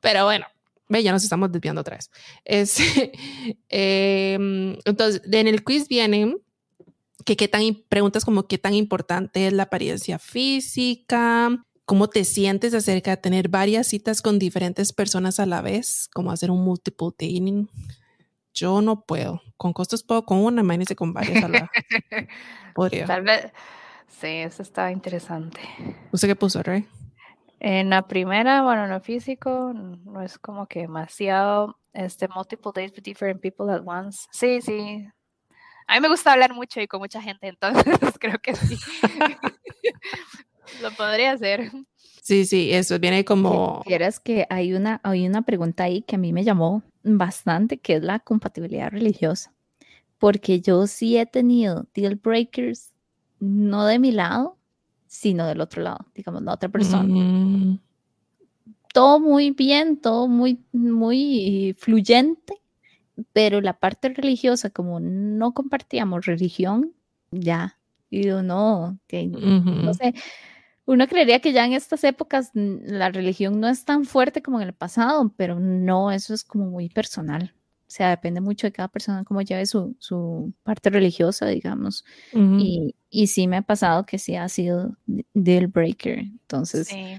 Pero 0.00 0.24
bueno, 0.24 0.46
ve, 0.88 1.02
ya 1.02 1.12
nos 1.12 1.24
estamos 1.24 1.50
desviando 1.52 1.80
otra 1.80 1.96
vez. 1.96 2.10
Este, 2.44 3.12
em, 3.68 4.76
entonces, 4.84 5.22
en 5.30 5.48
el 5.48 5.64
quiz 5.64 5.88
vienen 5.88 6.38
que 7.24 7.36
qué 7.36 7.48
tan 7.48 7.62
preguntas 7.88 8.24
como 8.24 8.46
qué 8.46 8.58
tan 8.58 8.74
importante 8.74 9.46
es 9.46 9.52
la 9.52 9.64
apariencia 9.64 10.18
física, 10.18 11.64
cómo 11.84 12.08
te 12.08 12.24
sientes 12.24 12.74
acerca 12.74 13.12
de 13.12 13.16
tener 13.18 13.48
varias 13.48 13.86
citas 13.86 14.22
con 14.22 14.38
diferentes 14.38 14.92
personas 14.92 15.40
a 15.40 15.46
la 15.46 15.60
vez, 15.60 16.08
como 16.12 16.32
hacer 16.32 16.50
un 16.50 16.64
multiple 16.64 17.08
dating. 17.10 17.68
Yo 18.52 18.80
no 18.80 19.04
puedo. 19.04 19.42
Con 19.56 19.72
costos 19.72 20.02
puedo 20.02 20.24
con 20.24 20.38
una, 20.38 20.62
imagínese 20.62 20.96
con 20.96 21.12
varias 21.12 21.44
a 21.44 21.48
la 21.48 21.70
Podría. 22.74 23.06
Tal 23.06 23.22
vez. 23.22 23.52
Sí, 24.08 24.28
eso 24.28 24.62
estaba 24.62 24.92
interesante. 24.92 25.60
¿Usted 26.12 26.28
qué 26.28 26.36
puso, 26.36 26.62
Rey? 26.62 26.86
En 27.58 27.90
la 27.90 28.06
primera, 28.06 28.62
bueno, 28.62 28.84
en 28.84 28.90
lo 28.90 29.00
físico, 29.00 29.72
no 29.74 30.22
es 30.22 30.38
como 30.38 30.66
que 30.66 30.80
demasiado, 30.80 31.78
este, 31.92 32.28
multiple 32.28 32.72
dates 32.74 32.92
with 32.92 33.02
different 33.02 33.40
people 33.40 33.72
at 33.72 33.82
once. 33.84 34.26
Sí, 34.30 34.60
sí. 34.60 35.06
A 35.86 35.94
mí 35.94 36.00
me 36.00 36.08
gusta 36.08 36.32
hablar 36.32 36.54
mucho 36.54 36.80
y 36.80 36.86
con 36.86 37.00
mucha 37.00 37.20
gente, 37.20 37.48
entonces 37.48 38.18
creo 38.18 38.38
que 38.38 38.54
sí. 38.54 38.78
Lo 40.80 40.90
podría 40.92 41.32
hacer. 41.32 41.70
Sí, 42.22 42.46
sí, 42.46 42.72
eso 42.72 42.98
viene 42.98 43.24
como... 43.24 43.82
Vieras 43.86 44.18
que 44.18 44.46
hay 44.48 44.72
una, 44.72 45.00
hay 45.04 45.26
una 45.26 45.42
pregunta 45.42 45.84
ahí 45.84 46.00
que 46.02 46.16
a 46.16 46.18
mí 46.18 46.32
me 46.32 46.42
llamó 46.42 46.82
bastante, 47.02 47.78
que 47.78 47.96
es 47.96 48.02
la 48.02 48.18
compatibilidad 48.18 48.90
religiosa. 48.90 49.52
Porque 50.18 50.60
yo 50.60 50.86
sí 50.86 51.18
he 51.18 51.26
tenido 51.26 51.86
deal 51.94 52.16
breakers, 52.16 52.92
no 53.40 53.84
de 53.84 53.98
mi 53.98 54.10
lado, 54.10 54.56
sino 55.06 55.46
del 55.46 55.60
otro 55.60 55.82
lado, 55.82 56.06
digamos, 56.14 56.42
la 56.42 56.54
otra 56.54 56.70
persona. 56.70 57.04
Mm, 57.04 57.78
Todo 58.92 59.20
muy 59.20 59.50
bien, 59.50 59.98
todo 59.98 60.26
muy, 60.26 60.64
muy 60.72 61.76
fluyente, 61.78 62.62
pero 63.32 63.60
la 63.60 63.78
parte 63.78 64.08
religiosa, 64.08 64.70
como 64.70 64.98
no 64.98 65.52
compartíamos 65.52 66.24
religión, 66.24 66.92
ya, 67.30 67.78
y 68.08 68.30
uno, 68.30 68.98
que 69.06 69.26
ujú. 69.26 69.42
no 69.42 69.92
sé, 69.92 70.14
uno 70.86 71.06
creería 71.08 71.40
que 71.40 71.52
ya 71.52 71.64
en 71.64 71.72
estas 71.72 72.04
épocas 72.04 72.50
la 72.54 73.10
religión 73.10 73.60
no 73.60 73.68
es 73.68 73.84
tan 73.84 74.04
fuerte 74.04 74.42
como 74.42 74.60
en 74.60 74.68
el 74.68 74.74
pasado, 74.74 75.32
pero 75.36 75.58
no, 75.60 76.10
eso 76.12 76.34
es 76.34 76.44
como 76.44 76.66
muy 76.66 76.88
personal. 76.88 77.54
O 77.86 77.90
sea, 77.94 78.10
depende 78.10 78.40
mucho 78.40 78.66
de 78.66 78.72
cada 78.72 78.88
persona 78.88 79.24
cómo 79.24 79.40
lleve 79.42 79.66
su, 79.66 79.94
su 79.98 80.52
parte 80.62 80.90
religiosa, 80.90 81.46
digamos. 81.46 82.04
Y, 82.58 82.96
y 83.10 83.26
sí 83.28 83.46
me 83.46 83.58
ha 83.58 83.62
pasado 83.62 84.04
que 84.04 84.18
sí 84.18 84.34
ha 84.36 84.48
sido 84.48 84.96
de- 85.06 85.26
deal 85.34 85.68
breaker. 85.68 86.18
Entonces, 86.18 86.88
Sí. 86.88 87.18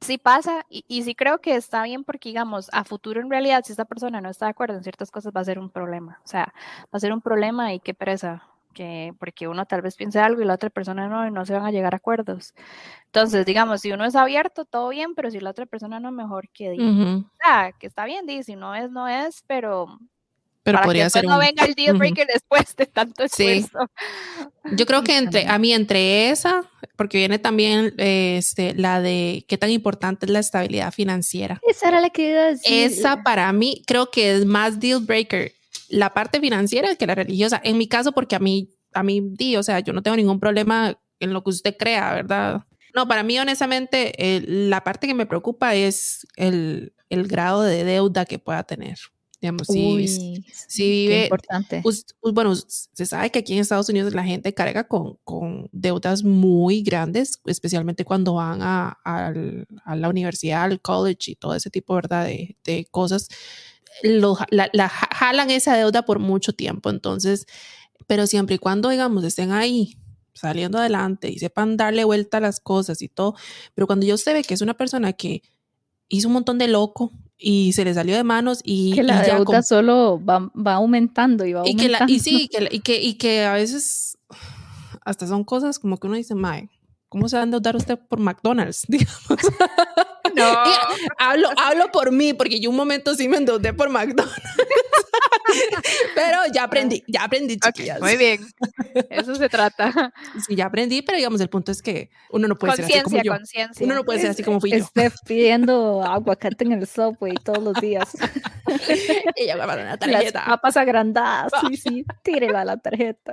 Sí 0.00 0.18
pasa, 0.18 0.66
y, 0.68 0.84
y 0.88 1.04
sí 1.04 1.14
creo 1.14 1.38
que 1.38 1.54
está 1.54 1.84
bien 1.84 2.02
porque, 2.02 2.30
digamos, 2.30 2.68
a 2.72 2.82
futuro 2.82 3.20
en 3.20 3.30
realidad, 3.30 3.62
si 3.64 3.70
esta 3.72 3.84
persona 3.84 4.20
no 4.20 4.30
está 4.30 4.46
de 4.46 4.50
acuerdo 4.50 4.76
en 4.76 4.82
ciertas 4.82 5.12
cosas, 5.12 5.32
va 5.32 5.42
a 5.42 5.44
ser 5.44 5.60
un 5.60 5.70
problema. 5.70 6.20
O 6.24 6.26
sea, 6.26 6.52
va 6.86 6.88
a 6.90 6.98
ser 6.98 7.12
un 7.12 7.20
problema 7.20 7.72
y 7.72 7.78
qué 7.78 7.94
pereza, 7.94 8.42
que, 8.72 9.12
porque 9.18 9.48
uno 9.48 9.66
tal 9.66 9.82
vez 9.82 9.96
piense 9.96 10.18
algo 10.20 10.42
y 10.42 10.44
la 10.44 10.54
otra 10.54 10.70
persona 10.70 11.08
no, 11.08 11.26
y 11.26 11.30
no 11.30 11.44
se 11.46 11.52
van 11.54 11.64
a 11.66 11.70
llegar 11.70 11.94
a 11.94 11.98
acuerdos. 11.98 12.54
Entonces, 13.06 13.44
digamos, 13.46 13.80
si 13.80 13.92
uno 13.92 14.04
es 14.04 14.16
abierto, 14.16 14.64
todo 14.64 14.88
bien, 14.88 15.14
pero 15.14 15.30
si 15.30 15.38
la 15.40 15.50
otra 15.50 15.66
persona 15.66 16.00
no, 16.00 16.10
mejor 16.12 16.48
que 16.48 16.70
diga, 16.70 16.84
Ujú. 16.84 17.24
que 17.78 17.86
está 17.86 18.04
bien, 18.04 18.26
di, 18.26 18.42
si 18.42 18.56
no 18.56 18.74
es, 18.74 18.90
no 18.90 19.06
es, 19.08 19.44
pero 19.46 19.98
Pero 20.62 20.76
para 20.76 20.86
podría 20.86 21.04
que 21.04 21.10
ser 21.10 21.22
después 21.22 21.30
no 21.30 21.40
un... 21.40 21.46
venga 21.46 21.64
el 21.64 21.74
deal 21.74 21.96
breaker 21.98 22.26
después 22.26 22.74
de 22.76 22.86
tanto 22.86 23.24
Sí. 23.28 23.44
esfuerzo. 23.48 23.90
Yo 24.76 24.86
creo 24.86 25.02
que 25.02 25.16
entre, 25.18 25.46
a 25.48 25.58
mí 25.58 25.72
entre 25.72 26.30
esa, 26.30 26.64
porque 26.96 27.18
viene 27.18 27.38
también 27.38 27.92
eh, 27.98 28.36
este, 28.38 28.72
la 28.74 29.00
de 29.00 29.44
qué 29.48 29.58
tan 29.58 29.70
importante 29.70 30.24
es 30.26 30.32
la 30.32 30.38
estabilidad 30.38 30.92
financiera. 30.92 31.60
esa 31.68 31.88
era 31.88 32.00
la 32.00 32.10
que 32.10 32.30
iba 32.30 32.40
a 32.42 32.46
decir. 32.46 32.72
Esa 32.72 33.22
para 33.24 33.52
mí 33.52 33.82
creo 33.86 34.10
que 34.10 34.32
es 34.36 34.46
más 34.46 34.78
deal 34.80 35.00
breaker 35.00 35.52
la 35.92 36.14
parte 36.14 36.40
financiera 36.40 36.96
que 36.96 37.06
la 37.06 37.14
religiosa. 37.14 37.60
En 37.62 37.76
mi 37.78 37.86
caso, 37.86 38.12
porque 38.12 38.34
a 38.34 38.38
mí, 38.38 38.70
a 38.94 39.02
mí, 39.02 39.20
di, 39.22 39.56
o 39.56 39.62
sea, 39.62 39.80
yo 39.80 39.92
no 39.92 40.02
tengo 40.02 40.16
ningún 40.16 40.40
problema 40.40 40.98
en 41.20 41.32
lo 41.32 41.44
que 41.44 41.50
usted 41.50 41.76
crea, 41.78 42.14
¿verdad? 42.14 42.62
No, 42.94 43.06
para 43.06 43.22
mí, 43.22 43.38
honestamente, 43.38 44.12
eh, 44.18 44.40
la 44.46 44.82
parte 44.84 45.06
que 45.06 45.14
me 45.14 45.26
preocupa 45.26 45.74
es 45.74 46.26
el, 46.36 46.94
el 47.10 47.28
grado 47.28 47.62
de 47.62 47.84
deuda 47.84 48.24
que 48.24 48.38
pueda 48.38 48.62
tener. 48.64 48.98
Digamos, 49.40 49.66
si, 49.66 49.80
Uy, 49.80 50.44
si 50.68 50.82
qué 50.82 50.88
vive, 51.08 51.22
importante. 51.24 51.80
Us- 51.84 52.06
bueno, 52.32 52.54
se 52.54 53.06
sabe 53.06 53.30
que 53.30 53.40
aquí 53.40 53.54
en 53.54 53.58
Estados 53.58 53.88
Unidos 53.88 54.14
la 54.14 54.22
gente 54.24 54.54
carga 54.54 54.84
con, 54.84 55.18
con 55.24 55.68
deudas 55.72 56.22
muy 56.22 56.82
grandes, 56.82 57.40
especialmente 57.46 58.04
cuando 58.04 58.34
van 58.34 58.62
a, 58.62 58.90
al- 59.04 59.66
a 59.84 59.96
la 59.96 60.08
universidad, 60.08 60.62
al 60.62 60.80
college 60.80 61.32
y 61.32 61.34
todo 61.34 61.54
ese 61.56 61.70
tipo 61.70 61.94
¿verdad? 61.94 62.24
De, 62.26 62.56
de 62.64 62.86
cosas. 62.90 63.28
Lo 64.02 64.36
la, 64.50 64.68
la 64.72 64.88
ja- 64.88 65.08
jalan 65.12 65.50
esa 65.50 65.76
deuda 65.76 66.02
por 66.04 66.18
mucho 66.18 66.52
tiempo. 66.52 66.90
Entonces, 66.90 67.46
pero 68.06 68.26
siempre 68.26 68.56
y 68.56 68.58
cuando, 68.58 68.88
digamos, 68.88 69.24
estén 69.24 69.52
ahí 69.52 69.96
saliendo 70.34 70.78
adelante 70.78 71.30
y 71.30 71.38
sepan 71.38 71.76
darle 71.76 72.04
vuelta 72.04 72.38
a 72.38 72.40
las 72.40 72.58
cosas 72.60 73.02
y 73.02 73.08
todo. 73.08 73.34
Pero 73.74 73.86
cuando 73.86 74.06
yo 74.06 74.14
usted 74.14 74.32
ve 74.32 74.42
que 74.42 74.54
es 74.54 74.60
una 74.62 74.74
persona 74.74 75.12
que 75.12 75.42
hizo 76.08 76.28
un 76.28 76.34
montón 76.34 76.58
de 76.58 76.68
loco 76.68 77.12
y 77.38 77.72
se 77.72 77.84
le 77.84 77.92
salió 77.94 78.16
de 78.16 78.24
manos 78.24 78.60
y, 78.64 78.92
que 78.92 79.02
la 79.02 79.22
y 79.22 79.30
deuda 79.30 79.62
solo 79.62 80.20
va, 80.24 80.50
va 80.54 80.74
aumentando 80.74 81.44
y 81.44 81.52
va 81.52 81.62
y 81.66 81.76
que, 81.76 81.88
la, 81.88 81.98
aumentando. 81.98 82.12
y 82.12 82.18
sí, 82.20 82.48
que, 82.48 82.60
la- 82.62 82.68
y 82.72 82.80
que, 82.80 83.00
y 83.02 83.14
que 83.14 83.44
a 83.44 83.52
veces 83.54 84.16
hasta 85.04 85.26
son 85.26 85.44
cosas 85.44 85.78
como 85.78 85.96
que 85.98 86.06
uno 86.06 86.16
dice, 86.16 86.34
mae, 86.34 86.70
¿Cómo 87.08 87.28
se 87.28 87.36
va 87.36 87.42
a 87.42 87.44
endeudar 87.44 87.76
usted 87.76 87.98
por 88.08 88.20
McDonald's? 88.20 88.84
Digamos. 88.88 89.38
No. 90.34 90.44
hablo, 91.18 91.48
hablo 91.56 91.90
por 91.90 92.12
mí, 92.12 92.32
porque 92.32 92.60
yo 92.60 92.70
un 92.70 92.76
momento 92.76 93.14
sí 93.14 93.28
me 93.28 93.36
endeudé 93.38 93.72
por 93.72 93.88
McDonald's. 93.90 94.34
pero 96.14 96.38
ya 96.52 96.64
aprendí, 96.64 97.02
ya 97.06 97.24
aprendí, 97.24 97.58
chiquillas. 97.58 98.00
muy 98.00 98.16
bien. 98.16 98.46
Eso 99.10 99.34
se 99.34 99.48
trata. 99.48 100.12
Sí, 100.46 100.54
ya 100.56 100.66
aprendí, 100.66 101.02
pero 101.02 101.16
digamos, 101.16 101.40
el 101.40 101.48
punto 101.48 101.72
es 101.72 101.82
que 101.82 102.10
uno 102.30 102.48
no 102.48 102.56
puede 102.56 102.76
ser 102.76 102.84
así 102.86 103.02
como 103.02 103.22
yo. 103.22 103.32
Conciencia, 103.32 103.84
Uno 103.84 103.94
no 103.94 104.04
puede 104.04 104.20
ser 104.20 104.30
así 104.30 104.42
como 104.42 104.60
fui 104.60 104.70
yo. 104.70 104.78
Esté 104.78 105.10
pidiendo 105.26 106.02
aguacate 106.02 106.64
en 106.64 106.72
el 106.72 106.86
subway 106.86 107.34
todos 107.34 107.62
los 107.62 107.74
días. 107.80 108.16
y 109.36 109.46
ya 109.46 109.56
me 109.56 109.66
van 109.66 109.80
una 109.80 109.96
tarjeta. 109.96 110.40
Las 110.40 110.48
papas 110.48 110.76
agrandadas, 110.76 111.52
sí, 111.68 111.76
sí, 111.76 112.04
tírela 112.22 112.62
a 112.62 112.64
la 112.64 112.76
tarjeta. 112.78 113.32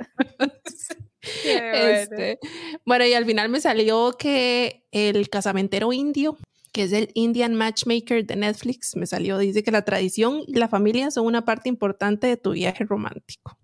Este, 1.22 2.40
bueno, 2.86 3.06
y 3.06 3.14
al 3.14 3.26
final 3.26 3.50
me 3.50 3.60
salió 3.60 4.16
que 4.18 4.86
el 4.92 5.30
casamentero 5.30 5.92
indio, 5.92 6.38
que 6.72 6.84
es 6.84 6.94
el 6.94 7.10
Indian 7.14 7.56
Matchmaker 7.56 8.26
de 8.26 8.36
Netflix, 8.36 8.96
me 8.96 9.06
salió, 9.06 9.38
dice 9.38 9.64
que 9.64 9.72
la 9.72 9.84
tradición 9.84 10.42
y 10.48 10.56
la 10.56 10.68
familia 10.68 11.12
son 11.12 11.26
una 11.26 11.46
parte 11.46 11.70
importante 11.70 12.28
de 12.28 12.38
tu 12.38 12.52
viaje 12.52 12.84
romántico. 12.86 13.58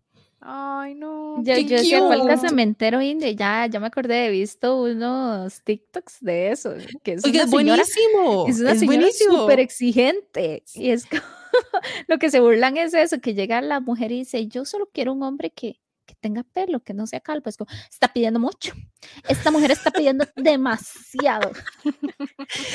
Ay, 0.48 0.94
no. 0.94 1.44
Yo, 1.44 1.58
yo 1.58 1.78
decía, 1.78 2.02
¿cuál 2.02 2.28
casamentero 2.28 3.02
indio? 3.02 3.32
Ya, 3.32 3.66
ya 3.66 3.80
me 3.80 3.88
acordé, 3.88 4.28
he 4.28 4.30
visto 4.30 4.80
unos 4.80 5.64
TikToks 5.64 6.18
de 6.22 6.52
eso. 6.52 6.76
Que 7.02 7.14
es, 7.14 7.26
Oiga, 7.26 7.44
es 7.44 7.50
buenísimo. 7.50 8.46
Es 8.48 8.60
una 8.60 8.76
señora 8.76 9.08
súper 9.12 9.60
exigente. 9.60 10.64
Y 10.76 10.92
es 10.92 11.08
lo 12.08 12.20
que 12.20 12.30
se 12.30 12.42
burlan 12.42 12.78
es 12.78 12.94
eso, 12.94 13.20
que 13.20 13.34
llega 13.34 13.60
la 13.62 13.80
mujer 13.80 14.12
y 14.12 14.20
dice, 14.20 14.46
yo 14.46 14.66
solo 14.66 14.88
quiero 14.94 15.14
un 15.14 15.24
hombre 15.24 15.50
que, 15.50 15.80
que 16.16 16.22
tenga 16.22 16.44
pelo, 16.44 16.80
que 16.82 16.94
no 16.94 17.08
sea 17.08 17.20
calvo. 17.20 17.50
Es 17.50 17.58
como, 17.58 17.70
está 17.90 18.12
pidiendo 18.12 18.40
mucho. 18.40 18.74
Esta 19.28 19.52
mujer 19.52 19.72
está 19.72 19.92
pidiendo 19.92 20.26
demasiado. 20.36 21.52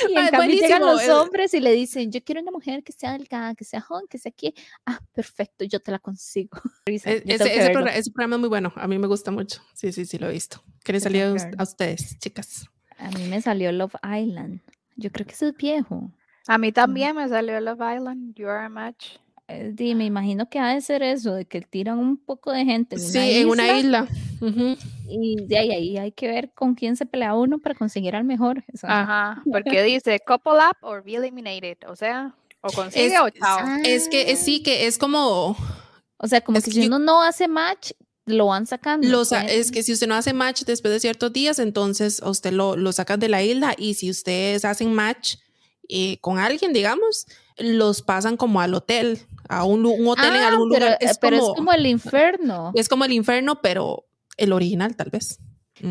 y 0.09 0.16
en 0.16 0.28
cambio 0.28 0.61
llegan 0.61 0.82
los 0.82 1.09
hombres 1.09 1.55
y 1.55 1.61
le 1.61 1.72
dicen, 1.72 2.11
yo 2.12 2.22
quiero 2.22 2.41
una 2.41 2.51
mujer 2.51 2.82
que 2.82 2.93
sea 2.93 3.12
delgada, 3.12 3.55
que 3.55 3.64
sea 3.64 3.80
joven, 3.80 4.07
que 4.09 4.18
sea 4.18 4.30
aquí. 4.30 4.55
Ah, 4.86 5.01
perfecto, 5.12 5.64
yo 5.64 5.80
te 5.80 5.91
la 5.91 5.99
consigo. 5.99 6.61
E, 6.86 6.95
ese, 6.95 7.22
ese, 7.24 7.70
programa, 7.70 7.95
es 7.95 8.41
muy 8.41 8.49
bueno. 8.49 8.72
A 8.76 8.88
mí 8.88 8.99
me 8.99 9.07
gusta 9.07 9.30
mucho. 9.30 9.62
Sí, 9.74 9.93
sí, 9.93 10.05
sí, 10.05 10.18
lo 10.18 10.28
he 10.28 10.32
visto. 10.32 10.62
¿Qué 10.84 10.93
le 10.93 11.01
salió 11.01 11.34
a 11.57 11.62
ustedes, 11.62 12.18
chicas? 12.18 12.68
A 12.99 13.11
mí 13.11 13.26
me 13.28 13.41
salió 13.41 13.70
Love 13.72 13.95
Island. 14.03 14.61
Yo 14.97 15.11
creo 15.11 15.26
que 15.26 15.32
es 15.32 15.57
viejo. 15.57 16.11
A 16.47 16.59
mí 16.59 16.72
también 16.72 17.16
me 17.16 17.28
salió 17.28 17.61
Love 17.61 17.97
Island. 17.97 18.34
You 18.34 18.49
are 18.49 18.66
a 18.66 18.68
match. 18.68 19.18
Eh, 19.51 19.94
me 19.94 20.05
imagino 20.05 20.48
que 20.48 20.59
ha 20.59 20.74
de 20.74 20.80
ser 20.80 21.03
eso, 21.03 21.34
de 21.34 21.44
que 21.44 21.61
tiran 21.61 21.98
un 21.98 22.16
poco 22.16 22.53
de 22.53 22.64
gente 22.64 22.96
en 22.96 23.03
sí, 23.03 23.18
una 23.18 23.26
isla. 23.26 23.38
en 23.40 23.48
una 23.48 23.78
isla. 23.78 24.09
Y 25.09 25.36
de 25.46 25.59
ahí, 25.59 25.70
ahí, 25.72 25.98
hay 25.98 26.12
que 26.12 26.28
ver 26.28 26.53
con 26.55 26.74
quién 26.74 26.96
se 26.96 27.07
pelea 27.07 27.34
uno 27.34 27.59
para 27.59 27.74
conseguir 27.74 28.14
al 28.14 28.24
mejor. 28.24 28.64
Ajá, 28.82 29.42
porque 29.53 29.82
dice 29.82 30.20
couple 30.26 30.53
up 30.53 30.76
or 30.82 31.03
be 31.03 31.16
eliminated, 31.16 31.78
o 31.88 31.96
sea, 31.96 32.34
o 32.61 32.70
consigue 32.70 33.18
o 33.18 33.28
chao. 33.30 33.59
Es 33.84 34.09
que 34.09 34.36
sí, 34.36 34.62
que 34.62 34.86
es 34.86 34.98
como... 34.98 35.57
O 36.22 36.28
sea, 36.28 36.42
como 36.42 36.61
que 36.61 36.70
si 36.70 36.86
uno 36.86 36.98
no 36.98 37.22
hace 37.22 37.48
match, 37.48 37.92
lo 38.26 38.46
van 38.46 38.66
sacando. 38.66 39.22
es 39.48 39.70
que 39.70 39.82
si 39.82 39.92
usted 39.92 40.07
no 40.07 40.14
hace 40.14 40.32
match 40.32 40.64
después 40.64 40.92
de 40.92 41.01
ciertos 41.01 41.32
días, 41.32 41.59
entonces 41.59 42.20
usted 42.22 42.53
lo, 42.53 42.76
lo 42.76 42.92
sacan 42.92 43.18
de 43.20 43.28
la 43.28 43.42
isla 43.42 43.74
y 43.76 43.94
si 43.94 44.11
ustedes 44.11 44.64
hacen 44.64 44.92
match 44.92 45.36
eh, 45.88 46.18
con 46.20 46.38
alguien, 46.38 46.72
digamos, 46.72 47.26
los 47.61 48.02
pasan 48.02 48.36
como 48.36 48.61
al 48.61 48.74
hotel 48.74 49.20
a 49.48 49.64
un, 49.64 49.84
hotel 49.84 50.36
en 50.36 50.42
ah, 50.42 50.48
algún 50.48 50.68
lugar. 50.68 50.96
Es 51.00 51.18
pero 51.18 51.38
como, 51.38 51.52
es 51.52 51.56
como 51.56 51.72
el 51.72 51.86
infierno. 51.86 52.72
Es 52.74 52.88
como 52.88 53.04
el 53.04 53.12
infierno, 53.12 53.61
pero 53.61 54.06
el 54.36 54.52
original 54.52 54.96
tal 54.96 55.11
vez. 55.11 55.40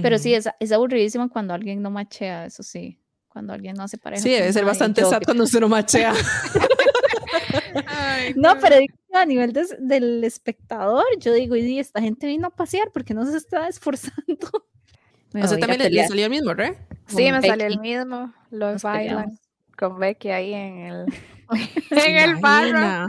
Pero 0.02 0.20
sí, 0.20 0.34
es, 0.34 0.48
es 0.60 0.72
aburridísimo 0.72 1.30
cuando 1.30 1.54
alguien 1.54 1.82
no 1.82 1.90
machea, 1.90 2.46
eso 2.46 2.62
sí. 2.62 3.00
Cuando 3.28 3.54
alguien 3.54 3.76
no 3.76 3.84
hace 3.84 3.98
pareja. 3.98 4.22
Sí, 4.22 4.30
debe 4.30 4.54
ser 4.54 4.66
bastante 4.66 5.04
sad 5.04 5.22
cuando 5.24 5.44
usted 5.44 5.60
no 5.60 5.68
machea. 5.68 6.14
no, 8.36 8.60
pero 8.60 8.76
a 9.14 9.26
nivel 9.26 9.54
del 9.80 10.24
espectador, 10.24 11.06
yo 11.20 11.34
digo, 11.34 11.56
y 11.56 11.80
esta 11.80 12.02
gente 12.02 12.28
vino 12.28 12.48
a 12.48 12.50
pasear 12.52 12.92
porque 12.92 13.14
no 13.14 13.26
se 13.26 13.38
está 13.38 13.68
esforzando. 13.68 14.38
o 15.34 15.48
sea, 15.48 15.58
también 15.58 15.92
le, 15.92 16.08
salió 16.08 16.26
el 16.26 16.32
mismo, 16.32 16.50
¿verdad? 16.50 16.76
Sí, 17.08 17.32
me 17.32 17.42
salió 17.42 17.66
el 17.66 17.80
mismo. 17.80 18.34
Los 18.52 18.84
bailan 18.84 19.40
con 19.80 19.98
Becky 19.98 20.30
ahí 20.30 20.54
en 20.54 20.78
el 20.80 21.06
en 21.90 22.18
el 22.18 22.36
barro. 22.36 23.08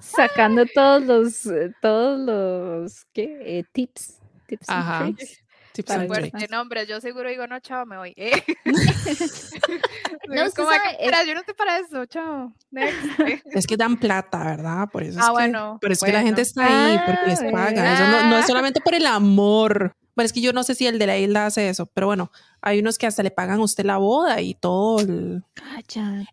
Sacando 0.00 0.64
todos 0.66 1.02
los, 1.02 1.46
eh, 1.46 1.72
todos 1.82 2.18
los, 2.20 3.04
¿qué? 3.12 3.58
Eh, 3.58 3.64
tips. 3.72 4.20
Tips 4.46 4.68
Ajá. 4.68 5.10
Tips 5.72 5.90
and 5.90 6.08
tricks. 6.08 6.50
nombre, 6.50 6.86
yo 6.86 7.00
seguro 7.00 7.28
digo, 7.28 7.48
no, 7.48 7.58
chao, 7.58 7.84
me 7.84 7.96
voy. 7.96 8.14
Eh. 8.16 8.40
no, 10.28 10.42
es 10.42 10.54
como, 10.54 10.70
espera, 10.70 11.24
yo 11.24 11.34
no 11.34 11.40
estoy 11.40 11.54
para 11.54 11.80
eso, 11.80 12.06
chao. 12.06 12.54
Es 13.52 13.66
que 13.66 13.76
dan 13.76 13.96
plata, 13.96 14.44
¿verdad? 14.44 14.88
Por 14.92 15.02
eso 15.02 15.18
ah, 15.20 15.26
es 15.26 15.30
bueno. 15.32 15.78
Pero 15.80 15.92
es 15.94 16.00
que 16.00 16.12
la 16.12 16.22
gente 16.22 16.42
está 16.42 16.64
ahí 16.64 17.00
porque 17.04 17.26
les 17.26 17.42
ah, 17.42 17.48
pagan. 17.50 17.86
Eso 17.86 18.06
no, 18.06 18.30
no 18.30 18.38
es 18.38 18.46
solamente 18.46 18.80
por 18.80 18.94
el 18.94 19.04
amor. 19.04 19.96
Bueno, 20.14 20.26
es 20.26 20.32
que 20.32 20.40
yo 20.40 20.52
no 20.52 20.62
sé 20.62 20.76
si 20.76 20.86
el 20.86 21.00
de 21.00 21.08
la 21.08 21.18
isla 21.18 21.46
hace 21.46 21.68
eso, 21.68 21.86
pero 21.86 22.06
bueno, 22.06 22.30
hay 22.66 22.78
unos 22.78 22.96
que 22.96 23.06
hasta 23.06 23.22
le 23.22 23.30
pagan 23.30 23.60
a 23.60 23.62
usted 23.62 23.84
la 23.84 23.98
boda 23.98 24.40
y 24.40 24.54
todo. 24.54 24.98
El... 25.00 25.44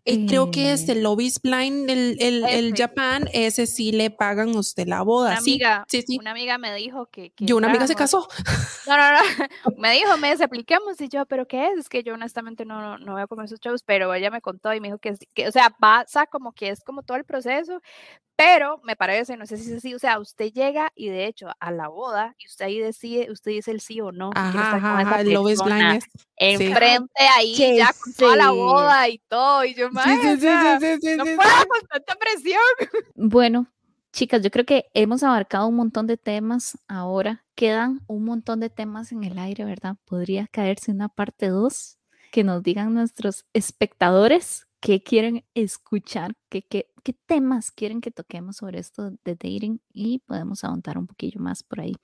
Eh, 0.06 0.26
creo 0.26 0.50
que 0.50 0.72
es 0.72 0.88
el 0.88 1.02
Lobby's 1.02 1.42
Blind, 1.42 1.90
el, 1.90 2.16
el, 2.20 2.44
el, 2.46 2.74
Japan, 2.74 3.28
ese 3.34 3.66
sí 3.66 3.92
le 3.92 4.10
pagan 4.10 4.56
a 4.56 4.58
usted 4.58 4.86
la 4.86 5.02
boda. 5.02 5.32
Una 5.32 5.38
amiga, 5.38 5.84
sí, 5.88 6.02
sí, 6.06 6.16
Una 6.18 6.30
amiga 6.30 6.56
me 6.56 6.74
dijo 6.74 7.04
que. 7.06 7.34
yo, 7.38 7.58
una 7.58 7.68
amiga 7.68 7.86
se 7.86 7.94
casó. 7.94 8.26
No, 8.86 8.96
no, 8.96 9.12
no. 9.12 9.18
Me 9.76 9.92
dijo, 9.92 10.16
me 10.16 10.32
expliquemos 10.32 11.00
y 11.00 11.08
yo, 11.08 11.26
¿pero 11.26 11.46
qué 11.46 11.68
es? 11.68 11.78
Es 11.78 11.88
que 11.88 12.02
yo 12.02 12.14
honestamente 12.14 12.64
no, 12.64 12.80
no, 12.80 12.98
no 12.98 13.12
voy 13.12 13.22
a 13.22 13.26
comer 13.26 13.46
esos 13.46 13.60
shows, 13.60 13.82
pero 13.82 14.12
ella 14.14 14.30
me 14.30 14.40
contó 14.40 14.72
y 14.72 14.80
me 14.80 14.88
dijo 14.88 14.98
que, 14.98 15.14
que, 15.34 15.48
o 15.48 15.52
sea, 15.52 15.70
pasa 15.70 16.26
como 16.26 16.52
que 16.52 16.68
es 16.68 16.82
como 16.84 17.02
todo 17.02 17.16
el 17.16 17.24
proceso, 17.24 17.80
pero 18.36 18.80
me 18.84 18.96
parece, 18.96 19.36
no 19.36 19.46
sé 19.46 19.56
si 19.56 19.70
es 19.70 19.78
así, 19.78 19.94
o 19.94 19.98
sea, 19.98 20.18
usted 20.18 20.52
llega 20.52 20.92
y 20.94 21.08
de 21.08 21.26
hecho 21.26 21.48
a 21.58 21.70
la 21.70 21.88
boda 21.88 22.34
y 22.38 22.46
usted 22.46 22.66
ahí 22.66 22.78
decide, 22.78 23.30
usted 23.30 23.52
dice 23.52 23.70
el 23.70 23.80
sí 23.80 24.00
o 24.00 24.12
no. 24.12 24.30
Ajá, 24.34 24.76
ajá, 24.76 25.20
el 25.20 25.32
Lobby's 25.32 25.62
Blind 25.62 26.02
enfrente 26.36 27.22
ahí 27.36 27.76
ya 27.76 27.92
con 27.92 28.12
toda 28.14 28.36
la 28.36 28.50
boda 28.50 29.08
y 29.08 29.18
todo. 29.28 29.64
Y 29.64 29.74
yo, 29.74 29.90
madre, 29.90 30.36
no 31.16 31.24
puedo 31.24 31.38
con 31.68 31.88
tanta 31.88 32.14
presión. 32.16 32.60
Bueno, 33.14 33.66
chicas, 34.12 34.42
yo 34.42 34.50
creo 34.50 34.64
que 34.64 34.86
hemos 34.94 35.22
abarcado 35.22 35.66
un 35.66 35.76
montón 35.76 36.06
de 36.06 36.16
temas 36.16 36.78
ahora. 36.88 37.44
Quedan 37.54 38.00
un 38.06 38.24
montón 38.24 38.60
de 38.60 38.70
temas 38.70 39.12
en 39.12 39.24
el 39.24 39.38
aire, 39.38 39.64
¿verdad? 39.64 39.96
Podría 40.04 40.46
caerse 40.46 40.90
una 40.90 41.08
parte 41.08 41.48
2 41.48 41.98
que 42.30 42.44
nos 42.44 42.62
digan 42.62 42.94
nuestros 42.94 43.44
espectadores 43.52 44.66
qué 44.80 45.02
quieren 45.02 45.44
escuchar, 45.54 46.34
qué, 46.48 46.62
qué, 46.62 46.90
qué 47.04 47.12
temas 47.12 47.70
quieren 47.70 48.00
que 48.00 48.10
toquemos 48.10 48.56
sobre 48.56 48.80
esto 48.80 49.10
de 49.10 49.36
dating 49.36 49.80
y 49.92 50.18
podemos 50.20 50.64
avanzar 50.64 50.98
un 50.98 51.06
poquillo 51.06 51.40
más 51.40 51.62
por 51.62 51.80
ahí. 51.80 51.94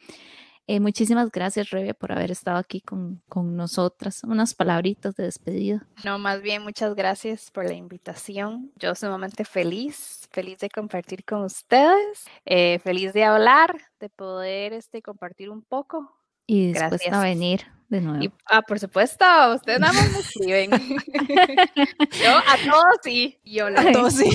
Eh, 0.71 0.81
muchísimas 0.81 1.33
gracias, 1.33 1.71
Rebe, 1.71 1.95
por 1.95 2.13
haber 2.13 2.31
estado 2.31 2.59
aquí 2.59 2.83
con, 2.83 3.23
con, 3.27 3.57
nosotras. 3.57 4.23
Unas 4.23 4.53
palabritas 4.53 5.17
de 5.17 5.25
despedida. 5.25 5.87
No, 6.05 6.19
más 6.19 6.43
bien, 6.43 6.63
muchas 6.63 6.95
gracias 6.95 7.51
por 7.51 7.65
la 7.65 7.73
invitación. 7.73 8.71
Yo 8.77 8.95
sumamente 8.95 9.47
feliz, 9.47 10.29
feliz 10.31 10.59
de 10.59 10.69
compartir 10.69 11.25
con 11.25 11.45
ustedes, 11.45 12.27
eh, 12.45 12.81
feliz 12.81 13.15
de 13.15 13.25
hablar, 13.25 13.81
de 13.99 14.11
poder 14.11 14.75
este, 14.75 15.01
compartir 15.01 15.49
un 15.49 15.63
poco. 15.63 16.15
Y 16.47 16.73
después 16.73 17.01
a 17.11 17.23
venir 17.23 17.63
de 17.89 18.03
nuevo. 18.03 18.35
ah, 18.45 18.61
por 18.61 18.79
supuesto, 18.79 19.25
ustedes 19.55 19.81
nada 19.81 19.95
más 19.95 20.13
me 20.13 20.19
escriben. 20.19 20.71
yo 22.23 22.37
a 22.37 22.57
todos 22.71 22.99
sí, 23.03 23.41
yo 23.43 23.69
a 23.69 23.91
todos 23.91 24.13
sí. 24.13 24.29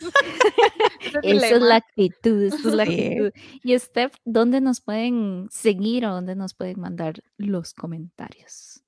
Esa 1.22 1.48
es 1.48 1.62
la 1.62 1.76
actitud, 1.76 2.42
esa 2.42 2.56
es 2.56 2.74
la 2.74 2.82
actitud. 2.82 3.30
Y 3.62 3.78
Steph, 3.78 4.14
¿dónde 4.24 4.60
nos 4.60 4.80
pueden 4.80 5.48
seguir 5.50 6.06
o 6.06 6.12
dónde 6.12 6.34
nos 6.34 6.54
pueden 6.54 6.80
mandar 6.80 7.22
los 7.36 7.74
comentarios? 7.74 8.82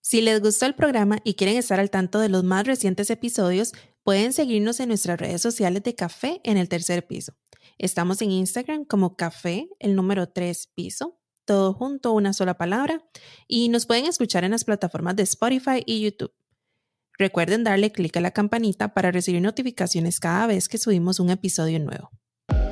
Si 0.00 0.20
les 0.20 0.40
gustó 0.40 0.66
el 0.66 0.74
programa 0.74 1.18
y 1.22 1.34
quieren 1.34 1.56
estar 1.56 1.78
al 1.78 1.90
tanto 1.90 2.18
de 2.18 2.28
los 2.28 2.42
más 2.42 2.66
recientes 2.66 3.10
episodios, 3.10 3.72
pueden 4.02 4.32
seguirnos 4.32 4.80
en 4.80 4.88
nuestras 4.88 5.20
redes 5.20 5.40
sociales 5.40 5.82
de 5.84 5.94
Café 5.94 6.40
en 6.42 6.56
el 6.56 6.68
tercer 6.68 7.06
piso. 7.06 7.34
Estamos 7.78 8.20
en 8.20 8.32
Instagram 8.32 8.84
como 8.84 9.16
Café, 9.16 9.68
el 9.78 9.94
número 9.94 10.28
3 10.28 10.72
piso, 10.74 11.20
todo 11.44 11.74
junto, 11.74 12.12
una 12.12 12.32
sola 12.32 12.58
palabra, 12.58 13.04
y 13.46 13.68
nos 13.68 13.86
pueden 13.86 14.06
escuchar 14.06 14.44
en 14.44 14.50
las 14.50 14.64
plataformas 14.64 15.16
de 15.16 15.22
Spotify 15.22 15.82
y 15.86 16.00
YouTube. 16.00 16.32
Recuerden 17.20 17.64
darle 17.64 17.92
clic 17.92 18.16
a 18.16 18.20
la 18.22 18.30
campanita 18.30 18.94
para 18.94 19.10
recibir 19.10 19.42
notificaciones 19.42 20.20
cada 20.20 20.46
vez 20.46 20.70
que 20.70 20.78
subimos 20.78 21.20
un 21.20 21.28
episodio 21.28 21.78
nuevo. 21.78 22.10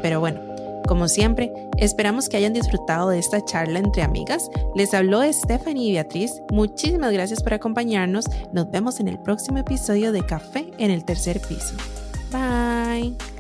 Pero 0.00 0.20
bueno, 0.20 0.40
como 0.86 1.06
siempre, 1.08 1.52
esperamos 1.76 2.30
que 2.30 2.38
hayan 2.38 2.54
disfrutado 2.54 3.10
de 3.10 3.18
esta 3.18 3.44
charla 3.44 3.78
entre 3.78 4.02
amigas. 4.02 4.48
Les 4.74 4.94
habló 4.94 5.20
Stephanie 5.30 5.90
y 5.90 5.92
Beatriz. 5.92 6.32
Muchísimas 6.50 7.12
gracias 7.12 7.42
por 7.42 7.52
acompañarnos. 7.52 8.24
Nos 8.54 8.70
vemos 8.70 9.00
en 9.00 9.08
el 9.08 9.20
próximo 9.20 9.58
episodio 9.58 10.12
de 10.12 10.24
Café 10.24 10.72
en 10.78 10.92
el 10.92 11.04
tercer 11.04 11.42
piso. 11.42 11.74
Bye. 12.32 13.37